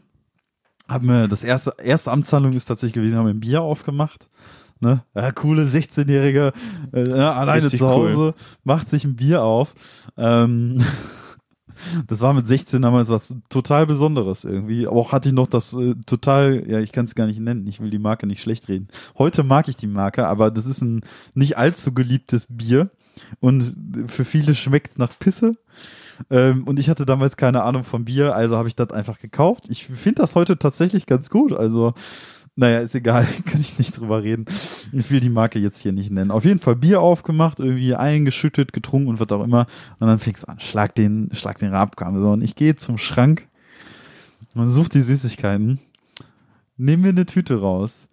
habe 0.87 1.05
mir 1.05 1.27
das 1.27 1.43
erste, 1.43 1.73
erste 1.83 2.11
Amtshandlung 2.11 2.53
ist 2.53 2.65
tatsächlich 2.65 2.93
gewesen, 2.93 3.17
haben 3.17 3.25
mir 3.25 3.31
ein 3.31 3.39
Bier 3.39 3.61
aufgemacht. 3.61 4.29
Ne? 4.79 5.03
Ja, 5.15 5.31
coole 5.31 5.63
16-Jährige, 5.63 6.53
äh, 6.93 6.99
alleine 7.11 7.63
Richtig 7.63 7.79
zu 7.79 7.89
Hause, 7.89 8.15
cool. 8.15 8.33
macht 8.63 8.89
sich 8.89 9.05
ein 9.05 9.15
Bier 9.15 9.43
auf. 9.43 9.73
Ähm, 10.17 10.83
das 12.07 12.21
war 12.21 12.33
mit 12.33 12.47
16 12.47 12.81
damals 12.81 13.09
was 13.09 13.35
total 13.49 13.85
Besonderes 13.85 14.43
irgendwie. 14.43 14.87
Aber 14.87 14.97
auch 14.97 15.11
hatte 15.11 15.29
ich 15.29 15.35
noch 15.35 15.47
das 15.47 15.73
äh, 15.73 15.95
total, 16.05 16.63
ja, 16.67 16.79
ich 16.79 16.91
kann 16.91 17.05
es 17.05 17.15
gar 17.15 17.27
nicht 17.27 17.39
nennen, 17.39 17.67
ich 17.67 17.79
will 17.79 17.89
die 17.89 17.99
Marke 17.99 18.27
nicht 18.27 18.41
schlecht 18.41 18.67
reden. 18.67 18.87
Heute 19.17 19.43
mag 19.43 19.67
ich 19.67 19.75
die 19.75 19.87
Marke, 19.87 20.27
aber 20.27 20.51
das 20.51 20.65
ist 20.65 20.81
ein 20.81 21.01
nicht 21.33 21.57
allzu 21.57 21.93
geliebtes 21.93 22.47
Bier. 22.49 22.89
Und 23.39 23.75
für 24.07 24.25
viele 24.25 24.53
schmeckt 24.53 24.99
nach 24.99 25.11
Pisse. 25.17 25.53
Ähm, 26.29 26.63
und 26.65 26.79
ich 26.79 26.89
hatte 26.89 27.05
damals 27.05 27.37
keine 27.37 27.63
Ahnung 27.63 27.83
vom 27.83 28.05
Bier, 28.05 28.35
also 28.35 28.57
habe 28.57 28.67
ich 28.67 28.75
das 28.75 28.91
einfach 28.91 29.19
gekauft. 29.19 29.65
Ich 29.69 29.85
finde 29.85 30.21
das 30.21 30.35
heute 30.35 30.57
tatsächlich 30.57 31.05
ganz 31.05 31.29
gut. 31.29 31.53
Also, 31.53 31.93
naja, 32.57 32.79
ist 32.79 32.95
egal, 32.95 33.25
kann 33.45 33.61
ich 33.61 33.77
nicht 33.77 33.97
drüber 33.97 34.23
reden. 34.23 34.45
Ich 34.91 35.09
will 35.11 35.19
die 35.19 35.29
Marke 35.29 35.59
jetzt 35.59 35.79
hier 35.79 35.93
nicht 35.93 36.11
nennen. 36.11 36.31
Auf 36.31 36.43
jeden 36.43 36.59
Fall 36.59 36.75
Bier 36.75 37.01
aufgemacht, 37.01 37.59
irgendwie 37.59 37.95
eingeschüttet, 37.95 38.73
getrunken 38.73 39.07
und 39.07 39.19
was 39.19 39.29
auch 39.29 39.43
immer. 39.43 39.67
Und 39.99 40.07
dann 40.07 40.19
fing 40.19 40.33
es 40.35 40.43
an, 40.43 40.59
schlag 40.59 40.95
den, 40.95 41.29
schlag 41.33 41.59
den 41.59 41.73
Rabkam. 41.73 42.19
So, 42.19 42.31
und 42.31 42.41
ich 42.41 42.55
gehe 42.55 42.75
zum 42.75 42.97
Schrank 42.97 43.47
und 44.55 44.69
suche 44.69 44.89
die 44.89 45.01
Süßigkeiten, 45.01 45.79
nehme 46.77 47.03
mir 47.03 47.09
eine 47.09 47.25
Tüte 47.27 47.61
raus. 47.61 48.09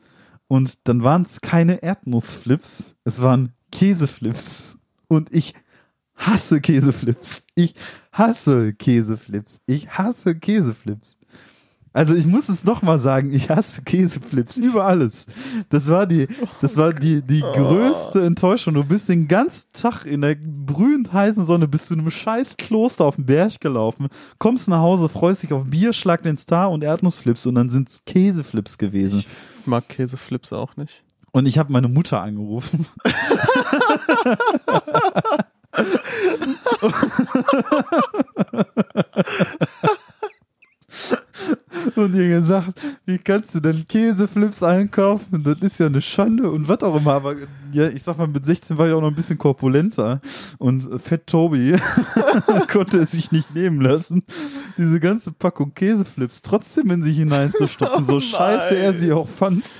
Und 0.47 0.75
dann 0.85 1.03
waren 1.03 1.23
es 1.23 1.41
keine 1.41 1.83
Erdnussflips, 1.83 2.95
es 3.05 3.23
waren 3.23 3.51
Käseflips. 3.73 4.79
Und 5.09 5.35
ich 5.35 5.55
hasse 6.17 6.61
Käseflips. 6.61 7.45
Ich 7.55 7.75
hasse 8.13 8.75
Käseflips. 8.75 9.61
Ich 9.67 9.89
hasse 9.89 10.35
Käseflips. 10.35 11.17
Also 11.95 12.15
ich 12.15 12.27
muss 12.27 12.49
es 12.49 12.65
noch 12.65 12.83
mal 12.83 12.99
sagen, 12.99 13.33
ich 13.33 13.51
hasse 13.51 13.83
Käseflips 13.83 14.57
über 14.57 14.85
alles. 14.85 15.29
Das 15.69 15.87
war 15.87 16.07
die, 16.07 16.27
das 16.61 16.77
war 16.77 16.93
die, 16.93 17.23
die 17.23 17.41
größte 17.41 18.25
Enttäuschung. 18.25 18.75
Du 18.75 18.83
bist 18.83 19.09
den 19.09 19.29
ganzen 19.29 19.73
Tag 19.73 20.05
in 20.05 20.21
der 20.21 20.35
brühend 20.35 21.13
heißen 21.13 21.47
Sonne 21.47 21.69
bis 21.69 21.87
zu 21.87 21.95
einem 21.95 22.11
scheiß 22.11 22.57
Kloster 22.57 23.05
auf 23.05 23.15
dem 23.15 23.27
Berg 23.27 23.61
gelaufen, 23.61 24.09
kommst 24.39 24.67
nach 24.67 24.81
Hause, 24.81 25.09
freust 25.09 25.45
dich 25.45 25.53
auf 25.53 25.67
Bier, 25.67 25.93
Schlag 25.93 26.25
den 26.25 26.37
Star 26.37 26.73
und 26.73 26.83
Erdnussflips 26.83 27.47
und 27.47 27.55
dann 27.55 27.71
sind's 27.71 28.03
Käseflips 28.05 28.77
gewesen. 28.77 29.21
Ich 29.21 29.67
mag 29.67 29.89
Käseflips 29.89 30.53
auch 30.53 30.77
nicht. 30.77 31.05
Und 31.31 31.47
ich 31.47 31.59
habe 31.59 31.73
meine 31.73 31.89
Mutter 31.89 32.21
angerufen. 32.21 32.87
und 41.97 42.15
ihr 42.15 42.29
gesagt, 42.29 42.81
wie 43.07 43.19
kannst 43.19 43.55
du 43.55 43.61
denn 43.61 43.87
Käseflips 43.89 44.63
einkaufen? 44.63 45.43
Das 45.43 45.59
ist 45.61 45.79
ja 45.79 45.87
eine 45.87 46.01
Schande 46.01 46.51
und 46.51 46.69
was 46.69 46.83
auch 46.83 46.97
immer. 46.97 47.15
Aber 47.15 47.35
ja, 47.73 47.89
ich 47.89 48.03
sag 48.03 48.19
mal, 48.19 48.27
mit 48.29 48.45
16 48.47 48.79
war 48.79 48.87
ich 48.89 48.93
auch 48.95 49.01
noch 49.01 49.09
ein 49.09 49.15
bisschen 49.15 49.39
korpulenter 49.39 50.21
und 50.59 50.89
Fett 51.03 51.27
Tobi 51.27 51.77
konnte 52.73 52.99
es 52.99 53.13
sich 53.13 53.33
nicht 53.33 53.55
nehmen 53.55 53.81
lassen, 53.81 54.23
diese 54.77 55.01
ganze 55.01 55.33
Packung 55.33 55.75
Käseflips 55.75 56.43
trotzdem 56.43 56.91
in 56.91 57.03
sich 57.03 57.17
hineinzustopfen, 57.19 58.05
so 58.05 58.17
Oh 58.17 58.21
scheiße 58.21 58.77
er 58.77 58.91
nein. 58.93 58.99
sie 58.99 59.13
auch 59.13 59.29
fand. 59.29 59.73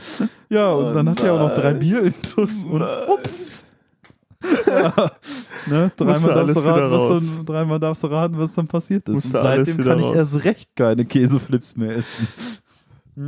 Ja, 0.49 0.71
und 0.73 0.87
Oh 0.87 0.95
dann 0.95 1.09
hat 1.09 1.21
er 1.23 1.35
auch 1.35 1.41
noch 1.49 1.55
drei 1.55 1.71
nein. 1.73 1.79
Bier 1.81 2.03
intus 2.03 2.65
und 2.65 2.81
Nein. 2.81 3.09
ups. 3.09 3.64
Ja, 4.67 5.11
ne, 5.67 5.93
dreimal, 5.97 6.35
darfst 6.35 6.57
du 6.57 6.61
raten, 6.61 6.91
was 6.91 7.37
dann, 7.37 7.47
dreimal 7.47 7.81
darfst 7.81 8.03
du 8.03 8.07
raten, 8.09 8.39
was 8.39 8.55
dann 8.55 8.67
passiert 8.67 9.09
ist. 9.09 9.27
Und 9.27 9.31
seitdem 9.33 9.79
kann 9.79 9.99
ich 9.99 10.05
raus. 10.05 10.17
erst 10.17 10.45
recht 10.45 10.71
keine 10.77 11.05
Käseflips 11.05 11.77
mehr 11.77 11.97
essen. 11.97 12.29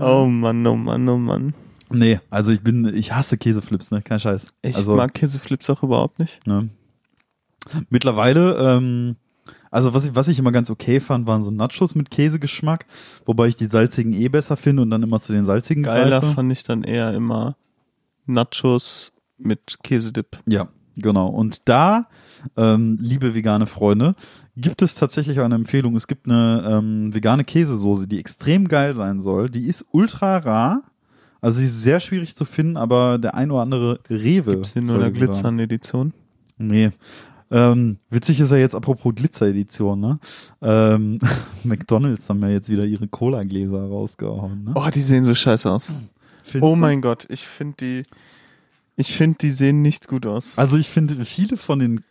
Oh 0.01 0.27
Mann, 0.27 0.67
oh 0.67 0.75
Mann, 0.75 1.09
oh 1.09 1.17
Mann. 1.17 1.55
Nee, 1.91 2.19
also 2.29 2.51
ich 2.51 2.61
bin, 2.61 2.93
ich 2.93 3.13
hasse 3.13 3.39
Käseflips, 3.39 3.93
ne? 3.93 4.03
Kein 4.03 4.19
Scheiß. 4.19 4.49
Ich 4.63 4.77
also, 4.77 4.97
mag 4.97 5.15
Käseflips 5.15 5.71
auch 5.71 5.85
überhaupt 5.85 6.19
nicht. 6.19 6.45
Ne? 6.45 6.71
Mittlerweile, 7.89 8.57
ähm, 8.57 9.15
also 9.71 9.95
was 9.95 10.05
ich, 10.05 10.15
was 10.15 10.29
ich 10.29 10.39
immer 10.39 10.53
ganz 10.53 10.71
okay 10.71 11.01
fand, 11.01 11.27
waren 11.27 11.43
so 11.43 11.51
Nachos 11.51 11.95
mit 11.95 12.11
Käsegeschmack, 12.11 12.87
wobei 13.25 13.47
ich 13.47 13.55
die 13.55 13.67
salzigen 13.67 14.13
eh 14.13 14.29
besser 14.29 14.57
finde 14.57 14.83
und 14.83 14.91
dann 14.91 15.03
immer 15.03 15.21
zu 15.21 15.33
den 15.33 15.45
salzigen 15.45 15.85
Geiler 15.85 16.21
greife. 16.21 16.35
fand 16.35 16.53
ich 16.53 16.65
dann 16.65 16.83
eher 16.83 17.15
immer 17.15 17.57
Nachos 18.27 19.13
mit 19.39 19.79
Käsedip. 19.83 20.39
Ja, 20.47 20.69
genau. 20.97 21.29
Und 21.29 21.69
da, 21.69 22.09
ähm, 22.57 22.99
liebe 23.01 23.35
vegane 23.35 23.67
Freunde, 23.67 24.15
gibt 24.57 24.83
es 24.83 24.95
tatsächlich 24.95 25.41
eine 25.41 25.55
Empfehlung. 25.55 25.97
Es 25.97 26.07
gibt 26.07 26.27
eine 26.27 26.65
ähm, 26.69 27.15
vegane 27.15 27.45
Käsesoße, 27.45 28.07
die 28.09 28.19
extrem 28.19 28.69
geil 28.69 28.95
sein 28.95 29.21
soll. 29.21 29.51
Die 29.51 29.67
ist 29.67 29.87
ultra 29.93 30.39
rar. 30.39 30.83
Also 31.41 31.61
sie 31.61 31.67
ist 31.67 31.83
sehr 31.83 32.01
schwierig 32.01 32.35
zu 32.35 32.45
finden, 32.45 32.77
aber 32.77 33.19
der 33.19 33.35
ein 33.35 33.51
oder 33.51 33.63
andere 33.63 34.01
Rewe. 34.09 34.53
Gibt's 34.53 34.73
hier 34.73 34.83
nur 34.83 34.93
soll 34.93 35.03
eine. 35.03 35.13
Glitzern-Edition? 35.13 36.13
Nee. 36.59 36.91
Ähm, 37.51 37.99
witzig 38.11 38.41
ist 38.41 38.51
ja 38.51 38.57
jetzt 38.57 38.75
apropos 38.75 39.15
Glitzer-Edition, 39.15 40.01
ne? 40.01 40.19
Ähm, 40.63 41.21
McDonalds 41.65 42.29
haben 42.29 42.41
ja 42.43 42.49
jetzt 42.49 42.69
wieder 42.71 42.85
ihre 42.85 43.07
Cola-Gläser 43.07 43.87
rausgehauen, 43.87 44.65
ne? 44.65 44.73
Oh, 44.75 44.89
die 44.93 45.01
sehen 45.01 45.23
so 45.23 45.35
scheiße 45.35 45.71
aus. 45.71 45.93
Findest 46.43 46.63
Oh 46.65 46.75
du? 46.75 46.81
mein 46.81 47.01
Gott, 47.03 47.27
ich 47.29 47.47
finde 47.47 47.77
die, 47.81 48.03
ich 48.97 49.15
finde 49.15 49.39
die 49.41 49.51
sehen 49.51 49.83
nicht 49.83 50.09
gut 50.09 50.27
aus. 50.27 50.59
Also 50.59 50.77
ich 50.77 50.89
finde 50.89 51.25
viele 51.25 51.57
von 51.57 51.79
den 51.79 52.05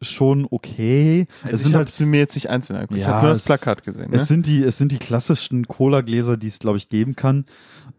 schon 0.00 0.46
okay. 0.50 1.26
Also 1.42 1.54
es 1.54 1.60
ich 1.60 1.66
sind 1.66 1.76
halt 1.76 2.00
mir 2.00 2.18
jetzt 2.18 2.34
nicht 2.34 2.50
einzeln 2.50 2.76
angeguckt. 2.76 2.98
ich 2.98 3.06
Ja, 3.06 3.14
habe 3.14 3.26
nur 3.26 3.30
das 3.30 3.44
Plakat 3.44 3.84
gesehen. 3.84 4.10
Ne? 4.10 4.16
Es 4.16 4.26
sind 4.28 4.46
die, 4.46 4.62
es 4.62 4.78
sind 4.78 4.92
die 4.92 4.98
klassischen 4.98 5.66
Cola-Gläser, 5.66 6.36
die 6.36 6.48
es, 6.48 6.58
glaube 6.58 6.78
ich, 6.78 6.88
geben 6.88 7.16
kann. 7.16 7.44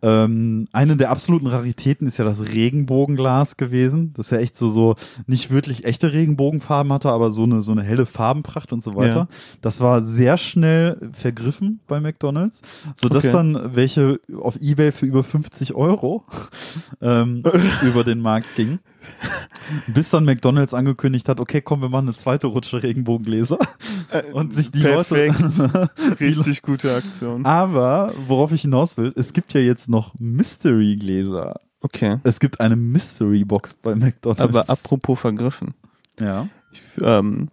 Ähm, 0.02 0.68
eine 0.74 0.98
der 0.98 1.10
absoluten 1.10 1.48
Raritäten 1.48 2.08
ist 2.08 2.18
ja 2.18 2.26
das 2.26 2.48
Regenbogenglas 2.48 3.58
gewesen. 3.58 4.14
Das 4.16 4.30
ja 4.30 4.38
echt 4.40 4.58
so, 4.58 4.70
so 4.70 4.96
nicht 5.26 5.50
wirklich 5.52 5.86
echte 5.86 6.14
Regenbogenfarben 6.14 6.92
hatte, 6.94 7.10
aber 7.10 7.32
so 7.32 7.44
eine, 7.44 7.62
so 7.62 7.72
eine 7.72 7.84
helle 7.84 8.06
Farbenpracht 8.06 8.74
und 8.74 8.84
so 8.84 8.96
weiter. 8.96 9.16
Ja. 9.16 9.28
Das 9.62 9.80
war 9.82 10.02
sehr 10.02 10.38
schnell 10.38 11.10
vergriffen 11.14 11.80
bei 11.88 12.00
McDonalds, 12.00 12.62
sodass 12.96 13.26
Okay. 13.26 13.34
dann 13.34 13.76
welche 13.76 14.20
auf 14.40 14.58
Ebay 14.58 14.92
für 14.92 15.06
über 15.06 15.24
50 15.24 15.74
Euro 15.74 16.24
ähm, 17.02 17.44
über 17.82 18.04
den 18.04 18.20
Markt 18.20 18.56
gingen. 18.56 18.80
Bis 19.88 20.10
dann 20.10 20.26
McDonalds 20.26 20.74
angekündigt 20.74 21.30
hat, 21.30 21.40
okay, 21.40 21.62
komm, 21.62 21.82
wir 21.82 21.90
machen 21.90 22.08
eine 22.08 22.18
zweite 22.18 22.48
Rutsche 22.48 22.84
Regenbogengläser. 22.84 23.58
Und 24.34 24.54
sich 24.54 24.72
die 24.72 24.82
Perfekt. 24.82 25.40
Leute. 25.58 25.90
Richtig 26.20 26.62
gute 26.62 26.96
Aktion. 26.96 27.46
Aber 27.46 28.14
worauf 28.28 28.52
ich 28.52 28.62
hinaus 28.62 28.98
will, 28.98 29.14
es 29.16 29.34
gibt 29.34 29.54
ja 29.54 29.62
jetzt 29.62 29.90
noch 29.90 30.14
Mystery-Gläser. 30.20 31.60
Okay. 31.82 32.18
Es 32.24 32.40
gibt 32.40 32.60
eine 32.60 32.76
Mystery-Box 32.76 33.76
bei 33.82 33.96
McDonalds. 33.96 34.42
Aber 34.42 34.70
apropos 34.70 35.20
vergriffen. 35.20 35.74
Ja. 36.20 36.48
Ich 36.72 36.82
ähm, 37.02 37.50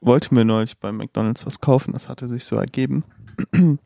wollte 0.00 0.34
mir 0.34 0.44
neulich 0.44 0.78
bei 0.78 0.92
McDonalds 0.92 1.46
was 1.46 1.60
kaufen, 1.60 1.92
das 1.92 2.08
hatte 2.08 2.28
sich 2.28 2.44
so 2.44 2.56
ergeben. 2.56 3.04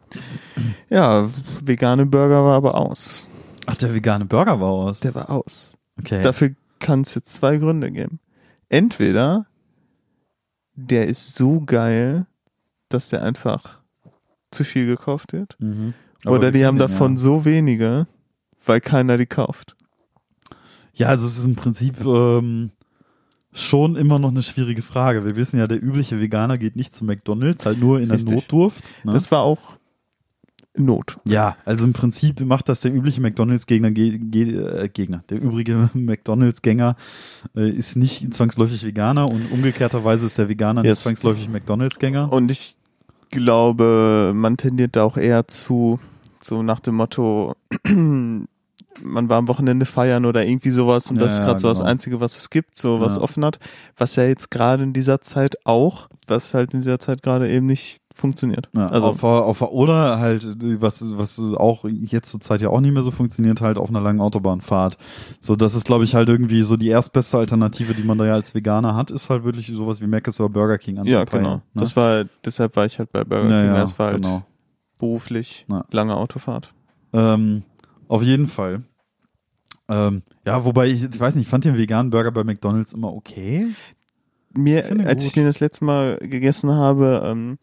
ja, 0.91 1.29
vegane 1.63 2.07
Burger 2.07 2.45
war 2.45 2.57
aber 2.57 2.75
aus. 2.75 3.29
Ach, 3.67 3.77
der 3.77 3.95
vegane 3.95 4.25
Burger 4.25 4.61
war 4.61 4.69
aus. 4.69 5.01
Der 5.01 5.15
war 5.15 5.31
aus. 5.31 5.75
Okay. 5.99 6.23
Dafür 6.23 6.51
kann 6.83 7.01
es 7.03 7.15
jetzt 7.15 7.35
zwei 7.35 7.57
Gründe 7.57 7.91
geben. 7.91 8.21
Entweder 8.69 9.47
der 10.75 11.07
ist 11.09 11.37
so 11.37 11.61
geil, 11.61 12.27
dass 12.89 13.09
der 13.09 13.23
einfach 13.23 13.81
zu 14.51 14.65
viel 14.65 14.87
gekauft 14.87 15.33
wird. 15.33 15.57
Mhm. 15.61 15.95
Oder 16.27 16.53
die 16.53 16.65
haben 16.67 16.79
davon 16.79 17.13
Ja. 17.13 17.19
so 17.19 17.45
wenige, 17.45 18.07
weil 18.65 18.81
keiner 18.81 19.17
die 19.17 19.27
kauft. 19.27 19.77
ja, 20.95 21.09
also 21.09 21.27
es 21.27 21.39
ist 21.39 21.45
im 21.47 21.57
Prinzip 21.57 22.05
ähm, 22.05 22.71
schon 23.53 23.97
immer 23.97 24.19
noch 24.19 24.31
eine 24.31 24.43
schwierige 24.43 24.83
Frage. 24.83 25.25
Wir 25.25 25.37
wissen 25.37 25.59
ja, 25.59 25.67
der 25.67 25.83
übliche 25.83 26.21
Veganer 26.21 26.59
geht 26.59 26.77
nicht 26.77 26.95
zu 26.95 27.05
McDonalds, 27.05 27.65
halt 27.67 27.79
nur 27.81 27.99
in 28.01 28.09
der 28.09 28.17
Richtig. 28.17 28.35
Notdurft. 28.35 28.85
Ne? 29.05 29.13
Das 29.13 29.31
war 29.31 29.41
auch 29.41 29.77
Not. 30.75 31.19
Ja, 31.27 31.57
also 31.67 31.85
im 31.85 31.93
Prinzip 31.93 32.41
macht 32.41 32.69
das 32.69 32.81
der 32.81 32.95
übliche 32.95 33.21
McDonalds-Gegner, 33.21 33.91
ge 33.91 34.19
ge 34.19 34.57
äh, 34.57 34.89
Gegner, 34.89 35.23
der 35.29 35.41
übrige 35.43 35.91
McDonalds-Gänger 35.95 36.97
äh, 37.55 37.69
ist 37.71 37.97
nicht 37.97 38.33
zwangsläufig 38.33 38.83
Veganer 38.85 39.29
und 39.31 39.51
umgekehrterweise 39.53 40.27
ist 40.27 40.39
der 40.39 40.49
Veganer 40.49 40.83
Yes. 40.85 40.99
nicht 40.99 41.03
zwangsläufig 41.19 41.49
McDonalds-Gänger. 41.51 42.33
Und 42.33 42.51
ich 42.51 42.79
glaube, 43.31 44.33
man 44.35 44.57
tendiert 44.57 44.97
da 44.97 45.05
auch 45.05 45.17
eher 45.17 45.47
zu, 45.49 45.99
so 46.43 46.63
nach 46.63 46.81
dem 46.81 46.95
Motto, 46.97 47.55
man 47.87 49.29
war 49.29 49.39
am 49.39 49.49
Wochenende 49.49 49.87
feiern 49.87 50.25
oder 50.27 50.47
irgendwie 50.47 50.71
sowas 50.71 51.09
und 51.11 51.17
Ja, 51.17 51.23
das 51.23 51.35
ist 51.35 51.39
ja, 51.41 51.45
gerade 51.47 51.59
so 51.61 51.69
das 51.69 51.79
genau. 51.79 51.91
Einzige, 51.91 52.21
was 52.21 52.37
es 52.37 52.51
gibt, 52.51 52.77
so 52.77 53.01
was 53.01 53.17
Ja. 53.17 53.23
offen 53.23 53.45
hat, 53.45 53.59
was 53.97 54.17
ja 54.17 54.25
jetzt 54.25 54.51
gerade 54.51 54.83
in 54.83 54.93
dieser 54.93 55.21
Zeit 55.23 55.57
auch, 55.65 56.09
was 56.27 56.55
halt 56.55 56.75
in 56.75 56.81
dieser 56.81 56.99
Zeit 56.99 57.23
gerade 57.23 57.51
eben 57.51 57.67
nicht 57.67 58.02
funktioniert. 58.23 58.71
Ja, 58.75 58.87
also 58.87 59.09
auf, 59.09 59.23
auf 59.23 59.59
der 59.59 59.73
oder 59.73 60.19
halt, 60.19 60.47
was, 60.81 61.19
was 61.19 61.39
auch 61.39 61.85
jetzt 61.85 62.31
zur 62.31 62.41
Zeit 62.41 62.63
ja 62.63 62.71
auch 62.71 62.81
nicht 62.81 62.93
mehr 62.93 63.03
so 63.03 63.11
funktioniert, 63.11 63.61
halt 63.61 63.77
auf 63.77 63.91
einer 63.91 64.01
langen 64.01 64.21
Autobahnfahrt. 64.21 64.97
So, 65.41 65.57
das 65.57 65.75
ist, 65.75 65.85
glaube 65.85 66.05
ich, 66.05 66.15
halt 66.15 66.31
irgendwie 66.31 66.63
so 66.63 66.77
die 66.79 66.89
erstbeste 66.89 67.37
Alternative, 67.37 67.95
die 67.95 68.05
man 68.05 68.17
da 68.17 68.25
ja 68.25 68.35
als 68.35 68.55
Veganer 68.55 68.95
hat, 68.95 69.11
ist 69.11 69.29
halt 69.29 69.45
wirklich 69.45 69.67
sowas 69.67 70.01
wie 70.01 70.07
Mc's 70.07 70.41
oder 70.41 70.49
Burger 70.49 70.79
King 70.79 70.97
ja, 71.05 71.21
anzupeilen, 71.21 71.45
genau. 71.45 71.57
Ne? 71.57 71.63
Das 71.75 71.97
war, 71.97 72.25
deshalb 72.45 72.77
war 72.77 72.87
ich 72.87 72.99
halt 72.99 73.13
bei 73.13 73.25
Burger 73.25 73.51
Ja, 73.51 73.61
King, 73.61 73.75
ja, 73.75 73.81
das 73.81 73.99
war 73.99 74.07
halt 74.13 74.23
genau. 74.23 74.47
beruflich 74.99 75.67
Ja. 75.69 75.85
lange 75.91 76.17
Autofahrt. 76.17 76.73
Ähm, 77.13 77.65
auf 78.09 78.23
jeden 78.23 78.47
Fall. 78.47 78.83
Ähm, 79.89 80.23
ja, 80.47 80.65
wobei 80.65 80.87
ich, 80.87 81.03
ich 81.03 81.21
weiß 81.21 81.35
nicht, 81.35 81.47
ich 81.47 81.51
fand 81.51 81.65
den 81.65 81.77
veganen 81.77 82.11
Burger 82.11 82.31
bei 82.31 82.45
McDonalds 82.45 82.95
immer 82.95 83.13
okay. 83.13 83.67
Mir, 84.55 84.85
finde 84.85 85.07
als 85.07 85.23
gut. 85.23 85.29
ich 85.29 85.35
den 85.35 85.45
das 85.45 85.61
letzte 85.61 85.85
Mal 85.85 86.19
gegessen 86.19 86.71
habe, 86.71 87.23
ähm, 87.25 87.59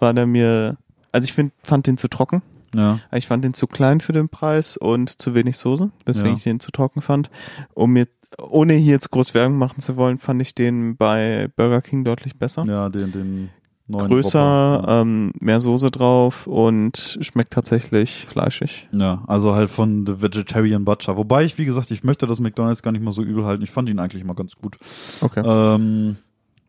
war 0.00 0.14
der 0.14 0.26
mir, 0.26 0.76
also 1.12 1.24
ich 1.24 1.32
find, 1.32 1.52
fand 1.62 1.86
den 1.86 1.98
zu 1.98 2.08
trocken. 2.08 2.42
Ja. 2.74 3.00
Ich 3.12 3.26
fand 3.28 3.44
den 3.44 3.54
zu 3.54 3.66
klein 3.66 4.00
für 4.00 4.12
den 4.12 4.28
Preis 4.28 4.76
und 4.76 5.20
zu 5.22 5.34
wenig 5.34 5.56
Soße, 5.56 5.90
deswegen 6.06 6.30
Ja. 6.30 6.36
ich 6.36 6.42
den 6.42 6.60
zu 6.60 6.70
trocken 6.70 7.00
fand. 7.00 7.30
Um 7.74 7.92
mir, 7.92 8.06
ohne 8.42 8.74
hier 8.74 8.92
jetzt 8.92 9.10
groß 9.10 9.32
Werbung 9.34 9.56
machen 9.56 9.80
zu 9.80 9.96
wollen, 9.96 10.18
fand 10.18 10.42
ich 10.42 10.54
den 10.54 10.96
bei 10.96 11.48
Burger 11.56 11.80
King 11.80 12.04
deutlich 12.04 12.36
besser. 12.36 12.64
Ja, 12.66 12.90
den, 12.90 13.10
den 13.10 13.48
neuen 13.86 14.06
Größer, 14.06 14.38
ja. 14.38 15.00
ähm, 15.00 15.32
mehr 15.40 15.60
Soße 15.60 15.90
drauf 15.90 16.46
und 16.46 17.18
schmeckt 17.22 17.54
tatsächlich 17.54 18.26
fleischig. 18.26 18.86
Ja, 18.92 19.22
also 19.26 19.54
halt 19.54 19.70
von 19.70 20.04
The 20.06 20.20
Vegetarian 20.20 20.84
Butcher. 20.84 21.16
Wobei 21.16 21.44
ich, 21.44 21.56
wie 21.56 21.64
gesagt, 21.64 21.90
ich 21.90 22.04
möchte 22.04 22.26
das 22.26 22.38
McDonalds 22.38 22.82
gar 22.82 22.92
nicht 22.92 23.02
mal 23.02 23.12
so 23.12 23.22
übel 23.22 23.46
halten. 23.46 23.62
Ich 23.62 23.70
fand 23.70 23.88
ihn 23.88 23.98
eigentlich 23.98 24.24
mal 24.24 24.34
ganz 24.34 24.56
gut. 24.56 24.76
Okay. 25.22 25.40
Ähm, 25.42 26.16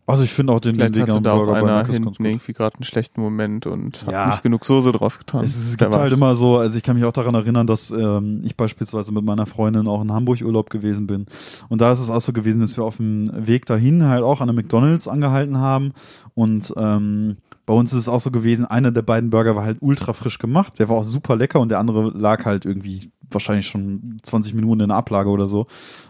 also 0.09 0.23
ich 0.23 0.31
finde 0.31 0.53
auch 0.53 0.59
den, 0.59 0.77
den 0.77 0.93
veganen 0.95 1.23
da 1.23 1.33
auch 1.33 1.37
Burger 1.45 1.51
bei 1.53 1.59
einer 1.59 1.83
ganz 1.83 1.93
hinten 1.93 2.09
gut. 2.09 2.19
irgendwie 2.25 2.53
gerade 2.53 2.75
einen 2.75 2.83
schlechten 2.83 3.21
Moment 3.21 3.65
und 3.65 4.05
Ja. 4.09 4.23
hat 4.23 4.27
nicht 4.31 4.43
genug 4.43 4.65
Soße 4.65 4.91
drauf 4.91 5.17
getan. 5.17 5.43
Es, 5.43 5.55
es 5.55 5.77
gibt 5.77 5.95
halt 5.95 6.11
immer 6.11 6.35
so, 6.35 6.57
also 6.57 6.77
ich 6.77 6.83
kann 6.83 6.95
mich 6.95 7.05
auch 7.05 7.11
daran 7.13 7.35
erinnern, 7.35 7.67
dass 7.67 7.91
ähm, 7.91 8.41
ich 8.43 8.55
beispielsweise 8.57 9.11
mit 9.11 9.23
meiner 9.23 9.45
Freundin 9.45 9.87
auch 9.87 10.01
in 10.01 10.11
Hamburg 10.11 10.41
Urlaub 10.41 10.69
gewesen 10.69 11.07
bin. 11.07 11.25
Und 11.69 11.81
da 11.81 11.91
ist 11.91 11.99
es 11.99 12.09
auch 12.09 12.21
so 12.21 12.33
gewesen, 12.33 12.59
dass 12.61 12.75
wir 12.77 12.83
auf 12.83 12.97
dem 12.97 13.31
Weg 13.35 13.65
dahin 13.65 14.03
halt 14.05 14.23
auch 14.23 14.41
an 14.41 14.49
einem 14.49 14.57
McDonalds 14.57 15.07
angehalten 15.07 15.57
haben. 15.57 15.93
Und 16.33 16.73
ähm, 16.77 17.37
bei 17.65 17.73
uns 17.73 17.93
ist 17.93 17.99
es 17.99 18.09
auch 18.09 18.19
so 18.19 18.31
gewesen, 18.31 18.65
einer 18.65 18.91
der 18.91 19.03
beiden 19.03 19.29
Burger 19.29 19.55
war 19.55 19.63
halt 19.63 19.77
ultra 19.81 20.13
frisch 20.13 20.39
gemacht. 20.39 20.79
Der 20.79 20.89
war 20.89 20.97
auch 20.97 21.03
super 21.03 21.35
lecker 21.35 21.59
und 21.59 21.69
der 21.69 21.77
andere 21.79 22.09
lag 22.17 22.45
halt 22.45 22.65
irgendwie 22.65 23.11
wahrscheinlich 23.29 23.67
schon 23.67 24.17
20 24.23 24.55
Minuten 24.55 24.81
in 24.81 24.87
der 24.89 24.97
Ablage 24.97 25.29
oder 25.29 25.47
so. 25.47 25.67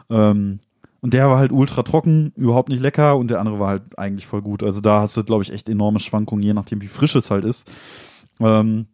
Ähm, 0.10 0.60
und 1.02 1.14
der 1.14 1.30
war 1.30 1.38
halt 1.38 1.52
ultra 1.52 1.84
trocken, 1.84 2.34
überhaupt 2.36 2.70
nicht 2.70 2.82
lecker 2.82 3.18
und 3.18 3.30
der 3.30 3.40
andere 3.40 3.60
war 3.60 3.70
halt 3.70 3.98
eigentlich 3.98 4.28
voll 4.28 4.42
gut. 4.42 4.64
Also 4.64 4.82
da 4.82 5.02
hast 5.02 5.16
du, 5.16 5.24
glaube 5.24 5.44
ich, 5.44 5.54
echt 5.54 5.70
enorme 5.70 6.00
Schwankungen, 6.00 6.44
je 6.44 6.54
nachdem, 6.54 6.82
wie 6.82 6.88
frisch 6.88 7.16
es 7.16 7.32
halt 7.32 7.46
ist. 7.46 7.70
Ähm, 8.40 8.88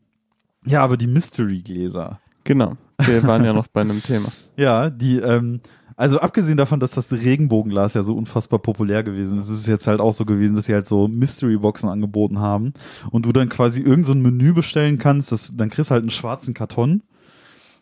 ja, 0.65 0.83
aber 0.83 0.97
die 0.97 1.07
Mystery-Gläser. 1.07 2.19
Genau. 2.43 2.77
Wir 3.03 3.23
waren 3.23 3.43
ja 3.43 3.53
noch 3.53 3.67
bei 3.67 3.81
einem 3.81 4.01
Thema. 4.01 4.29
Ja, 4.57 4.89
die, 4.89 5.17
ähm, 5.17 5.59
also 5.97 6.19
abgesehen 6.21 6.55
davon, 6.55 6.79
dass 6.79 6.91
das 6.91 7.11
Regenbogenglas 7.11 7.93
ja 7.93 8.03
so 8.03 8.15
unfassbar 8.15 8.59
populär 8.59 9.03
gewesen 9.03 9.37
ist, 9.37 9.49
ist 9.49 9.59
es 9.59 9.67
jetzt 9.67 9.85
halt 9.85 9.99
auch 9.99 10.13
so 10.13 10.23
gewesen, 10.23 10.55
dass 10.55 10.65
sie 10.65 10.73
halt 10.73 10.87
so 10.87 11.09
Mystery-Boxen 11.09 11.89
angeboten 11.89 12.39
haben 12.39 12.71
und 13.11 13.25
du 13.25 13.33
dann 13.33 13.49
quasi 13.49 13.81
irgend 13.81 14.05
so 14.05 14.13
ein 14.13 14.21
Menü 14.21 14.53
bestellen 14.53 14.97
kannst, 14.97 15.33
das, 15.33 15.57
dann 15.57 15.69
kriegst 15.69 15.89
du 15.89 15.93
halt 15.93 16.03
einen 16.03 16.09
schwarzen 16.09 16.53
Karton 16.53 17.03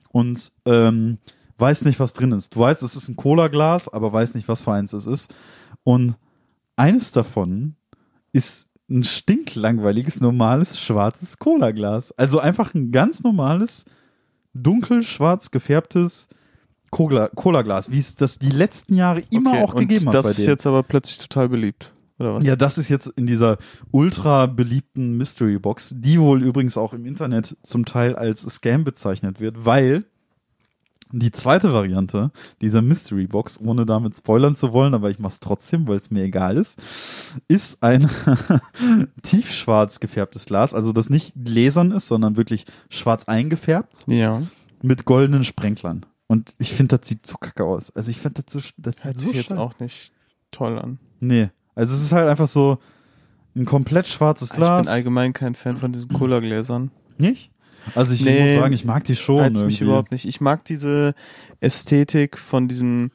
und 0.10 0.52
ähm, 0.66 1.20
weiß 1.64 1.86
nicht, 1.86 2.00
was 2.00 2.12
drin 2.12 2.34
ist. 2.34 2.56
Du 2.56 2.60
weißt, 2.60 2.84
es 2.84 2.96
ist 2.98 3.08
ein 3.08 3.16
Cola-Glas, 3.16 3.88
aber 3.88 4.12
weiß 4.12 4.36
nicht, 4.36 4.50
was 4.50 4.64
für 4.64 4.74
eins 4.74 4.92
es 4.92 5.08
ist. 5.08 5.34
Und 5.84 6.18
eines 6.76 7.14
davon 7.14 7.76
ist 8.34 8.68
ein 8.90 9.06
stinklangweiliges, 9.06 10.20
normales, 10.20 10.78
schwarzes 10.78 11.40
Cola-Glas. 11.40 12.12
Also 12.12 12.40
einfach 12.40 12.74
ein 12.74 12.92
ganz 12.92 13.24
normales, 13.24 13.86
dunkel-schwarz 14.54 15.52
gefärbtes 15.52 16.28
Cola- 16.92 17.30
Cola-Glas, 17.30 17.92
wie 17.92 18.00
es 18.00 18.16
das 18.16 18.40
die 18.40 18.50
letzten 18.50 18.96
Jahre 18.96 19.24
immer 19.30 19.52
Okay, 19.52 19.64
auch 19.64 19.76
gegeben 19.76 20.02
und 20.02 20.08
hat 20.10 20.16
das 20.16 20.38
ist 20.38 20.46
jetzt 20.46 20.68
aber 20.68 20.84
plötzlich 20.84 21.18
total 21.18 21.48
beliebt. 21.48 21.94
Oder 22.20 22.36
was? 22.36 22.44
Ja, 22.44 22.56
das 22.56 22.78
ist 22.78 22.90
jetzt 22.90 23.08
in 23.16 23.26
dieser 23.26 23.58
ultra 23.92 24.46
beliebten 24.46 25.18
Mystery 25.18 25.58
Box, 25.58 25.96
die 25.98 26.20
wohl 26.20 26.44
übrigens 26.44 26.78
auch 26.78 26.94
im 26.94 27.06
Internet 27.06 27.58
zum 27.64 27.86
Teil 27.86 28.16
als 28.16 28.42
Scam 28.42 28.84
bezeichnet 28.84 29.40
wird, 29.40 29.66
weil 29.66 30.06
die 31.16 31.32
zweite 31.32 31.72
Variante 31.74 32.32
dieser 32.60 32.82
Mystery 32.82 33.28
Box, 33.28 33.60
ohne 33.62 33.86
damit 33.86 34.18
spoilern 34.18 34.56
zu 34.56 34.74
wollen, 34.74 34.94
aber 34.96 35.10
ich 35.12 35.20
mach's 35.20 35.40
trotzdem, 35.40 35.88
weil 35.88 35.98
es 35.98 36.10
mir 36.12 36.24
egal 36.24 36.58
ist, 36.58 36.82
ist 37.48 37.82
ein 37.84 38.10
tiefschwarz 39.22 40.00
gefärbtes 40.00 40.46
Glas, 40.46 40.74
also 40.74 40.92
das 40.92 41.10
nicht 41.10 41.34
gläsern 41.36 41.92
ist, 41.92 42.08
sondern 42.08 42.38
wirklich 42.38 42.66
schwarz 42.90 43.26
eingefärbt 43.26 44.04
Ja. 44.08 44.42
mit 44.82 45.06
goldenen 45.06 45.44
Sprenklern. 45.44 46.06
Und 46.28 46.56
ich 46.58 46.74
finde, 46.74 46.98
das 46.98 47.08
sieht 47.08 47.28
so 47.28 47.36
kacke 47.38 47.64
aus. 47.64 47.92
Also 47.96 48.10
ich 48.10 48.20
finde 48.20 48.42
das 48.44 48.54
so, 48.54 48.60
das 48.78 48.96
sieht 48.96 49.04
Hört 49.06 49.20
so 49.20 49.28
sich 49.28 49.36
jetzt 49.36 49.54
auch 49.54 49.78
nicht 49.80 50.12
toll 50.52 50.80
an. 50.80 51.00
Nee. 51.20 51.50
Also 51.76 51.94
es 51.94 52.02
ist 52.02 52.12
halt 52.12 52.28
einfach 52.30 52.48
so 52.48 52.80
ein 53.56 53.66
komplett 53.66 54.08
schwarzes 54.08 54.50
Ich 54.52 54.56
Glas. 54.56 54.88
bin 54.88 54.94
allgemein 54.94 55.34
kein 55.34 55.54
Fan 55.56 55.78
von 55.78 55.92
diesen 55.92 56.10
Cola-Gläsern. 56.12 56.92
nicht? 57.18 57.52
Also 57.96 58.14
ich 58.14 58.24
Nee, 58.24 58.42
muss 58.42 58.54
sagen, 58.62 58.74
ich 58.74 58.86
mag 58.86 59.04
die 59.04 59.16
schon. 59.16 59.38
Reizt 59.40 59.56
mich 59.64 59.76
irgendwie. 59.76 59.84
überhaupt 59.86 60.12
nicht. 60.12 60.26
Ich 60.26 60.40
mag 60.42 60.64
diese 60.66 61.14
Ästhetik 61.60 62.38
von 62.38 62.68
diesem 62.68 63.12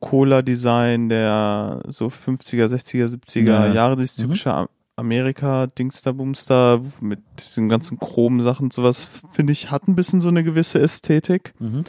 Cola-Design 0.00 1.08
der 1.08 1.82
so 1.86 2.06
50er, 2.10 2.66
60er, 2.68 3.08
70er 3.08 3.44
Ja, 3.46 3.66
ja. 3.66 3.72
Jahre, 3.72 3.96
dieses 3.96 4.18
Mhm. 4.18 4.22
typische 4.22 4.52
Am- 4.54 4.68
Amerika-Dingster, 4.96 6.12
Boomster 6.12 6.80
mit 7.00 7.20
diesen 7.38 7.68
ganzen 7.68 7.98
Chrom-Sachen 7.98 8.64
und 8.66 8.72
sowas, 8.72 9.08
finde 9.32 9.52
ich, 9.52 9.70
hat 9.70 9.88
ein 9.88 9.96
bisschen 9.96 10.20
so 10.20 10.28
eine 10.28 10.44
gewisse 10.44 10.80
Ästhetik. 10.80 11.54
Mhm. 11.58 11.84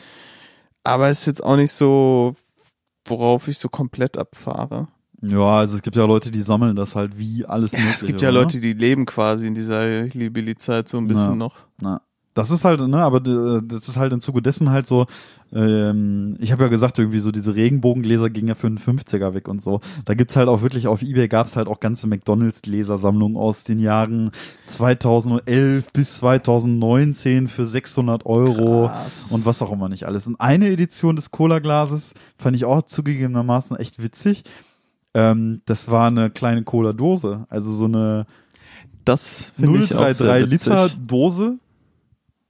Aber 0.83 1.09
ist 1.09 1.25
jetzt 1.25 1.43
auch 1.43 1.55
nicht 1.57 1.71
so, 1.71 2.35
worauf 3.07 3.47
ich 3.47 3.57
so 3.59 3.69
komplett 3.69 4.17
abfahre. 4.17 4.87
Ja, 5.27 5.57
also 5.59 5.75
es 5.75 5.81
gibt 5.81 5.95
ja 5.95 6.05
Leute, 6.05 6.31
die 6.31 6.41
sammeln 6.41 6.75
das 6.75 6.95
halt 6.95 7.17
wie 7.17 7.45
alles 7.45 7.71
Ja, 7.71 7.79
mögliche. 7.79 7.95
es 7.95 8.07
gibt 8.07 8.21
ja 8.21 8.29
oder? 8.29 8.41
Leute, 8.41 8.59
die 8.59 8.73
leben 8.73 9.05
quasi 9.05 9.47
in 9.47 9.55
dieser 9.55 9.81
Hillbilly-Zeit 10.05 10.87
so 10.89 10.97
ein 10.97 11.07
bisschen 11.07 11.31
Ja. 11.31 11.35
noch. 11.35 11.55
Na, 11.81 12.01
das 12.33 12.51
ist 12.51 12.65
halt, 12.65 12.81
ne, 12.81 12.97
aber 12.97 13.25
äh, 13.25 13.61
das 13.63 13.87
ist 13.87 13.95
halt 13.95 14.11
im 14.11 14.19
Zuge 14.19 14.41
dessen 14.41 14.69
halt 14.69 14.85
so, 14.87 15.05
ähm, 15.53 16.35
ich 16.41 16.51
habe 16.51 16.63
ja 16.63 16.69
gesagt, 16.69 16.99
irgendwie 16.99 17.19
so 17.19 17.31
diese 17.31 17.55
Regenbogengläser 17.55 18.29
gingen 18.29 18.49
ja 18.49 18.55
für 18.55 18.67
einen 18.67 18.77
50er 18.77 19.33
weg 19.33 19.47
und 19.47 19.61
so. 19.61 19.79
Da 20.03 20.15
gibt's 20.15 20.35
halt 20.35 20.49
auch 20.49 20.61
wirklich, 20.61 20.87
auf 20.87 21.01
Ebay 21.01 21.29
gab's 21.29 21.55
halt 21.55 21.69
auch 21.69 21.79
ganze 21.79 22.07
McDonalds-Gläsersammlungen 22.07 23.37
aus 23.37 23.63
den 23.63 23.79
Jahren 23.79 24.31
2011 24.65 25.85
bis 25.93 26.17
2019 26.17 27.47
für 27.47 27.65
600 27.65 28.25
Euro. 28.25 28.87
Krass. 28.87 29.31
und 29.31 29.45
was 29.45 29.61
auch 29.61 29.71
immer 29.71 29.87
nicht 29.89 30.05
alles. 30.05 30.27
Und 30.27 30.39
eine 30.41 30.69
Edition 30.69 31.15
des 31.15 31.31
Cola-Glases 31.31 32.13
fand 32.37 32.55
ich 32.57 32.65
auch 32.65 32.81
zugegebenermaßen 32.81 33.77
echt 33.77 34.01
witzig. 34.03 34.43
Ähm, 35.15 35.61
das 35.65 35.89
war 35.89 36.07
eine 36.07 36.29
kleine 36.29 36.63
Cola-Dose, 36.63 37.47
also 37.49 37.71
so 37.71 37.85
eine 37.85 38.27
das 39.05 39.51
finde 39.55 39.79
ich 39.81 39.95
auch 39.95 40.09
sehr 40.11 40.27
033 40.27 40.51
witzig. 40.51 40.67
Liter 40.73 40.89
Dose 41.05 41.59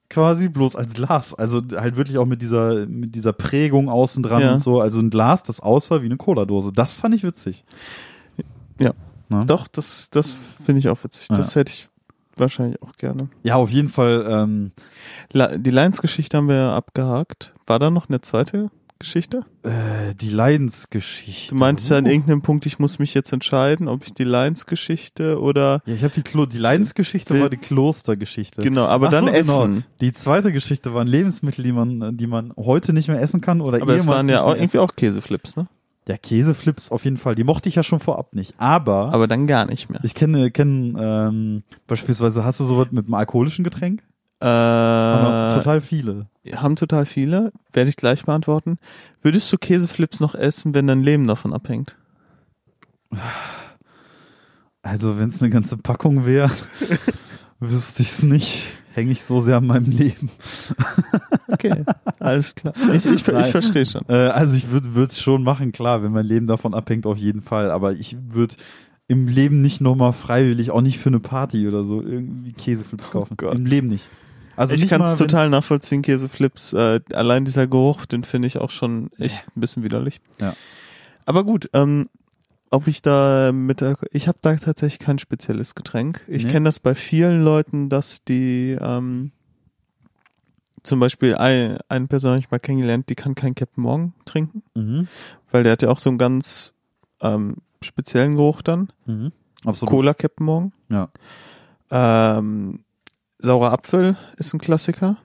quasi, 0.10 0.48
bloß 0.48 0.76
als 0.78 0.94
Glas. 0.94 1.34
Also 1.34 1.62
halt 1.76 1.98
wirklich 1.98 2.18
auch 2.18 2.26
mit 2.26 2.42
dieser, 2.42 2.86
mit 2.86 3.14
dieser 3.16 3.34
Prägung 3.34 3.90
außen 3.90 4.24
dran 4.24 4.42
Ja. 4.42 4.54
und 4.54 4.60
so. 4.60 4.80
Also 4.80 5.00
ein 5.00 5.10
Glas, 5.10 5.44
das 5.44 5.60
aussah 5.60 6.02
wie 6.02 6.06
eine 6.06 6.16
Cola-Dose. 6.18 6.72
Das 6.72 6.96
fand 6.96 7.14
ich 7.16 7.24
witzig. 7.24 7.66
Ja. 8.80 8.92
Na? 9.28 9.44
Doch, 9.44 9.68
das, 9.68 10.10
das 10.12 10.38
finde 10.64 10.80
ich 10.80 10.88
auch 10.90 11.04
witzig. 11.04 11.28
Ja. 11.30 11.36
Das 11.36 11.56
hätte 11.56 11.74
ich 11.74 11.90
wahrscheinlich 12.38 12.82
auch 12.82 12.94
gerne. 12.94 13.30
Ja, 13.44 13.56
auf 13.56 13.70
jeden 13.70 13.90
Fall. 13.90 14.26
Ähm, 14.30 14.72
die 15.34 15.72
Lions-Geschichte 15.72 16.38
haben 16.38 16.48
wir 16.48 16.56
ja 16.56 16.76
abgehakt. 16.76 17.54
War 17.68 17.80
da 17.80 17.90
noch 17.90 18.08
eine 18.08 18.22
zweite 18.22 18.70
Geschichte? 19.00 19.42
äh, 19.64 20.16
die 20.16 20.30
Leidensgeschichte. 20.30 21.54
Du 21.54 21.60
meintest 21.60 21.90
ja 21.90 21.98
an 21.98 22.06
Oh. 22.06 22.10
irgendeinem 22.10 22.42
Punkt, 22.42 22.66
ich 22.66 22.80
muss 22.80 22.98
mich 23.00 23.14
jetzt 23.14 23.32
entscheiden, 23.34 23.88
ob 23.88 24.04
ich 24.06 24.14
die 24.14 24.24
Lions-Geschichte 24.24 25.40
oder 25.42 25.82
Ja, 25.86 25.94
ich 25.96 26.04
habe 26.04 26.14
die 26.14 26.22
Klo 26.22 26.46
die 26.46 26.58
Leidensgeschichte 26.58 27.40
war 27.40 27.50
die 27.50 27.58
Klostergeschichte. 27.58 28.62
genau, 28.62 28.86
aber 28.86 29.08
Ach 29.08 29.12
dann 29.12 29.26
so, 29.26 29.32
genau. 29.32 29.38
Essen. 29.40 29.86
Die 30.02 30.14
zweite 30.14 30.52
Geschichte 30.54 30.94
waren 30.94 31.08
Lebensmittel, 31.08 31.64
die 31.64 31.72
man, 31.74 32.16
die 32.18 32.28
man 32.28 32.54
heute 32.58 32.94
nicht 32.94 33.08
mehr 33.10 33.22
essen 33.22 33.42
kann 33.42 33.62
oder 33.62 33.82
Aber 33.82 33.96
es 33.96 34.08
waren 34.08 34.30
ja 34.30 34.44
auch 34.44 34.50
irgendwie 34.56 34.78
essen. 34.78 34.80
auch 34.80 34.96
Käseflips, 34.96 35.56
ne? 35.56 35.68
Ja, 36.08 36.18
Käseflips 36.18 36.92
auf 36.92 37.04
jeden 37.04 37.18
Fall. 37.18 37.34
Die 37.36 37.44
mochte 37.44 37.68
ich 37.68 37.76
ja 37.76 37.84
schon 37.84 38.00
vorab 38.00 38.34
nicht. 38.36 38.54
Aber, 38.60 39.12
Aber 39.14 39.28
dann 39.28 39.48
gar 39.48 39.66
nicht 39.66 39.90
mehr. 39.90 40.00
ich 40.04 40.14
kenne, 40.14 40.52
kenne 40.52 40.94
ähm, 41.02 41.64
beispielsweise, 41.88 42.46
hast 42.46 42.60
du 42.60 42.64
sowas 42.64 42.88
mit 42.92 43.06
einem 43.06 43.16
alkoholischen 43.16 43.64
Getränk? 43.64 44.04
Äh, 44.42 44.46
Haben 44.46 45.56
total 45.56 45.82
viele. 45.82 46.28
haben 46.56 46.76
total 46.76 47.06
viele. 47.06 47.52
Werde 47.74 47.90
ich 47.90 47.96
gleich 47.96 48.26
beantworten. 48.26 48.78
Würdest 49.22 49.52
du 49.52 49.58
Käseflips 49.58 50.20
noch 50.20 50.36
essen, 50.36 50.74
wenn 50.74 50.88
dein 50.88 51.02
Leben 51.02 51.26
davon 51.28 51.54
abhängt? 51.54 51.96
Also, 54.82 55.18
wenn 55.18 55.30
es 55.30 55.42
eine 55.42 55.50
ganze 55.50 55.78
Packung 55.78 56.26
wäre, 56.26 56.52
wüsste 57.60 58.04
ich 58.04 58.12
es 58.12 58.24
nicht. 58.24 58.68
hänge 58.94 59.12
ich 59.12 59.24
so 59.24 59.42
sehr 59.42 59.58
an 59.58 59.68
meinem 59.68 59.90
Leben. 59.90 60.30
Okay, 61.48 61.84
alles 62.20 62.56
klar. 62.56 62.74
Ich, 62.94 63.06
ich, 63.06 63.28
ich 63.28 63.48
verstehe 63.52 63.86
schon. 63.86 64.04
Äh, 64.10 64.28
also 64.28 64.56
ich 64.56 64.70
würde 64.72 65.12
es 65.12 65.20
schon 65.20 65.44
machen, 65.44 65.72
klar, 65.72 66.04
wenn 66.04 66.12
mein 66.12 66.26
Leben 66.26 66.46
davon 66.48 66.74
abhängt, 66.74 67.06
auf 67.06 67.18
jeden 67.18 67.42
Fall. 67.42 67.72
Aber 67.72 67.94
ich 67.94 68.18
würde 68.30 68.56
im 69.08 69.28
Leben 69.28 69.62
nicht 69.62 69.82
nochmal 69.82 70.14
freiwillig, 70.14 70.72
auch 70.72 70.82
nicht 70.82 71.00
für 71.00 71.10
eine 71.10 71.20
Party 71.20 71.68
oder 71.68 71.84
so, 71.84 72.02
irgendwie 72.02 72.54
Käseflips 72.54 73.12
kaufen. 73.12 73.38
Gott. 73.38 73.56
Im 73.56 73.66
Leben 73.66 73.88
nicht. 73.88 74.08
Also 74.58 74.74
ich 74.76 74.88
kann 74.88 75.02
es 75.02 75.16
total 75.16 75.50
nachvollziehen, 75.50 76.02
Käseflips. 76.02 76.74
Äh, 76.74 77.02
allein 77.14 77.46
dieser 77.46 77.68
Geruch, 77.68 78.06
den 78.06 78.24
finde 78.24 78.48
ich 78.48 78.58
auch 78.58 78.72
schon 78.72 79.12
echt 79.18 79.46
ein 79.56 79.60
bisschen 79.62 79.84
widerlich. 79.84 80.22
Ja. 80.40 80.54
Aber 81.26 81.44
gut, 81.44 81.70
ähm, 81.74 82.08
ob 82.72 82.88
ich 82.88 83.02
da 83.02 83.52
mit 83.54 83.82
der, 83.82 83.98
ich 84.12 84.28
habe 84.28 84.38
da 84.42 84.56
tatsächlich 84.56 85.00
kein 85.00 85.20
spezielles 85.20 85.76
Getränk. 85.76 86.22
Ich 86.28 86.46
Nee. 86.46 86.52
kenne 86.52 86.66
das 86.68 86.80
bei 86.80 86.96
vielen 86.96 87.44
Leuten, 87.44 87.90
dass 87.90 88.24
die 88.24 88.78
ähm, 88.80 89.32
zum 90.84 91.00
Beispiel 91.00 91.36
ein, 91.36 91.78
eine 91.90 92.08
Person 92.08 92.32
habe 92.32 92.40
ich 92.40 92.52
mal 92.52 92.60
kennengelernt, 92.60 93.10
die 93.10 93.16
kann 93.16 93.34
kein 93.36 93.56
Captain 93.56 93.84
Morgan 93.84 94.14
trinken, 94.26 94.62
Mhm. 94.76 95.08
weil 95.52 95.64
der 95.64 95.74
hat 95.74 95.82
ja 95.82 95.90
auch 95.90 96.00
so 96.00 96.10
einen 96.10 96.18
ganz 96.20 96.74
ähm, 97.22 97.58
speziellen 97.82 98.36
Geruch 98.36 98.62
dann. 98.62 98.92
Mhm. 99.06 99.32
Absolut. 99.64 99.90
Cola 99.90 100.14
Captain 100.14 100.46
Morgan. 100.46 100.74
Ja. 100.90 101.10
Ähm, 101.92 102.84
saurer 103.46 103.72
Apfel 103.72 104.18
ist 104.38 104.54
ein 104.54 104.60
Klassiker. 104.60 105.18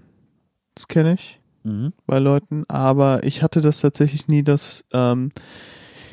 Das 0.74 0.86
kenne 0.88 1.14
ich 1.14 1.40
Mhm. 1.62 1.92
bei 2.06 2.18
Leuten. 2.18 2.64
Aber 2.68 3.22
ich 3.24 3.42
hatte 3.42 3.60
das 3.60 3.80
tatsächlich 3.80 4.28
nie, 4.28 4.42
dass 4.42 4.84
ähm, 4.92 5.30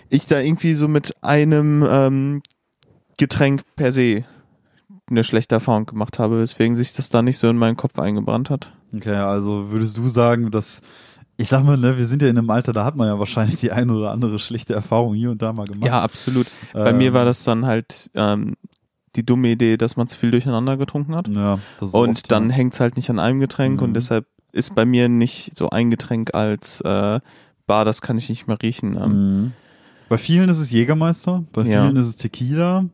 ich 0.10 0.26
da 0.26 0.40
irgendwie 0.42 0.76
so 0.76 0.88
mit 0.90 1.14
einem 1.22 1.86
ähm, 1.90 2.42
Getränk 3.18 3.62
per 3.76 3.92
se 3.92 4.26
eine 5.10 5.24
schlechte 5.24 5.56
Erfahrung 5.56 5.86
gemacht 5.86 6.20
habe, 6.20 6.40
weswegen 6.40 6.76
sich 6.76 6.92
das 6.94 7.10
da 7.10 7.22
nicht 7.22 7.38
so 7.38 7.50
in 7.50 7.56
meinen 7.58 7.78
Kopf 7.78 7.98
eingebrannt 7.98 8.50
hat. 8.50 8.74
Okay, 8.94 9.16
also 9.16 9.72
würdest 9.72 9.96
du 9.98 10.10
sagen, 10.10 10.52
dass 10.52 10.82
ich 11.40 11.48
sag 11.50 11.64
mal, 11.64 11.78
ne, 11.78 11.98
wir 11.98 12.06
sind 12.08 12.22
ja 12.24 12.28
in 12.30 12.38
einem 12.38 12.50
Alter, 12.50 12.74
da 12.74 12.84
hat 12.84 12.96
man 12.96 13.08
ja 13.08 13.20
wahrscheinlich 13.20 13.58
die 13.60 13.72
eine 13.72 13.94
oder 13.94 14.12
andere 14.12 14.40
schlechte 14.40 14.74
Erfahrung 14.74 15.14
hier 15.14 15.30
und 15.32 15.42
da 15.42 15.54
mal 15.54 15.66
gemacht. 15.68 15.86
Ja, 15.86 16.02
absolut. 16.02 16.48
Bei 16.74 16.90
Ähm, 16.90 16.98
mir 16.98 17.14
war 17.14 17.26
das 17.26 17.44
dann 17.44 17.66
halt 17.66 18.10
ähm, 18.16 18.56
die 19.18 19.26
dumme 19.26 19.50
Idee, 19.50 19.76
dass 19.78 19.98
man 19.98 20.08
zu 20.08 20.18
viel 20.18 20.32
durcheinander 20.32 20.78
getrunken 20.78 21.16
hat. 21.16 21.28
Ja, 21.28 21.60
das 21.80 21.90
ist 21.90 21.94
Und 21.96 22.32
dann 22.32 22.50
ja. 22.50 22.56
hängt's 22.56 22.80
halt 22.80 22.96
nicht 22.96 23.10
an 23.10 23.20
einem 23.20 23.40
Getränk 23.40 23.82
Mhm. 23.82 23.88
und 23.88 23.94
deshalb 23.96 24.26
ist 24.54 24.74
bei 24.76 24.86
mir 24.86 25.10
nicht 25.10 25.58
so 25.58 25.70
ein 25.70 25.92
Getränk 25.92 26.34
als 26.34 26.82
äh, 26.82 27.20
Bar, 27.66 27.84
das 27.86 28.02
kann 28.02 28.18
ich 28.18 28.30
nicht 28.30 28.48
mehr 28.48 28.58
riechen. 28.62 28.96
Ähm, 28.96 29.12
Mhm. 29.42 29.52
Bei 30.10 30.18
vielen 30.18 30.48
ist 30.48 30.60
es 30.60 30.72
Jägermeister, 30.72 31.44
bei 31.52 31.64
Ja. 31.64 31.84
vielen 31.84 31.98
ist 31.98 32.08
es 32.08 32.16
Tequila. 32.16 32.86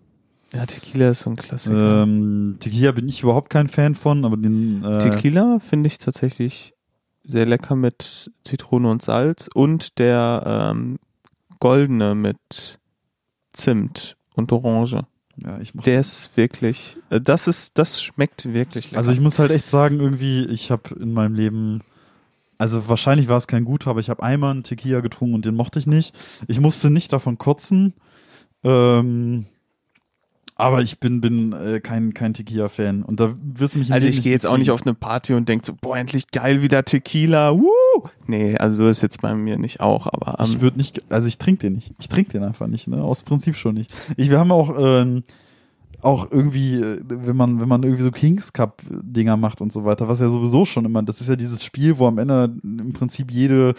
Ja, 0.52 0.66
Tequila 0.66 1.10
ist 1.12 1.22
so 1.22 1.30
ein 1.30 1.36
Klassiker. 1.36 2.04
Ähm, 2.04 2.58
Tequila 2.60 2.92
bin 2.92 3.08
ich 3.08 3.22
überhaupt 3.22 3.50
kein 3.52 3.68
Fan 3.68 3.94
von, 3.96 4.26
aber 4.26 4.36
den 4.38 4.84
äh, 4.84 4.98
Tequila 5.00 5.60
finde 5.60 5.88
ich 5.88 6.00
tatsächlich 6.00 6.74
sehr 7.24 7.46
lecker 7.46 7.76
mit 7.76 8.32
Zitrone 8.44 8.90
und 8.90 9.02
Salz 9.02 9.48
und 9.54 9.98
der 10.00 10.72
ähm, 10.76 10.98
goldene 11.60 12.16
mit 12.16 12.80
Zimt 13.54 14.18
und 14.36 14.52
Orange. 14.52 15.02
Ja, 15.38 15.60
ich 15.60 15.72
Der 15.74 16.00
ist 16.00 16.36
wirklich, 16.36 16.98
äh, 17.10 17.20
das 17.20 17.48
ist, 17.48 17.78
das 17.78 18.02
schmeckt 18.02 18.54
wirklich 18.54 18.92
lecker. 18.92 18.98
Also 18.98 19.12
ich 19.12 19.20
muss 19.20 19.40
halt 19.40 19.52
echt 19.52 19.68
sagen, 19.68 20.00
irgendwie, 20.00 20.46
ich 20.46 20.72
habe 20.72 20.96
in 21.00 21.14
meinem 21.14 21.34
Leben, 21.34 21.82
also 22.58 22.88
wahrscheinlich 22.88 23.28
war 23.28 23.38
es 23.38 23.48
kein 23.48 23.66
guter, 23.66 23.90
aber 23.90 24.00
ich 24.00 24.10
habe 24.10 24.22
einmal 24.22 24.52
einen 24.52 24.64
Tequila 24.64 25.02
getrunken 25.02 25.36
und 25.36 25.46
den 25.46 25.56
mochte 25.56 25.80
ich 25.80 25.88
nicht. 25.88 26.16
Ich 26.48 26.60
musste 26.60 26.90
nicht 26.90 27.12
davon 27.12 27.38
kotzen. 27.38 27.94
Ähm, 28.64 29.48
aber 30.56 30.82
ich 30.82 31.00
bin, 31.00 31.20
bin 31.20 31.52
äh, 31.54 31.80
kein, 31.80 32.14
kein 32.14 32.34
Tequila-Fan. 32.34 33.04
Und 33.04 33.20
da 33.20 33.36
wirst 33.42 33.74
du 33.74 33.80
mich 33.80 33.92
Also 33.92 34.08
ich 34.08 34.22
gehe 34.22 34.32
jetzt 34.32 34.46
auch 34.46 34.58
nicht 34.58 34.72
auf 34.72 34.84
eine 34.84 34.94
Party 34.94 35.34
und 35.34 35.50
denk 35.50 35.66
so, 35.66 35.74
boah, 35.74 35.98
endlich 35.98 36.28
geil, 36.32 36.62
wieder 36.62 36.86
Tequila, 36.86 37.54
woo! 37.56 37.70
Nee, 38.28 38.58
also 38.58 38.78
so 38.78 38.88
ist 38.88 39.02
jetzt 39.02 39.22
bei 39.22 39.34
mir 39.36 39.58
nicht 39.58 39.80
auch, 39.80 40.08
aber 40.08 40.44
Ich 40.44 40.56
ähm, 40.56 40.62
würde 40.62 40.78
nicht, 40.78 41.12
also 41.12 41.28
ich 41.28 41.38
trinke 41.38 41.62
den 41.62 41.74
nicht. 41.74 41.94
Ich 42.00 42.08
trinke 42.08 42.32
den 42.32 42.44
einfach 42.44 42.68
nicht, 42.68 42.88
ne? 42.88 43.04
Aus 43.04 43.24
Prinzip 43.24 43.56
schon 43.56 43.76
nicht. 43.76 43.94
Ich, 44.18 44.30
wir 44.30 44.40
haben 44.40 44.52
auch, 44.52 44.76
ähm, 44.78 45.24
auch 46.02 46.32
irgendwie, 46.32 46.76
äh, 46.76 47.00
wenn 47.08 47.36
man, 47.36 47.62
wenn 47.62 47.68
man 47.68 47.84
irgendwie 47.84 48.04
so 48.04 48.12
Kings 48.12 48.54
Cup 48.54 48.82
Dinger 48.90 49.38
macht 49.38 49.62
und 49.62 49.72
so 49.72 49.86
weiter, 49.86 50.08
was 50.08 50.20
ja 50.20 50.30
sowieso 50.30 50.66
schon 50.66 50.86
immer, 50.86 51.02
das 51.04 51.22
ist 51.22 51.30
ja 51.30 51.36
dieses 51.36 51.64
Spiel, 51.64 51.98
wo 51.98 52.08
am 52.08 52.18
Ende 52.18 52.56
im 52.64 52.94
Prinzip 52.94 53.32
jede 53.32 53.74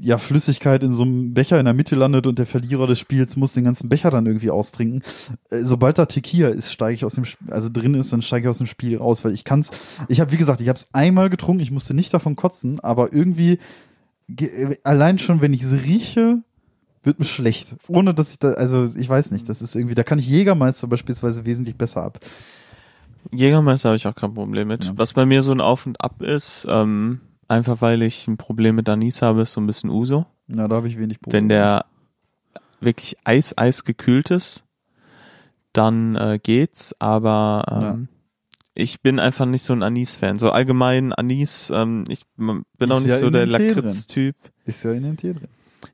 ja, 0.00 0.18
Flüssigkeit 0.18 0.82
in 0.84 0.92
so 0.92 1.02
einem 1.02 1.34
Becher 1.34 1.58
in 1.58 1.64
der 1.64 1.74
Mitte 1.74 1.96
landet 1.96 2.26
und 2.26 2.38
der 2.38 2.46
Verlierer 2.46 2.86
des 2.86 2.98
Spiels 2.98 3.36
muss 3.36 3.54
den 3.54 3.64
ganzen 3.64 3.88
Becher 3.88 4.10
dann 4.10 4.26
irgendwie 4.26 4.50
austrinken. 4.50 5.02
Äh, 5.50 5.62
sobald 5.62 5.98
da 5.98 6.06
Tequila 6.06 6.48
ist, 6.48 6.72
steige 6.72 6.94
ich 6.94 7.04
aus 7.04 7.14
dem, 7.14 7.24
also 7.48 7.68
drin 7.72 7.94
ist, 7.94 8.12
dann 8.12 8.22
steige 8.22 8.46
ich 8.46 8.50
aus 8.50 8.58
dem 8.58 8.66
Spiel 8.66 8.96
raus, 8.98 9.24
weil 9.24 9.32
ich 9.32 9.44
kann's, 9.44 9.70
ich 10.08 10.20
habe 10.20 10.30
wie 10.32 10.36
gesagt, 10.36 10.60
ich 10.60 10.68
habe 10.68 10.78
es 10.78 10.88
einmal 10.92 11.30
getrunken, 11.30 11.62
ich 11.62 11.70
musste 11.70 11.94
nicht 11.94 12.14
davon 12.14 12.36
kotzen, 12.36 12.78
aber 12.80 13.12
irgendwie 13.12 13.58
ge- 14.28 14.78
allein 14.84 15.18
schon, 15.18 15.40
wenn 15.40 15.52
ich 15.52 15.62
es 15.62 15.72
rieche, 15.72 16.38
wird 17.02 17.18
mir 17.18 17.24
schlecht. 17.24 17.76
Ohne 17.88 18.12
dass 18.14 18.30
ich 18.30 18.38
da, 18.38 18.50
also 18.52 18.90
ich 18.96 19.08
weiß 19.08 19.30
nicht, 19.30 19.48
das 19.48 19.62
ist 19.62 19.74
irgendwie, 19.74 19.94
da 19.94 20.02
kann 20.02 20.18
ich 20.18 20.28
Jägermeister 20.28 20.86
beispielsweise 20.86 21.46
wesentlich 21.46 21.76
besser 21.76 22.02
ab. 22.02 22.20
Jägermeister 23.32 23.88
habe 23.90 23.96
ich 23.96 24.06
auch 24.06 24.14
kein 24.14 24.34
Problem 24.34 24.68
mit. 24.68 24.84
Ja. 24.84 24.92
Was 24.96 25.14
bei 25.14 25.26
mir 25.26 25.42
so 25.42 25.52
ein 25.52 25.60
Auf 25.60 25.86
und 25.86 26.00
Ab 26.00 26.22
ist, 26.22 26.66
ähm, 26.70 27.20
einfach 27.50 27.80
weil 27.80 28.02
ich 28.02 28.26
ein 28.28 28.36
Problem 28.36 28.76
mit 28.76 28.88
Anis 28.88 29.22
habe, 29.22 29.42
ist 29.42 29.52
so 29.52 29.60
ein 29.60 29.66
bisschen 29.66 29.90
Uso. 29.90 30.26
Na, 30.46 30.68
da 30.68 30.76
habe 30.76 30.88
ich 30.88 30.98
wenig 30.98 31.20
Probleme. 31.20 31.42
Wenn 31.42 31.48
der 31.48 31.84
wirklich 32.80 33.16
eis, 33.24 33.56
eis 33.58 33.84
gekühlt 33.84 34.30
ist, 34.30 34.64
dann 35.72 36.16
äh, 36.16 36.38
geht's, 36.42 36.94
aber 36.98 37.64
ähm, 37.70 38.08
ich 38.74 39.00
bin 39.02 39.18
einfach 39.18 39.46
nicht 39.46 39.62
so 39.62 39.72
ein 39.72 39.82
Anis-Fan. 39.82 40.38
So 40.38 40.50
allgemein 40.50 41.12
Anis, 41.12 41.70
ähm, 41.74 42.04
ich 42.08 42.22
bin 42.36 42.64
Ist 42.78 42.90
auch 42.90 43.00
nicht 43.00 43.08
ja 43.08 43.16
so 43.16 43.30
der. 43.30 43.46
Lakritz-Typ. 43.46 44.36
Ist 44.64 44.84
ja 44.84 44.92
in 44.92 45.02
dem 45.02 45.16
Tee 45.16 45.34
drin. 45.34 45.48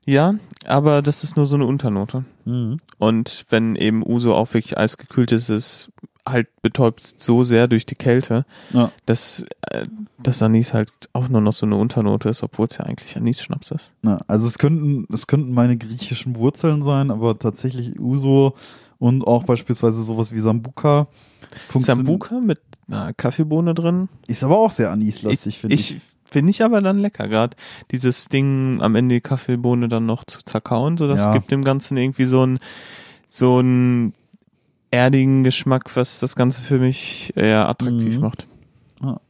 Ja, 0.05 0.35
aber 0.65 1.01
das 1.01 1.23
ist 1.23 1.35
nur 1.35 1.45
so 1.45 1.55
eine 1.55 1.65
Unternote. 1.65 2.25
Mhm. 2.45 2.77
Und 2.97 3.45
wenn 3.49 3.75
eben 3.75 4.05
Uso 4.05 4.33
auch 4.33 4.53
wirklich 4.53 4.77
eisgekühlt 4.77 5.31
ist, 5.31 5.49
ist 5.49 5.91
halt 6.29 6.47
betäubt 6.61 7.01
so 7.21 7.43
sehr 7.43 7.67
durch 7.67 7.85
die 7.85 7.95
Kälte, 7.95 8.45
Ja. 8.71 8.91
dass 9.05 9.45
äh, 9.71 9.85
das 10.21 10.41
Anis 10.41 10.73
halt 10.73 10.91
auch 11.13 11.27
nur 11.29 11.41
noch 11.41 11.53
so 11.53 11.65
eine 11.65 11.75
Unternote 11.75 12.29
ist, 12.29 12.43
obwohl 12.43 12.67
es 12.67 12.77
ja 12.77 12.85
eigentlich 12.85 13.15
Anis-Schnaps 13.17 13.71
ist. 13.71 13.93
Na, 14.01 14.19
also 14.27 14.47
es 14.47 14.57
könnten, 14.57 15.11
es 15.13 15.27
könnten 15.27 15.53
meine 15.53 15.77
griechischen 15.77 16.35
Wurzeln 16.35 16.83
sein, 16.83 17.11
aber 17.11 17.37
tatsächlich 17.37 17.99
Uso 17.99 18.55
und 18.99 19.25
auch 19.27 19.43
beispielsweise 19.43 20.03
sowas 20.03 20.31
wie 20.33 20.39
Sambuka. 20.39 21.07
Sambuka 21.73 22.39
mit 22.39 22.59
einer 22.87 23.13
Kaffeebohne 23.13 23.73
drin. 23.73 24.09
Ist 24.27 24.43
aber 24.43 24.57
auch 24.57 24.71
sehr 24.71 24.91
anislastig, 24.91 25.59
finde 25.59 25.75
ich. 25.75 25.95
ich 25.97 26.01
finde 26.29 26.49
ich 26.51 26.61
aber 26.63 26.81
dann 26.81 26.97
lecker, 26.99 27.27
gerade 27.29 27.55
dieses 27.91 28.27
Ding 28.27 28.81
am 28.81 28.95
Ende 28.95 29.15
die 29.15 29.21
Kaffeebohne 29.21 29.87
dann 29.87 30.05
noch 30.05 30.23
zu 30.25 30.39
zerkauen, 30.43 30.97
so 30.97 31.07
das 31.07 31.25
Ja. 31.25 31.31
gibt 31.31 31.51
dem 31.51 31.63
Ganzen 31.63 31.95
irgendwie 31.95 32.25
so 32.25 32.45
ein 32.45 32.59
so 33.29 33.57
einen 33.59 34.13
erdigen 34.97 35.43
Geschmack, 35.43 35.95
was 35.95 36.19
das 36.19 36.35
Ganze 36.35 36.61
für 36.61 36.79
mich 36.79 37.33
eher 37.35 37.69
attraktiv 37.69 38.15
Mhm. 38.15 38.21
macht. 38.21 38.47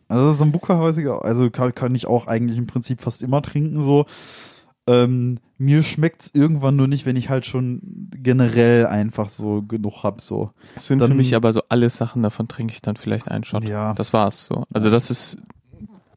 Also 0.10 0.40
weiß 0.40 0.98
ich 0.98 1.08
auch, 1.10 1.22
also 1.22 1.50
kann, 1.50 1.76
kann 1.76 1.94
ich 1.94 2.08
auch 2.08 2.28
eigentlich 2.28 2.58
im 2.58 2.66
Prinzip 2.66 3.02
fast 3.02 3.22
immer 3.22 3.42
trinken 3.42 3.84
so. 3.84 4.06
Ähm, 4.90 5.40
mir 5.58 5.84
schmeckt's 5.84 6.32
irgendwann 6.34 6.78
nur 6.78 6.88
nicht, 6.88 7.06
wenn 7.06 7.18
ich 7.18 7.30
halt 7.30 7.46
schon 7.46 7.82
generell 8.16 8.86
einfach 8.88 9.28
so 9.28 9.62
genug 9.64 10.04
hab 10.04 10.22
so. 10.22 10.52
Das 10.76 10.88
sind 10.88 11.00
Dann- 11.00 11.10
für 11.10 11.14
mich 11.16 11.36
aber 11.36 11.52
so 11.52 11.62
alle 11.68 11.90
Sachen, 11.90 12.24
davon 12.24 12.48
trinke 12.48 12.74
ich 12.74 12.82
dann 12.82 12.96
vielleicht 12.96 13.28
einen 13.30 13.44
Shot. 13.44 13.66
Ja. 13.66 13.94
Das 13.96 14.14
war's 14.14 14.48
so. 14.48 14.64
Also 14.72 14.90
das 14.90 15.12
ist, 15.12 15.40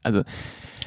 also 0.04 0.22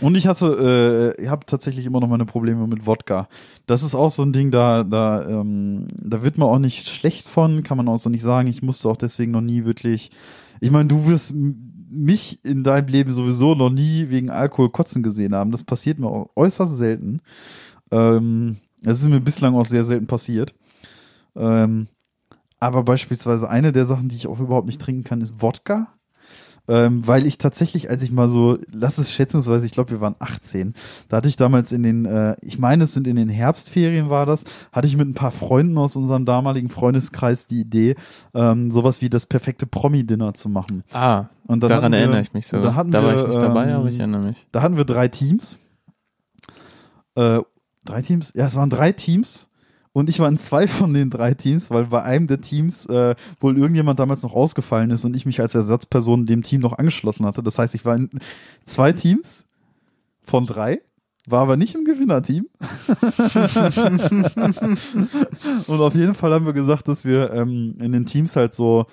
Und 0.03 0.15
ich 0.15 0.27
hatte, 0.27 1.15
äh, 1.17 1.23
ich 1.23 1.29
habe 1.29 1.45
tatsächlich 1.45 1.85
immer 1.85 2.01
noch 2.01 2.09
meine 2.09 2.25
Probleme 2.25 2.67
mit 2.67 2.85
Wodka. 2.85 3.29
Das 3.67 3.83
ist 3.83 3.95
auch 3.95 4.11
so 4.11 4.23
ein 4.23 4.33
Ding, 4.33 4.51
da, 4.51 4.83
da, 4.83 5.25
ähm, 5.25 5.87
da 5.97 6.23
wird 6.23 6.37
man 6.37 6.49
auch 6.49 6.59
nicht 6.59 6.89
schlecht 6.89 7.25
von, 7.25 7.63
kann 7.63 7.77
man 7.77 7.87
auch 7.87 7.97
so 7.97 8.09
nicht 8.09 8.21
sagen. 8.21 8.49
Ich 8.49 8.61
musste 8.61 8.89
auch 8.89 8.97
deswegen 8.97 9.31
noch 9.31 9.39
nie 9.39 9.63
wirklich. 9.63 10.11
Ich 10.59 10.71
meine, 10.71 10.89
du 10.89 11.07
wirst 11.07 11.33
mich 11.33 12.43
in 12.43 12.65
deinem 12.65 12.87
Leben 12.87 13.13
sowieso 13.13 13.55
noch 13.55 13.69
nie 13.69 14.09
wegen 14.09 14.29
Alkohol 14.29 14.71
kotzen 14.71 15.03
gesehen 15.03 15.33
haben. 15.33 15.51
Das 15.51 15.63
passiert 15.63 15.99
mir 15.99 16.07
auch 16.07 16.29
äußerst 16.35 16.75
selten. 16.75 17.21
Ähm, 17.89 18.57
das 18.81 18.99
ist 18.99 19.07
mir 19.07 19.21
bislang 19.21 19.55
auch 19.55 19.65
sehr 19.65 19.85
selten 19.85 20.07
passiert. 20.07 20.53
Ähm, 21.37 21.87
aber 22.59 22.83
beispielsweise 22.83 23.49
eine 23.49 23.71
der 23.71 23.85
Sachen, 23.85 24.09
die 24.09 24.17
ich 24.17 24.27
auch 24.27 24.41
überhaupt 24.41 24.67
nicht 24.67 24.81
trinken 24.81 25.05
kann, 25.05 25.21
ist 25.21 25.41
Wodka. 25.41 25.93
Ähm, 26.69 27.05
weil 27.05 27.25
ich 27.25 27.37
tatsächlich, 27.37 27.89
als 27.89 28.01
ich 28.03 28.11
mal 28.13 28.29
so, 28.29 28.57
lass 28.71 28.97
es 28.97 29.11
schätzungsweise, 29.11 29.65
ich 29.65 29.73
glaube, 29.73 29.91
wir 29.91 29.99
waren 29.99 30.15
18, 30.19 30.73
da 31.09 31.17
hatte 31.17 31.27
ich 31.27 31.35
damals 31.35 31.73
in 31.73 31.83
den, 31.83 32.05
äh, 32.05 32.37
ich 32.41 32.57
meine, 32.57 32.85
es 32.85 32.93
sind 32.93 33.05
in 33.05 33.17
den 33.17 33.27
Herbstferien 33.27 34.09
war 34.09 34.25
das, 34.25 34.45
hatte 34.71 34.87
ich 34.87 34.95
mit 34.95 35.07
ein 35.09 35.13
paar 35.13 35.31
Freunden 35.31 35.77
aus 35.77 35.97
unserem 35.97 36.23
damaligen 36.23 36.69
Freundeskreis 36.69 37.47
die 37.47 37.59
Idee, 37.59 37.95
ähm, 38.33 38.71
sowas 38.71 39.01
wie 39.01 39.09
das 39.09 39.25
perfekte 39.25 39.67
Promi-Dinner 39.67 40.33
zu 40.35 40.47
machen. 40.47 40.83
ah, 40.93 41.25
Und 41.47 41.63
daran 41.63 41.91
wir- 41.91 41.99
erinnere 41.99 42.21
ich 42.21 42.31
mich 42.33 42.47
da 42.47 42.57
sogar. 42.59 42.75
hatten 42.75 42.91
Da 42.91 43.03
war 43.03 43.13
wir, 43.13 43.19
ich 43.19 43.27
nicht 43.27 43.41
dabei, 43.41 43.65
ähm, 43.69 43.75
aber 43.75 43.89
ich 43.89 43.99
erinnere 43.99 44.23
mich. 44.27 44.47
Da 44.53 44.61
hatten 44.61 44.77
wir 44.77 44.85
drei 44.85 45.09
Teams. 45.09 45.59
Äh, 47.15 47.39
drei 47.85 48.01
Teams? 48.01 48.31
Ja, 48.35 48.47
es 48.47 48.55
waren 48.55 48.69
drei 48.69 48.91
Teams. 48.93 49.49
Und 49.93 50.09
ich 50.09 50.19
war 50.19 50.27
in 50.27 50.39
zwei 50.39 50.67
von 50.67 50.93
den 50.93 51.11
drei 51.11 51.35
Teams, 51.35 51.69
weil 51.69 51.85
bei 51.85 52.03
einem 52.03 52.27
der 52.27 52.41
Teams 52.41 52.87
äh, 52.87 53.15
wohl 53.39 53.57
irgendjemand 53.57 53.99
damals 53.99 54.23
noch 54.23 54.33
ausgefallen 54.33 54.89
ist 54.89 55.05
und 55.05 55.15
ich 55.15 55.27
mich 55.27 55.39
als 55.39 55.53
Ersatzperson 55.53 56.25
dem 56.25 56.41
Team 56.41 56.61
noch 56.61 56.77
angeschlossen 56.77 57.25
hatte. 57.25 57.43
Das 57.43 57.59
heißt, 57.59 57.75
ich 57.75 57.85
war 57.85 57.95
in 57.95 58.09
zwei 58.65 58.91
Teams 58.91 59.45
von 60.23 60.47
drei, 60.47 60.81
war 61.27 61.41
aber 61.41 61.57
nicht 61.57 61.75
im 61.75 61.85
Gewinnerteam. 61.85 62.47
und 65.67 65.79
auf 65.79 65.93
jeden 65.93 66.15
Fall 66.15 66.33
haben 66.33 66.47
wir 66.47 66.53
gesagt, 66.53 66.87
dass 66.87 67.05
wir 67.05 67.31
ähm, 67.31 67.75
in 67.79 67.91
den 67.91 68.07
Teams 68.07 68.35
halt 68.35 68.55
so 68.55 68.87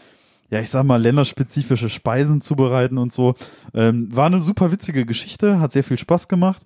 ja, 0.51 0.61
ich 0.61 0.69
sag 0.69 0.85
mal, 0.85 1.01
länderspezifische 1.01 1.89
Speisen 1.89 2.41
zubereiten 2.41 2.99
und 2.99 3.13
so. 3.13 3.35
Ähm, 3.73 4.15
war 4.15 4.27
eine 4.27 4.41
super 4.41 4.73
witzige 4.73 5.07
Geschichte, 5.07 5.61
hat 5.61 5.71
sehr 5.71 5.85
viel 5.85 5.97
Spaß 5.97 6.27
gemacht. 6.27 6.63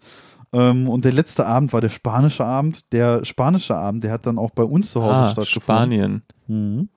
Ähm, 0.54 0.88
und 0.88 1.04
der 1.04 1.12
letzte 1.12 1.44
Abend 1.46 1.72
war 1.72 1.80
der 1.80 1.88
spanische 1.90 2.44
Abend. 2.44 2.92
Der 2.92 3.24
spanische 3.24 3.74
Abend, 3.74 4.04
der 4.04 4.12
hat 4.12 4.24
dann 4.26 4.38
auch 4.38 4.50
bei 4.50 4.62
uns 4.62 4.92
zu 4.92 5.02
Hause 5.02 5.14
ah, 5.14 5.30
stattgefunden. 5.30 5.62
Spanien. 5.62 6.22
Mhm. 6.46 6.88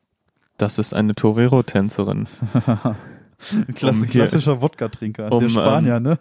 Das 0.57 0.77
ist 0.79 0.93
eine 0.93 1.15
Torero-Tänzerin. 1.15 2.27
Klass 3.75 3.97
Um 4.01 4.07
hier- 4.07 4.21
klassischer 4.23 4.61
Wodka-Trinker. 4.61 5.31
um, 5.31 5.41
der 5.41 5.49
Spanier, 5.49 5.99
ne? 5.99 6.17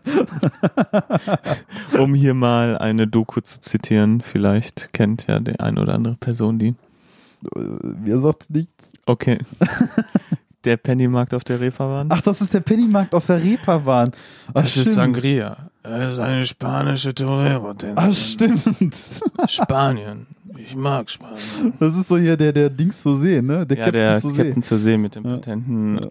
um 1.99 2.14
hier 2.14 2.34
mal 2.34 2.76
eine 2.76 3.07
Doku 3.07 3.41
zu 3.41 3.61
zitieren, 3.61 4.20
vielleicht 4.20 4.93
kennt 4.93 5.26
ja 5.26 5.41
die 5.41 5.59
eine 5.59 5.80
oder 5.80 5.95
andere 5.95 6.16
Person 6.16 6.59
die. 6.59 6.74
Wer 7.55 8.20
sagt 8.20 8.51
nichts? 8.51 8.93
Okay. 9.07 9.39
Der 10.67 10.77
Pennymarkt 10.77 11.33
auf 11.33 11.45
der 11.45 11.61
Reeperbahn. 11.61 12.09
Ach, 12.11 12.21
das 12.21 12.41
ist 12.41 12.53
der 12.53 12.61
Pennymarkt 12.61 13.14
auf 13.14 13.27
der 13.27 13.43
Reeperbahn. 13.43 14.11
Ach, 14.49 14.62
das 14.62 14.77
ist 14.77 14.95
Sangria. 14.95 15.71
Das 15.83 16.14
ist 16.14 16.19
eine 16.19 16.45
spanische 16.45 17.14
Torero-Tänzerin. 17.14 17.95
Ach, 17.97 18.12
stimmt. 18.12 18.97
Spanien. 19.49 20.27
Ich 20.59 20.75
mag 20.75 21.09
Spanien. 21.09 21.73
Das 21.79 21.97
ist 21.97 22.09
so 22.09 22.19
hier 22.19 22.37
der, 22.37 22.53
der 22.53 22.71
Dings 22.71 23.01
zu 23.01 23.14
sehen, 23.14 23.47
ne? 23.47 23.64
Der 23.64 23.79
Ja, 23.79 23.85
Captain 23.85 24.03
der 24.03 24.19
zu 24.19 24.31
sehen. 24.31 24.45
Captain 24.47 24.62
zur 24.64 24.79
See 24.79 24.97
mit 24.99 25.14
dem. 25.14 25.23
Patenten 25.23 25.99
Ja. 26.03 26.09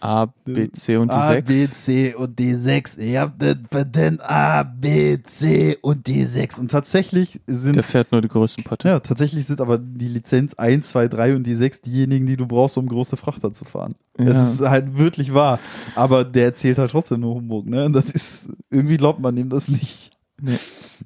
A, 0.00 0.26
B, 0.44 0.70
C 0.72 0.96
und 0.96 1.10
die 1.10 1.16
A, 1.16 1.26
6. 1.28 1.48
B, 1.48 1.66
C 1.66 2.14
und 2.14 2.38
die 2.38 2.54
6. 2.54 2.96
Ihr 2.98 3.20
habt 3.20 3.42
das 3.42 3.56
Patent 3.68 4.20
A, 4.22 4.62
B, 4.62 5.18
C 5.22 5.76
und 5.80 6.06
die 6.06 6.24
6. 6.24 6.58
Und 6.58 6.70
tatsächlich 6.70 7.40
sind, 7.46 7.76
Der 7.76 7.82
fährt 7.82 8.12
nur 8.12 8.22
die 8.22 8.28
größten 8.28 8.64
Potte. 8.64 8.88
ja, 8.88 9.00
tatsächlich 9.00 9.46
sind 9.46 9.60
aber 9.60 9.78
die 9.78 10.08
Lizenz 10.08 10.54
1, 10.54 10.88
2, 10.88 11.08
3 11.08 11.36
und 11.36 11.46
die 11.46 11.54
6 11.54 11.80
diejenigen, 11.82 12.26
die 12.26 12.36
du 12.36 12.46
brauchst, 12.46 12.78
um 12.78 12.86
große 12.86 13.16
Frachter 13.16 13.52
zu 13.52 13.64
fahren. 13.64 13.94
Ja. 14.18 14.26
Das 14.26 14.54
ist 14.54 14.60
halt 14.60 14.98
wirklich 14.98 15.34
wahr. 15.34 15.58
Aber 15.94 16.24
der 16.24 16.44
erzählt 16.44 16.78
halt 16.78 16.90
trotzdem 16.90 17.20
nur 17.20 17.34
Humbug, 17.36 17.66
ne? 17.66 17.84
Und 17.84 17.92
das 17.92 18.10
ist, 18.10 18.50
irgendwie 18.70 18.96
glaubt 18.96 19.20
man 19.20 19.36
ihm 19.36 19.48
das 19.48 19.68
nicht. 19.68 20.10
Nee. 20.40 20.58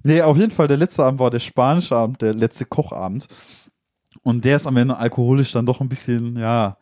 Nee, 0.03 0.23
auf 0.23 0.37
jeden 0.37 0.51
Fall, 0.53 0.69
der 0.69 0.77
letzte 0.77 1.05
Abend 1.05 1.21
war 1.21 1.31
der 1.31 1.39
spanische 1.39 1.97
Abend, 1.97 2.21
der 2.23 2.35
letzte 2.35 2.65
Kochabend. 2.65 3.29
Und 4.23 4.45
der 4.45 4.57
ist 4.57 4.67
am 4.67 4.77
Ende 4.77 4.97
alkoholisch 4.97 5.53
dann 5.53 5.67
doch 5.67 5.81
ein 5.81 5.89
bisschen, 5.89 6.37
ja, 6.37 6.77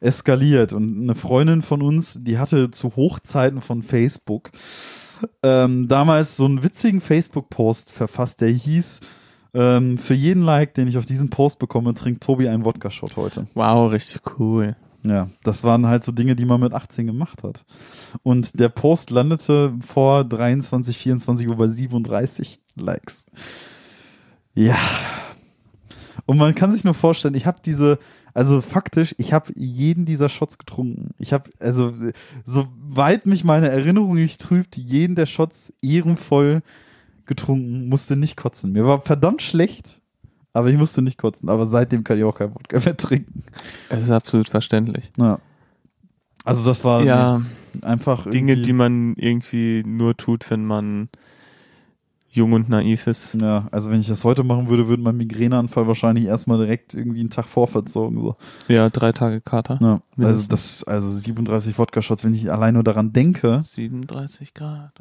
eskaliert. 0.00 0.72
Und 0.72 1.02
eine 1.02 1.14
Freundin 1.14 1.62
von 1.62 1.82
uns, 1.82 2.18
die 2.22 2.38
hatte 2.38 2.70
zu 2.70 2.96
Hochzeiten 2.96 3.60
von 3.60 3.82
Facebook 3.82 4.50
ähm, 5.42 5.88
damals 5.88 6.36
so 6.36 6.44
einen 6.44 6.62
witzigen 6.62 7.00
Facebook-Post 7.00 7.92
verfasst, 7.92 8.40
der 8.40 8.50
hieß, 8.50 9.00
ähm, 9.54 9.98
für 9.98 10.14
jeden 10.14 10.42
Like, 10.42 10.74
den 10.74 10.88
ich 10.88 10.98
auf 10.98 11.06
diesen 11.06 11.30
Post 11.30 11.58
bekomme, 11.58 11.94
trinkt 11.94 12.22
Tobi 12.22 12.48
einen 12.48 12.64
Wodka-Shot 12.64 13.16
heute. 13.16 13.46
Wow, 13.54 13.90
richtig 13.90 14.20
cool. 14.38 14.76
Ja, 15.02 15.30
das 15.44 15.62
waren 15.62 15.86
halt 15.86 16.04
so 16.04 16.10
Dinge, 16.10 16.34
die 16.34 16.44
man 16.44 16.60
mit 16.60 16.72
18 16.72 17.06
gemacht 17.06 17.44
hat. 17.44 17.64
Und 18.22 18.58
der 18.58 18.68
Post 18.68 19.10
landete 19.10 19.72
vor 19.86 20.24
23, 20.24 20.98
24 20.98 21.48
Uhr 21.48 21.56
bei 21.56 21.68
37 21.68 22.60
Likes. 22.74 23.24
Ja. 24.54 24.76
Und 26.24 26.38
man 26.38 26.56
kann 26.56 26.72
sich 26.72 26.82
nur 26.82 26.94
vorstellen, 26.94 27.34
ich 27.34 27.46
habe 27.46 27.58
diese, 27.64 27.98
also 28.36 28.60
faktisch, 28.60 29.14
ich 29.16 29.32
habe 29.32 29.50
jeden 29.56 30.04
dieser 30.04 30.28
Shots 30.28 30.58
getrunken. 30.58 31.14
Ich 31.18 31.32
habe, 31.32 31.50
also, 31.58 31.94
soweit 32.44 33.24
mich 33.24 33.44
meine 33.44 33.70
Erinnerung 33.70 34.16
nicht 34.16 34.42
trübt, 34.42 34.76
jeden 34.76 35.14
der 35.14 35.24
Shots 35.24 35.72
ehrenvoll 35.80 36.60
getrunken, 37.24 37.88
musste 37.88 38.14
nicht 38.14 38.36
kotzen. 38.36 38.72
Mir 38.72 38.84
war 38.84 39.00
verdammt 39.00 39.40
schlecht, 39.40 40.02
aber 40.52 40.68
ich 40.68 40.76
musste 40.76 41.00
nicht 41.00 41.16
kotzen. 41.16 41.48
Aber 41.48 41.64
seitdem 41.64 42.04
kann 42.04 42.18
ich 42.18 42.24
auch 42.24 42.36
kein 42.36 42.54
Wodka 42.54 42.78
mehr 42.78 42.98
trinken. 42.98 43.42
Das 43.88 44.02
ist 44.02 44.10
absolut 44.10 44.50
verständlich. 44.50 45.10
Ja. 45.16 45.38
Also 46.44 46.62
das 46.66 46.84
war 46.84 47.02
Ja, 47.04 47.40
einfach 47.80 48.26
Dinge, 48.26 48.58
die 48.58 48.74
man 48.74 49.14
irgendwie 49.14 49.82
nur 49.86 50.14
tut, 50.14 50.50
wenn 50.50 50.66
man 50.66 51.08
jung 52.36 52.52
und 52.52 52.68
naiv 52.68 53.06
ist. 53.06 53.34
ja, 53.40 53.66
also 53.72 53.90
wenn 53.90 54.00
ich 54.00 54.08
das 54.08 54.24
heute 54.24 54.44
machen 54.44 54.68
würde, 54.68 54.88
würde 54.88 55.02
mein 55.02 55.16
Migräneanfall 55.16 55.86
wahrscheinlich 55.86 56.26
erstmal 56.26 56.58
direkt 56.58 56.94
irgendwie 56.94 57.20
einen 57.20 57.30
Tag 57.30 57.46
vorverzogen. 57.46 58.20
So. 58.20 58.36
Ja, 58.68 58.88
drei 58.90 59.12
Tage 59.12 59.40
Kater. 59.40 59.78
Ja, 59.82 60.00
also 60.24 60.48
das, 60.48 60.84
also 60.84 61.10
37 61.10 61.78
Wodka-Shots, 61.78 62.24
wenn 62.24 62.34
ich 62.34 62.52
allein 62.52 62.74
nur 62.74 62.84
daran 62.84 63.12
denke, 63.12 63.60
37 63.60 64.54
Grad. 64.54 64.92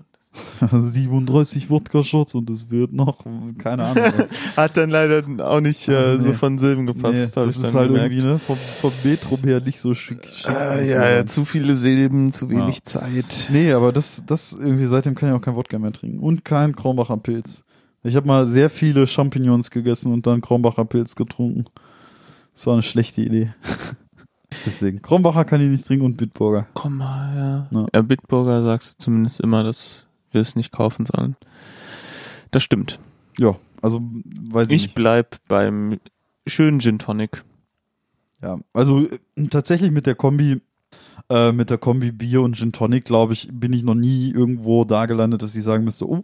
37 0.72 1.70
Wodka-Shots 1.70 2.36
und 2.36 2.50
es 2.50 2.70
wird 2.70 2.94
noch, 2.94 3.20
keine 3.58 3.86
Ahnung 3.86 4.04
was. 4.18 4.32
Hat 4.58 4.78
dann 4.78 4.90
leider 4.90 5.24
auch 5.46 5.62
nicht 5.62 5.88
äh, 5.88 6.16
Nee. 6.16 6.20
so 6.20 6.34
von 6.34 6.58
Silben 6.60 6.86
gepasst. 6.86 7.36
Nee, 7.36 7.44
das 7.44 7.58
ist 7.58 7.74
halt 7.74 7.88
gemerkt. 7.90 8.12
irgendwie, 8.14 8.26
ne, 8.28 8.40
vom, 8.40 8.58
vom 8.58 8.92
Metrum 9.04 9.40
her 9.44 9.62
nicht 9.62 9.80
so 9.80 9.94
schick. 9.94 10.26
schick 10.26 10.50
Äh, 10.54 10.90
ja, 10.90 11.10
ja, 11.10 11.26
zu 11.26 11.46
viele 11.46 11.76
Silben, 11.76 12.34
zu 12.34 12.50
wenig 12.50 12.78
Ja. 12.78 12.84
Zeit. 12.84 13.50
Nee, 13.52 13.72
aber 13.74 13.92
das, 13.92 14.24
das 14.26 14.54
irgendwie, 14.54 14.86
seitdem 14.86 15.16
kann 15.16 15.30
ich 15.30 15.36
auch 15.36 15.42
kein 15.42 15.56
Wodka 15.56 15.80
mehr 15.80 15.92
trinken. 15.94 16.20
Und 16.20 16.46
kein 16.46 16.76
Kronbacher 16.76 17.18
Pilz. 17.18 17.64
Ich 18.04 18.16
habe 18.16 18.28
mal 18.28 18.46
sehr 18.48 18.70
viele 18.70 19.08
Champignons 19.08 19.72
gegessen 19.72 20.14
und 20.14 20.28
dann 20.28 20.42
Kronbacher 20.42 20.86
Pilz 20.86 21.16
getrunken. 21.16 21.66
Das 22.54 22.68
war 22.68 22.74
eine 22.74 22.84
schlechte 22.84 23.22
Idee. 23.22 23.54
Deswegen. 24.66 25.02
Kronbacher 25.02 25.44
kann 25.44 25.60
ich 25.62 25.70
nicht 25.70 25.86
trinken 25.86 26.06
und 26.06 26.18
Bitburger. 26.18 26.68
Komm 26.76 26.98
mal, 26.98 27.36
ja. 27.36 27.68
Ja. 27.80 27.88
ja. 27.94 28.02
Bitburger 28.02 28.62
sagst 28.62 29.00
du 29.00 29.06
zumindest 29.06 29.42
immer, 29.42 29.64
dass 29.64 30.05
wir 30.36 30.42
es 30.42 30.56
nicht 30.56 30.72
kaufen 30.72 31.06
sollen. 31.08 31.36
Das 32.52 32.62
stimmt. 32.62 33.00
Ja, 33.40 33.56
also 33.82 34.00
weiß 34.02 34.70
ich, 34.70 34.76
Ich 34.76 34.82
nicht. 34.84 34.96
bleib 34.96 35.38
beim 35.48 36.00
schönen 36.46 36.80
Gin 36.80 37.00
Tonic. 37.00 37.44
Ja, 38.42 38.60
also 38.74 39.02
äh, 39.36 39.48
tatsächlich 39.50 39.90
mit 39.92 40.06
der 40.06 40.16
Kombi, 40.16 40.62
äh, 41.30 41.52
mit 41.52 41.70
der 41.72 41.78
Kombi 41.80 42.12
Bier 42.12 42.42
und 42.44 42.56
Gin 42.56 42.72
Tonic, 42.72 43.06
glaube 43.06 43.34
ich, 43.34 43.50
bin 43.52 43.74
ich 43.74 43.82
noch 43.84 43.96
nie 43.96 44.30
irgendwo 44.32 44.86
da 44.86 45.06
gelandet, 45.08 45.42
dass 45.42 45.56
ich 45.56 45.64
sagen 45.64 45.84
müsste, 45.84 46.08
oh, 46.08 46.24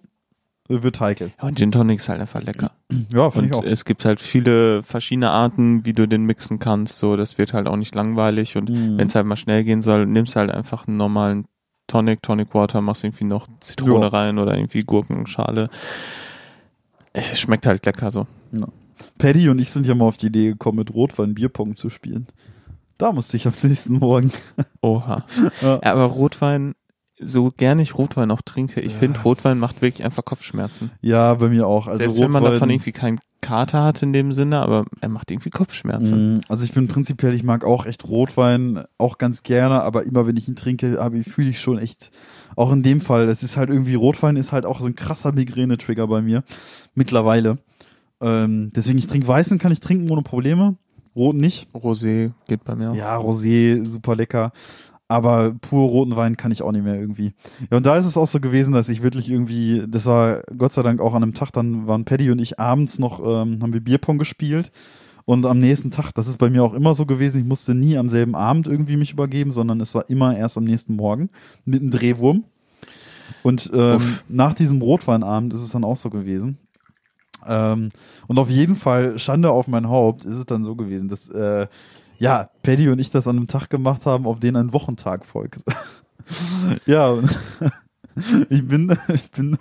wird 0.70 1.00
heikel. 1.02 1.32
Ja, 1.42 1.48
und 1.50 1.58
Gin 1.58 1.72
Tonic 1.72 2.00
ist 2.00 2.08
halt 2.08 2.22
einfach 2.22 2.42
lecker. 2.44 2.72
Ja, 3.14 3.30
finde 3.30 3.50
ich 3.50 3.56
auch. 3.56 3.64
es 3.64 3.84
gibt 3.86 4.06
halt 4.06 4.22
viele 4.22 4.84
verschiedene 4.84 5.30
Arten, 5.32 5.84
wie 5.86 5.94
du 5.94 6.08
den 6.08 6.24
mixen 6.26 6.60
kannst. 6.60 7.00
So, 7.00 7.16
das 7.18 7.38
wird 7.38 7.52
halt 7.54 7.68
auch 7.68 7.76
nicht 7.78 7.96
langweilig. 7.96 8.56
Und 8.58 8.70
Mhm. 8.70 8.98
wenn 8.98 9.08
es 9.08 9.16
halt 9.16 9.26
mal 9.26 9.36
schnell 9.38 9.64
gehen 9.66 9.82
soll, 9.82 10.06
nimmst 10.06 10.36
halt 10.38 10.50
einfach 10.52 10.88
einen 10.88 10.98
normalen 10.98 11.46
Tonic, 11.92 12.22
Tonic 12.22 12.54
Water, 12.56 12.80
machst 12.82 13.04
irgendwie 13.04 13.26
noch 13.26 13.48
Zitrone 13.60 14.06
Ja. 14.06 14.08
rein 14.08 14.40
oder 14.40 14.56
irgendwie 14.56 14.82
Gurkenschale. 14.82 15.70
Es 17.14 17.38
schmeckt 17.40 17.66
halt 17.66 17.86
lecker 17.86 18.10
so. 18.12 18.28
Paddy 19.18 19.50
und 19.50 19.60
ich 19.60 19.70
sind 19.70 19.86
ja 19.86 19.94
mal 19.96 20.06
auf 20.06 20.18
die 20.18 20.28
Idee 20.28 20.48
gekommen, 20.52 20.78
mit 20.78 20.94
Rotwein 20.94 21.34
Bierpong 21.34 21.76
zu 21.76 21.90
spielen. 21.90 22.28
Da 22.98 23.12
musste 23.12 23.36
ich 23.36 23.46
am 23.48 23.54
nächsten 23.64 23.96
Morgen. 24.00 24.32
Oha. 24.82 25.26
Ja. 25.62 25.80
Ja, 25.84 25.92
aber 25.92 26.04
Rotwein, 26.06 26.76
so 27.20 27.50
gerne 27.58 27.82
ich 27.82 27.98
Rotwein 27.98 28.32
auch 28.32 28.42
trinke, 28.42 28.80
ich 28.80 28.94
Ja. 28.94 29.00
finde 29.00 29.20
Rotwein 29.22 29.60
macht 29.60 29.82
wirklich 29.82 30.06
einfach 30.06 30.24
Kopfschmerzen. 30.24 30.92
Ja, 31.02 31.34
bei 31.34 31.50
mir 31.50 31.68
auch. 31.68 31.88
Also 31.88 31.98
Selbst 31.98 32.14
Rotwein, 32.18 32.34
wenn 32.36 32.44
man 32.44 32.52
davon 32.54 32.70
irgendwie 32.70 32.92
keinen 32.94 33.20
Kater 33.42 33.84
hat 33.84 34.02
in 34.04 34.14
dem 34.14 34.32
Sinne, 34.32 34.60
aber 34.60 34.86
er 35.02 35.10
macht 35.10 35.32
irgendwie 35.32 35.50
Kopfschmerzen. 35.50 36.36
Mm, 36.36 36.42
Also 36.48 36.64
ich 36.64 36.74
bin 36.74 36.88
prinzipiell, 36.88 37.34
ich 37.34 37.44
mag 37.44 37.66
auch 37.66 37.86
echt 37.86 38.08
Rotwein, 38.08 38.84
auch 38.98 39.18
ganz 39.18 39.44
gerne, 39.44 39.82
aber 39.84 40.04
immer 40.04 40.28
wenn 40.28 40.38
ich 40.38 40.48
ihn 40.48 40.56
trinke, 40.56 40.98
habe 41.00 41.18
ich 41.18 41.28
fühle 41.28 41.50
ich 41.50 41.60
schon 41.60 41.78
echt, 41.78 42.12
auch 42.56 42.72
in 42.72 42.84
dem 42.84 43.02
Fall, 43.02 43.28
es 43.30 43.44
ist 43.44 43.58
halt 43.58 43.70
irgendwie, 43.70 43.96
Rotwein 43.96 44.36
ist 44.38 44.52
halt 44.52 44.66
auch 44.66 44.80
so 44.80 44.86
ein 44.86 44.96
krasser 44.96 45.32
Migräne-Trigger 45.32 46.08
bei 46.08 46.22
mir, 46.22 46.44
mittlerweile. 46.94 47.58
Ähm, 48.22 48.72
deswegen, 48.76 49.00
ich 49.00 49.08
trinke 49.08 49.28
Weißen, 49.28 49.58
kann 49.58 49.72
ich 49.72 49.80
trinken 49.80 50.10
ohne 50.12 50.22
Probleme, 50.22 50.76
Rot 51.16 51.36
nicht. 51.36 51.68
Rosé 51.74 52.32
geht 52.48 52.64
bei 52.64 52.76
mir. 52.76 52.94
Ja, 52.94 53.18
Rosé, 53.18 53.86
super 53.86 54.16
lecker. 54.16 54.54
Aber 55.12 55.54
pur 55.60 55.90
roten 55.90 56.16
Wein 56.16 56.38
kann 56.38 56.54
ich 56.54 56.62
auch 56.62 56.72
nicht 56.72 56.86
mehr 56.86 56.96
irgendwie. 56.96 57.34
Ja, 57.70 57.76
und 57.76 57.86
da 57.86 57.98
ist 57.98 58.06
es 58.06 58.16
auch 58.16 58.28
so 58.28 58.40
gewesen, 58.40 58.74
dass 58.74 58.88
ich 58.88 59.04
wirklich 59.04 59.30
irgendwie, 59.30 59.84
das 59.86 60.06
war 60.06 60.42
Gott 60.58 60.72
sei 60.72 60.84
Dank 60.84 61.02
auch 61.02 61.14
an 61.14 61.22
einem 61.22 61.34
Tag, 61.34 61.52
dann 61.52 61.86
waren 61.86 62.06
Paddy 62.06 62.32
und 62.32 62.40
ich 62.40 62.62
abends 62.62 62.98
noch, 62.98 63.20
ähm, 63.20 63.60
haben 63.62 63.74
wir 63.74 63.82
Bierpong 63.82 64.18
gespielt. 64.18 64.72
Und 65.26 65.46
am 65.46 65.60
nächsten 65.60 65.92
Tag, 65.92 66.14
das 66.14 66.30
ist 66.30 66.38
bei 66.38 66.50
mir 66.50 66.64
auch 66.64 66.74
immer 66.74 66.96
so 66.96 67.06
gewesen, 67.06 67.42
ich 67.42 67.46
musste 67.46 67.76
nie 67.76 67.98
am 67.98 68.08
selben 68.08 68.36
Abend 68.36 68.68
irgendwie 68.68 68.96
mich 68.96 69.12
übergeben, 69.12 69.52
sondern 69.52 69.82
es 69.82 69.94
war 69.94 70.10
immer 70.10 70.38
erst 70.38 70.58
am 70.58 70.64
nächsten 70.64 70.96
Morgen 70.96 71.30
mit 71.66 71.82
einem 71.82 71.92
Drehwurm. 71.92 72.46
Und 73.44 73.70
ähm, 73.74 73.98
Uff. 73.98 74.24
nach 74.30 74.54
diesem 74.54 74.82
Rotweinabend 74.82 75.54
ist 75.54 75.62
es 75.62 75.72
dann 75.72 75.84
auch 75.84 75.98
so 75.98 76.10
gewesen. 76.10 76.58
Ähm, 77.46 77.90
und 78.28 78.40
auf 78.40 78.50
jeden 78.50 78.78
Fall, 78.78 79.20
Schande 79.20 79.52
auf 79.52 79.68
mein 79.68 79.90
Haupt, 79.90 80.24
ist 80.24 80.38
es 80.38 80.46
dann 80.46 80.64
so 80.64 80.76
gewesen, 80.76 81.10
dass 81.10 81.28
äh, 81.28 81.68
ja, 82.22 82.52
Paddy 82.62 82.88
und 82.90 83.00
ich 83.00 83.10
das 83.10 83.28
an 83.28 83.38
einem 83.38 83.48
Tag 83.48 83.72
gemacht 83.72 84.06
haben, 84.06 84.28
auf 84.28 84.40
den 84.40 84.56
ein 84.56 84.74
Wochentag 84.74 85.26
folgt. 85.26 85.64
ja, 86.86 87.18
ich 88.50 88.68
bin, 88.68 88.96
ich 89.12 89.32
bin, 89.32 89.58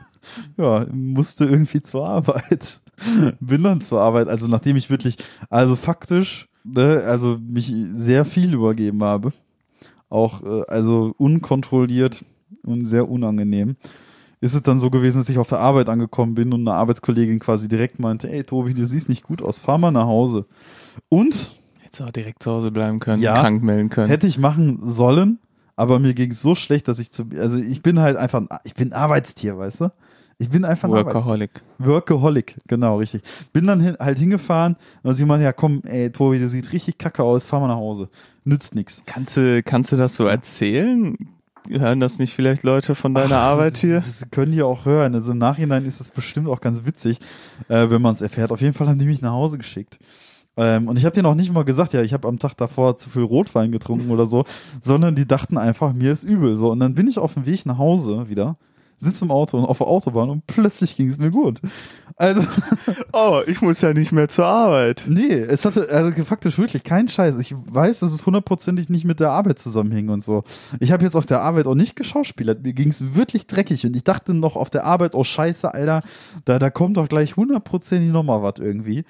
ja, 0.59 0.85
musste 0.93 1.47
irgendwie 1.47 1.83
zur 1.83 2.07
Arbeit. 2.07 2.83
bin 3.41 3.63
dann 3.63 3.81
zur 3.81 4.03
Arbeit, 4.03 4.29
also 4.29 4.47
nachdem 4.47 4.77
ich 4.77 4.91
wirklich, 4.91 5.17
also 5.49 5.75
faktisch, 5.75 6.51
ne, 6.63 7.03
also 7.07 7.39
mich 7.41 7.73
sehr 7.95 8.27
viel 8.27 8.53
übergeben 8.53 9.03
habe, 9.03 9.33
auch 10.11 10.43
äh, 10.43 10.63
also 10.69 11.15
unkontrolliert 11.17 12.27
und 12.63 12.85
sehr 12.85 13.09
unangenehm, 13.09 13.77
ist 14.43 14.55
es 14.55 14.63
dann 14.63 14.79
so 14.79 14.91
gewesen, 14.91 15.17
dass 15.17 15.31
ich 15.31 15.39
auf 15.39 15.49
der 15.49 15.61
Arbeit 15.61 15.89
angekommen 15.89 16.35
bin 16.35 16.53
und 16.53 16.69
eine 16.69 16.77
Arbeitskollegin 16.77 17.39
quasi 17.39 17.69
direkt 17.69 17.99
meinte, 17.99 18.31
ey 18.31 18.45
Tobi, 18.45 18.75
du 18.75 18.87
siehst 18.87 19.09
nicht 19.09 19.23
gut 19.23 19.41
aus, 19.41 19.61
fahr 19.61 19.79
mal 19.79 19.93
nach 19.93 20.07
Hause. 20.07 20.45
Und 21.09 21.60
Hättest 22.01 22.09
auch 22.09 22.13
direkt 22.13 22.43
zu 22.43 22.51
Hause 22.51 22.71
bleiben 22.71 22.99
können, 23.01 23.23
Ja. 23.23 23.35
krank 23.35 23.63
melden 23.63 23.89
können. 23.91 24.09
hätte 24.09 24.27
ich 24.27 24.39
machen 24.39 24.79
sollen, 24.83 25.39
aber 25.77 25.99
mir 25.99 26.15
ging 26.15 26.31
es 26.31 26.41
so 26.43 26.55
schlecht, 26.55 26.89
dass 26.89 26.99
ich 26.99 27.11
zu, 27.13 27.25
also 27.39 27.59
ich 27.59 27.83
bin 27.83 28.01
halt 28.01 28.17
einfach, 28.17 28.41
ein- 28.41 28.49
ich 28.65 28.75
bin 28.75 28.93
Arbeitstier, 28.93 29.59
weißt 29.59 29.83
du? 29.83 29.93
Ich 30.39 30.49
bin 30.49 30.65
einfach 30.65 30.89
ein. 30.89 30.93
Workaholic. 30.95 31.51
Workaholic, 31.79 32.57
genau, 32.67 32.97
richtig. 32.97 33.21
Bin 33.53 33.67
dann 33.67 33.79
hin, 33.81 33.97
halt 34.01 34.19
hingefahren 34.19 34.75
und 35.03 35.11
dann 35.11 35.15
jemand, 35.15 35.43
ja 35.43 35.53
komm, 35.53 35.83
ey, 35.85 36.11
Tobi, 36.11 36.39
du 36.39 36.49
siehst 36.49 36.73
richtig 36.73 36.97
kacke 36.97 37.23
aus, 37.23 37.45
fahr 37.45 37.61
mal 37.61 37.69
nach 37.69 37.77
Hause. 37.77 38.09
Nützt 38.45 38.75
nix. 38.75 39.03
Kannst 39.05 39.37
du, 39.37 39.63
kannst 39.63 39.93
du 39.93 39.97
das 39.97 40.15
so 40.17 40.25
erzählen? 40.25 41.17
Hören 41.69 42.01
das 42.01 42.19
nicht 42.19 42.33
vielleicht 42.35 42.63
Leute 42.63 42.95
von 42.95 43.13
deiner 43.13 43.37
Ach, 43.37 43.51
Arbeit 43.53 43.75
das, 43.75 43.81
hier? 43.81 43.97
Das 44.01 44.25
können 44.31 44.53
die 44.53 44.63
auch 44.63 44.87
hören. 44.87 45.15
Also 45.15 45.33
im 45.33 45.39
Nachhinein 45.39 45.85
ist 45.85 46.01
das 46.01 46.09
bestimmt 46.11 46.49
auch 46.49 46.63
ganz 46.63 46.87
witzig, 46.87 47.19
äh, 47.69 47.91
wenn 47.91 48.01
man 48.01 48.15
es 48.15 48.23
erfährt. 48.23 48.51
Auf 48.51 48.63
jeden 48.63 48.73
Fall 48.73 48.89
haben 48.89 48.99
die 48.99 49.05
mich 49.05 49.21
nach 49.21 49.33
Hause 49.33 49.59
geschickt. 49.59 49.99
Ähm, 50.61 50.89
und 50.89 50.99
ich 50.99 51.07
habe 51.07 51.15
denen 51.15 51.25
auch 51.25 51.35
nicht 51.35 51.51
mal 51.51 51.65
gesagt, 51.65 51.95
ja, 51.95 52.03
ich 52.03 52.13
habe 52.13 52.29
am 52.29 52.39
Tag 52.39 52.55
davor 52.55 52.99
zu 52.99 53.09
viel 53.09 53.23
Rotwein 53.23 53.73
getrunken 53.73 54.11
oder 54.11 54.27
so, 54.27 54.45
sondern 54.83 55.15
die 55.15 55.27
dachten 55.27 55.57
einfach, 55.57 55.95
mir 55.95 56.13
ist 56.13 56.23
übel. 56.23 56.55
So, 56.55 56.71
und 56.71 56.81
dann 56.81 56.95
bin 56.95 57.09
ich 57.09 57.19
auf 57.19 57.33
dem 57.33 57.47
Weg 57.47 57.65
nach 57.65 57.79
Hause 57.79 58.29
wieder, 58.29 58.59
sitze 58.99 59.25
im 59.25 59.31
Auto 59.31 59.57
und 59.57 59.65
auf 59.65 59.79
der 59.79 59.87
Autobahn 59.87 60.29
und 60.29 60.47
plötzlich 60.47 60.97
ging 60.97 61.09
es 61.09 61.17
mir 61.17 61.31
gut. 61.31 61.63
Also, 62.17 62.43
Oh, 63.15 63.41
ich 63.47 63.63
muss 63.63 63.81
ja 63.81 63.95
nicht 63.95 64.13
mehr 64.13 64.29
zur 64.29 64.45
Arbeit. 64.45 65.07
Nee, 65.09 65.33
es 65.33 65.65
hatte 65.65 65.89
also 65.89 66.13
faktisch 66.25 66.59
wirklich 66.59 66.85
keinen 66.85 67.09
Scheiß. 67.09 67.39
Ich 67.39 67.55
weiß, 67.57 68.01
dass 68.01 68.13
es 68.13 68.27
hundertprozentig 68.27 68.91
nicht 68.91 69.07
mit 69.07 69.19
der 69.19 69.31
Arbeit 69.31 69.59
zusammenhing 69.61 70.11
und 70.11 70.23
so. 70.23 70.45
Ich 70.79 70.93
habe 70.93 71.05
jetzt 71.05 71.17
auf 71.17 71.25
der 71.25 71.41
Arbeit 71.41 71.67
auch 71.69 71.75
nicht 71.75 71.97
geschauspielert. 71.97 72.63
Mir 72.63 72.75
ging 72.75 72.91
es 72.91 73.15
wirklich 73.15 73.47
dreckig 73.47 73.87
und 73.87 73.97
ich 73.97 74.05
dachte 74.05 74.35
noch 74.35 74.57
auf 74.57 74.69
der 74.69 74.85
Arbeit, 74.85 75.15
oh 75.15 75.25
Scheiße, 75.25 75.73
Alter, 75.73 76.03
da, 76.45 76.59
da 76.59 76.69
kommt 76.69 76.99
doch 76.99 77.09
gleich 77.09 77.35
hundertprozentig 77.39 78.13
nochmal 78.13 78.43
was 78.43 78.57
irgendwie. 78.59 79.05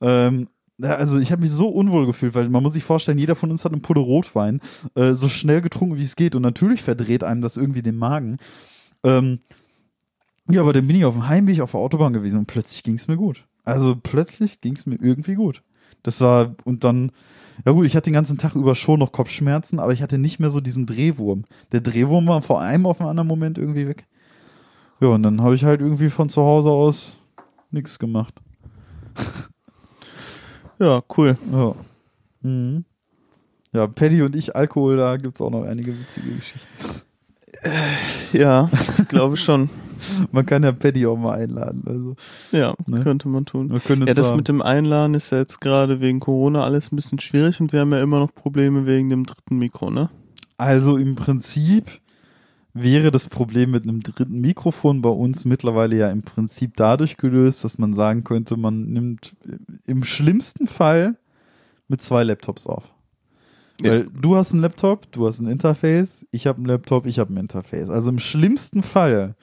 Ähm, 0.00 0.48
also 0.80 1.18
ich 1.18 1.30
habe 1.30 1.42
mich 1.42 1.50
so 1.50 1.68
unwohl 1.68 2.06
gefühlt, 2.06 2.34
weil 2.34 2.48
man 2.48 2.62
muss 2.62 2.72
sich 2.72 2.84
vorstellen, 2.84 3.18
jeder 3.18 3.36
von 3.36 3.50
uns 3.50 3.64
hat 3.64 3.72
eine 3.72 3.80
Pulle 3.80 4.00
Rotwein, 4.00 4.60
äh, 4.94 5.12
so 5.12 5.28
schnell 5.28 5.60
getrunken, 5.60 5.98
wie 5.98 6.04
es 6.04 6.16
geht 6.16 6.34
und 6.34 6.42
natürlich 6.42 6.82
verdreht 6.82 7.22
einem 7.22 7.42
das 7.42 7.56
irgendwie 7.56 7.82
den 7.82 7.96
Magen. 7.96 8.38
Ähm, 9.04 9.40
ja, 10.50 10.60
aber 10.60 10.72
dann 10.72 10.86
bin 10.86 10.96
ich 10.96 11.04
auf 11.04 11.14
dem 11.14 11.28
Heimweg 11.28 11.60
auf 11.60 11.70
der 11.70 11.80
Autobahn 11.80 12.12
gewesen 12.12 12.40
und 12.40 12.46
plötzlich 12.46 12.82
ging 12.82 12.94
es 12.94 13.08
mir 13.08 13.16
gut. 13.16 13.46
Also 13.64 13.96
plötzlich 13.96 14.60
ging 14.60 14.74
es 14.74 14.84
mir 14.84 14.96
irgendwie 14.96 15.34
gut. 15.34 15.62
Das 16.02 16.20
war, 16.20 16.54
und 16.64 16.84
dann, 16.84 17.12
ja 17.64 17.72
gut, 17.72 17.86
ich 17.86 17.96
hatte 17.96 18.10
den 18.10 18.14
ganzen 18.14 18.36
Tag 18.36 18.54
über 18.54 18.74
schon 18.74 18.98
noch 18.98 19.12
Kopfschmerzen, 19.12 19.78
aber 19.78 19.92
ich 19.92 20.02
hatte 20.02 20.18
nicht 20.18 20.38
mehr 20.38 20.50
so 20.50 20.60
diesen 20.60 20.84
Drehwurm. 20.84 21.44
Der 21.72 21.80
Drehwurm 21.80 22.26
war 22.26 22.42
vor 22.42 22.60
einem 22.60 22.84
auf 22.84 23.00
einen 23.00 23.08
anderen 23.08 23.28
Moment 23.28 23.56
irgendwie 23.56 23.88
weg. 23.88 24.06
Ja, 25.00 25.08
und 25.08 25.22
dann 25.22 25.40
habe 25.40 25.54
ich 25.54 25.64
halt 25.64 25.80
irgendwie 25.80 26.10
von 26.10 26.28
zu 26.28 26.42
Hause 26.42 26.70
aus 26.70 27.18
nichts 27.70 27.98
gemacht. 27.98 28.34
Ja, 30.78 31.02
cool. 31.16 31.36
Ja. 31.52 31.74
Mhm. 32.42 32.84
Ja, 33.72 33.86
Paddy 33.86 34.22
und 34.22 34.36
ich, 34.36 34.54
Alkohol, 34.54 34.96
da 34.96 35.16
gibt's 35.16 35.40
auch 35.40 35.50
noch 35.50 35.64
einige 35.64 35.92
witzige 35.98 36.30
Geschichten. 36.36 36.68
Ja, 38.32 38.68
ich 38.98 39.08
glaube 39.08 39.36
schon. 39.36 39.70
Man 40.32 40.44
kann 40.44 40.62
ja 40.64 40.72
Paddy 40.72 41.06
auch 41.06 41.16
mal 41.16 41.38
einladen. 41.38 41.82
Also, 41.86 42.16
Ja, 42.52 42.74
Ne? 42.86 43.00
könnte 43.00 43.28
man 43.28 43.46
tun. 43.46 43.68
können 43.86 44.06
Ja, 44.06 44.12
das 44.14 44.26
sagen- 44.26 44.36
mit 44.36 44.48
dem 44.48 44.60
Einladen 44.60 45.14
ist 45.14 45.30
ja 45.30 45.38
jetzt 45.38 45.60
gerade 45.60 46.00
wegen 46.00 46.20
Corona 46.20 46.62
alles 46.64 46.92
ein 46.92 46.96
bisschen 46.96 47.20
schwierig 47.20 47.60
und 47.60 47.72
wir 47.72 47.80
haben 47.80 47.92
ja 47.92 48.00
immer 48.00 48.18
noch 48.18 48.34
Probleme 48.34 48.86
wegen 48.86 49.08
dem 49.08 49.24
dritten 49.24 49.56
Mikro, 49.56 49.90
ne? 49.90 50.10
Also 50.58 50.96
im 50.98 51.14
Prinzip 51.14 52.00
wäre 52.74 53.10
das 53.10 53.28
Problem 53.28 53.70
mit 53.70 53.84
einem 53.84 54.02
dritten 54.02 54.40
Mikrofon 54.40 55.00
bei 55.00 55.08
uns 55.08 55.44
mittlerweile 55.44 55.96
ja 55.96 56.10
im 56.10 56.22
Prinzip 56.22 56.72
dadurch 56.76 57.16
gelöst, 57.16 57.62
dass 57.64 57.78
man 57.78 57.94
sagen 57.94 58.24
könnte, 58.24 58.56
man 58.56 58.86
nimmt 58.92 59.36
im 59.86 60.02
schlimmsten 60.04 60.66
Fall 60.66 61.16
mit 61.88 62.02
zwei 62.02 62.24
Laptops 62.24 62.66
auf. 62.66 62.92
Ja. 63.80 63.92
Weil 63.92 64.08
du 64.20 64.36
hast 64.36 64.52
einen 64.52 64.62
Laptop, 64.62 65.10
du 65.12 65.26
hast 65.26 65.40
ein 65.40 65.46
Interface, 65.46 66.26
ich 66.30 66.46
habe 66.46 66.58
einen 66.58 66.66
Laptop, 66.66 67.06
ich 67.06 67.18
habe 67.18 67.32
ein 67.32 67.36
Interface. 67.38 67.88
Also 67.90 68.10
im 68.10 68.18
schlimmsten 68.18 68.82
Fall 68.82 69.34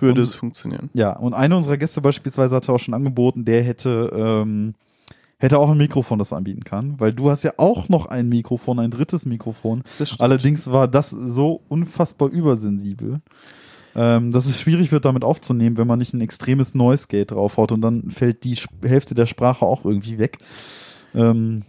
Würde 0.00 0.20
Und- 0.20 0.26
es 0.28 0.36
funktionieren. 0.36 0.90
Ja, 0.94 1.16
und 1.16 1.34
einer 1.34 1.56
unserer 1.56 1.76
Gäste 1.76 2.00
beispielsweise 2.00 2.54
hatte 2.54 2.72
auch 2.72 2.78
schon 2.78 2.94
angeboten, 2.94 3.44
der 3.44 3.64
hätte, 3.64 4.12
ähm, 4.14 4.74
hätte 5.38 5.58
auch 5.58 5.70
ein 5.70 5.78
Mikrofon, 5.78 6.18
das 6.18 6.32
anbieten 6.32 6.64
kann, 6.64 6.98
weil 6.98 7.12
du 7.12 7.30
hast 7.30 7.44
ja 7.44 7.52
auch 7.56 7.88
noch 7.88 8.06
ein 8.06 8.28
Mikrofon, 8.28 8.78
ein 8.78 8.90
drittes 8.90 9.24
Mikrofon. 9.24 9.82
Allerdings 10.18 10.70
war 10.70 10.88
das 10.88 11.10
so 11.10 11.62
unfassbar 11.68 12.28
übersensibel, 12.28 13.20
ähm, 13.94 14.32
dass 14.32 14.46
es 14.46 14.60
schwierig 14.60 14.90
wird, 14.90 15.04
damit 15.04 15.24
aufzunehmen, 15.24 15.76
wenn 15.76 15.86
man 15.86 15.98
nicht 15.98 16.12
ein 16.12 16.20
extremes 16.20 16.74
Noise 16.74 17.06
Gate 17.08 17.30
draufhaut 17.30 17.72
und 17.72 17.80
dann 17.80 18.10
fällt 18.10 18.44
die 18.44 18.56
Hälfte 18.82 19.14
der 19.14 19.26
Sprache 19.26 19.64
auch 19.64 19.84
irgendwie 19.84 20.18
weg. 20.18 20.38
Ähm, 21.14 21.62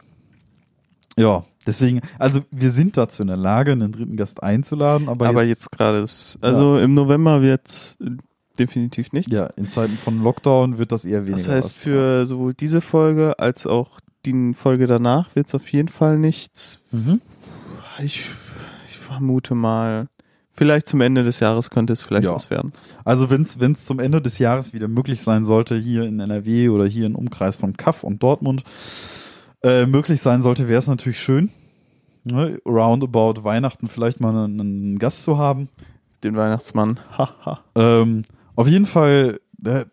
ja, 1.16 1.44
deswegen, 1.68 2.02
also 2.18 2.42
wir 2.50 2.72
sind 2.72 2.98
dazu 2.98 3.22
in 3.22 3.28
der 3.28 3.38
Lage, 3.38 3.72
einen 3.74 3.92
dritten 3.92 4.18
Gast 4.18 4.42
einzuladen, 4.42 5.10
aber, 5.10 5.28
Aber 5.28 5.44
jetzt 5.44 5.72
gerade 5.72 6.00
ist, 6.00 6.40
also 6.42 6.78
im 6.78 6.94
November 6.94 7.42
wird's 7.42 7.98
äh, 8.02 8.10
definitiv 8.60 9.12
nichts. 9.14 9.32
ja, 9.32 9.46
in 9.56 9.70
Zeiten 9.70 9.98
von 9.98 10.22
Lockdown 10.22 10.78
wird 10.78 10.92
das 10.92 11.06
eher 11.06 11.22
weniger. 11.28 11.38
Das 11.38 11.48
heißt, 11.48 11.78
für 11.78 12.26
sowohl 12.26 12.54
diese 12.54 12.82
Folge 12.82 13.40
als 13.40 13.66
auch 13.66 14.00
die 14.26 14.54
Folge 14.54 14.86
danach 14.88 15.36
wird's 15.36 15.56
auf 15.56 15.72
jeden 15.72 15.88
Fall 15.88 16.18
nichts. 16.18 16.82
Mhm. 16.92 17.22
Ich, 18.04 18.30
ich 18.90 18.98
vermute 18.98 19.56
mal, 19.56 20.08
vielleicht 20.52 20.88
zum 20.90 21.00
Ende 21.02 21.24
des 21.24 21.40
Jahres 21.40 21.70
könnte 21.70 21.94
es 21.94 22.04
vielleicht 22.04 22.26
Ja. 22.26 22.36
was 22.36 22.50
werden. 22.50 22.74
Also 23.06 23.30
wenn 23.30 23.44
es 23.44 23.86
zum 23.86 24.00
Ende 24.00 24.22
des 24.22 24.38
Jahres 24.40 24.74
wieder 24.74 24.88
möglich 24.88 25.22
sein 25.22 25.46
sollte, 25.46 25.78
hier 25.78 26.04
in 26.04 26.20
NRW 26.20 26.70
oder 26.70 26.86
hier 26.86 27.06
im 27.06 27.16
Umkreis 27.16 27.56
von 27.56 27.78
Kaff 27.78 28.04
und 28.04 28.22
Dortmund 28.22 28.64
äh, 29.64 29.86
möglich 29.86 30.22
sein 30.22 30.42
sollte, 30.42 30.68
wäre 30.68 30.80
es 30.80 30.88
natürlich 30.88 31.20
schön, 31.22 31.50
ne, 32.26 32.60
roundabout 32.66 33.44
Weihnachten 33.44 33.88
vielleicht 33.88 34.20
mal 34.20 34.36
einen, 34.36 34.60
einen 34.60 35.00
Gast 35.00 35.24
zu 35.24 35.38
haben. 35.38 35.70
Den 36.24 36.36
Weihnachtsmann. 36.36 37.00
Haha. 37.18 37.62
Ähm, 37.76 38.26
auf 38.60 38.68
jeden 38.68 38.86
Fall, 38.86 39.40
äh, 39.64 39.86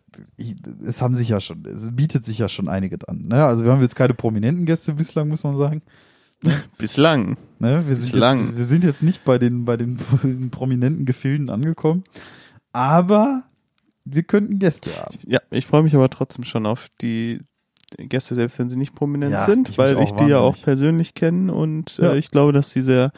es 0.85 1.01
haben 1.01 1.15
sich 1.15 1.29
ja 1.29 1.39
schon, 1.39 1.63
es 1.65 1.95
bietet 1.95 2.25
sich 2.25 2.37
ja 2.39 2.49
schon 2.49 2.67
einige 2.67 2.97
an. 3.07 3.27
Ne? 3.27 3.45
Also 3.45 3.63
wir 3.63 3.71
haben 3.71 3.81
jetzt 3.81 3.95
keine 3.95 4.13
prominenten 4.13 4.65
Gäste 4.65 4.93
bislang, 4.93 5.29
muss 5.29 5.43
man 5.45 5.57
sagen. 5.57 5.81
Bislang. 6.77 7.37
Ne? 7.59 7.83
Wir, 7.87 7.95
sind 7.95 8.11
Bislang. 8.11 8.47
jetzt, 8.49 8.57
wir 8.57 8.65
sind 8.65 8.83
jetzt 8.83 9.03
nicht 9.03 9.23
bei 9.23 9.37
den, 9.37 9.65
bei 9.65 9.77
den 9.77 9.97
prominenten 10.51 11.05
Gefilden 11.05 11.49
angekommen, 11.49 12.03
aber 12.73 13.43
wir 14.05 14.23
könnten 14.23 14.59
Gäste 14.59 14.95
haben. 14.97 15.15
Ja, 15.25 15.39
ich 15.49 15.65
freue 15.65 15.83
mich 15.83 15.95
aber 15.95 16.09
trotzdem 16.09 16.43
schon 16.43 16.65
auf 16.65 16.87
die 17.01 17.39
Gäste, 17.97 18.35
selbst 18.35 18.59
wenn 18.59 18.69
sie 18.69 18.75
nicht 18.75 18.93
prominent 18.95 19.31
Ja, 19.31 19.45
sind, 19.45 19.69
ich 19.69 19.77
weil 19.77 19.93
ich 19.93 20.11
auch 20.11 20.17
die 20.17 20.25
ja 20.25 20.39
auch 20.39 20.47
wahnsinnig. 20.49 20.63
persönlich 20.65 21.13
kenne 21.13 21.53
und 21.53 21.97
Ja. 21.97 22.11
äh, 22.13 22.17
ich 22.17 22.31
glaube, 22.31 22.51
dass 22.51 22.69
sie 22.69 22.81
sehr 22.81 23.11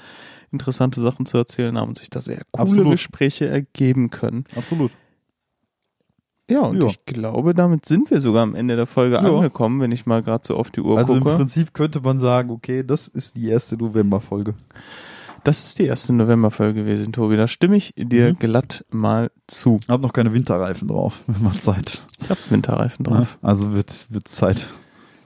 interessante 0.52 1.02
Sachen 1.02 1.26
zu 1.26 1.38
erzählen 1.38 1.78
haben 1.78 1.90
und 1.90 1.98
sich 1.98 2.10
da 2.10 2.22
sehr 2.22 2.42
coole 2.52 2.64
Absolut. 2.64 2.92
Gespräche 2.92 3.48
ergeben 3.48 4.10
können. 4.12 4.46
Absolut. 4.56 4.92
Ja, 6.50 6.62
und 6.62 6.82
Ja. 6.82 6.88
ich 6.90 7.06
glaube, 7.06 7.54
damit 7.54 7.86
sind 7.86 8.10
wir 8.10 8.20
sogar 8.22 8.44
am 8.44 8.56
Ende 8.56 8.76
der 8.76 8.88
Folge 8.88 9.16
Ja. 9.16 9.22
angekommen, 9.22 9.80
wenn 9.82 9.92
ich 9.92 10.06
mal 10.06 10.24
gerade 10.24 10.44
so 10.46 10.56
auf 10.58 10.72
die 10.72 10.82
Uhr 10.82 10.98
Also 10.98 11.14
im 11.14 11.24
gucke. 11.24 11.36
Prinzip 11.36 11.74
könnte 11.74 12.02
man 12.02 12.18
sagen, 12.20 12.50
okay, 12.50 12.84
das 12.84 13.08
ist 13.08 13.36
die 13.36 13.48
erste 13.50 13.78
Novemberfolge. 13.78 14.56
Das 15.44 15.62
ist 15.64 15.80
die 15.80 15.86
erste 15.86 16.12
Novemberfolge 16.12 16.82
gewesen, 16.84 17.14
Tobi. 17.14 17.38
Da 17.38 17.48
stimme 17.48 17.78
ich 17.78 17.94
dir 17.96 18.32
Mhm. 18.32 18.40
glatt 18.40 18.84
mal 18.92 19.32
zu. 19.48 19.80
Hab 19.88 20.02
noch 20.02 20.12
keine 20.12 20.34
Winterreifen 20.34 20.88
drauf, 20.88 21.22
wenn 21.28 21.44
man 21.44 21.60
Zeit. 21.62 22.02
Ich 22.20 22.30
habe 22.30 22.40
Winterreifen 22.50 23.06
drauf. 23.06 23.38
Also 23.42 23.74
wird, 23.74 24.08
wird 24.10 24.28
Zeit. 24.28 24.68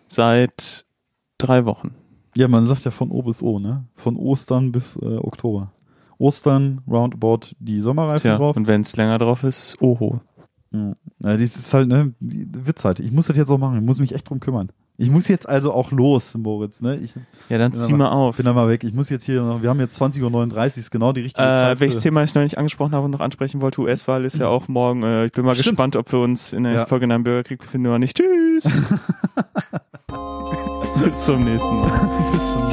Seit 0.07 0.86
drei 1.38 1.65
Wochen. 1.65 1.95
Ja, 2.36 2.47
man 2.47 2.65
sagt 2.65 2.86
ja 2.86 2.91
von 2.91 3.11
O 3.11 3.21
bis 3.24 3.41
O, 3.41 3.59
ne? 3.59 3.86
Von 3.95 4.15
Ostern 4.15 4.71
bis 4.71 4.95
äh, 4.97 5.17
Oktober. 5.17 5.71
Ostern, 6.17 6.82
roundabout 6.88 7.55
die 7.59 7.80
Sommerreifen 7.80 8.21
Tja, 8.21 8.38
drauf. 8.38 8.55
und 8.55 8.67
wenn 8.67 8.82
es 8.82 8.95
länger 8.95 9.17
drauf 9.17 9.43
ist, 9.43 9.59
ist 9.63 9.82
Oho. 9.82 10.21
Ja, 10.74 10.93
ja 11.19 11.38
das 11.38 11.55
ist 11.55 11.74
halt, 11.74 11.88
ne, 11.88 12.13
wird 12.19 12.80
Zeit. 12.80 12.99
Ich 12.99 13.11
muss 13.11 13.28
das 13.28 13.38
jetzt 13.38 13.49
auch 13.49 13.57
machen. 13.59 13.78
Ich 13.78 13.84
muss 13.86 13.99
mich 13.99 14.13
echt 14.13 14.30
drum 14.30 14.39
kümmern. 14.39 14.69
Ich 14.95 15.09
muss 15.09 15.28
jetzt 15.28 15.49
also 15.49 15.74
auch 15.74 15.91
los, 15.91 16.36
Moritz, 16.38 16.80
ne? 16.82 16.97
Ich 16.97 17.15
Ja, 17.49 17.57
dann 17.57 17.74
zieh 17.74 17.93
aber- 17.93 17.97
mal 17.97 18.09
auf. 18.11 18.38
bin 18.38 18.45
da 18.45 18.53
mal 18.53 18.67
weg. 18.69 18.84
Ich 18.84 18.93
muss 18.93 19.09
jetzt 19.09 19.24
hier 19.26 19.41
noch, 19.41 19.63
wir 19.63 19.69
haben 19.69 19.80
jetzt 19.80 19.99
20.39 19.99 20.55
Uhr, 20.57 20.65
ist 20.65 20.91
genau 20.91 21.13
die 21.13 21.21
richtige 21.21 21.47
Äh, 21.47 21.59
Zeit. 21.59 21.80
welches 21.80 22.01
Thema 22.01 22.24
ich 22.24 22.34
noch 22.36 22.43
nicht 22.43 22.59
angesprochen 22.59 22.93
habe 22.93 23.05
und 23.05 23.11
noch 23.11 23.19
ansprechen 23.19 23.59
wollte, 23.61 23.82
US-Wahl 23.82 24.24
ist 24.24 24.38
ja 24.38 24.47
auch 24.49 24.67
morgen. 24.67 25.01
Äh, 25.01 25.26
ich 25.26 25.32
bin 25.32 25.45
mal 25.45 25.55
Stimmt. 25.55 25.78
gespannt, 25.78 25.95
ob 25.95 26.11
wir 26.11 26.19
uns 26.19 26.53
in 26.53 26.63
der 26.63 26.74
nächsten 26.74 26.86
Ja. 26.86 26.89
Folge 26.89 27.05
in 27.05 27.11
einem 27.11 27.24
Bürgerkrieg 27.24 27.59
befinden 27.59 27.88
oder 27.88 27.99
nicht. 27.99 28.15
Tschüss! 28.17 28.65
Bis 31.03 31.26
zum 31.26 31.43
nächsten 31.43 31.76
Mal. 31.76 32.09
Bis 32.32 32.53
zum 32.53 32.61
nächsten 32.61 32.72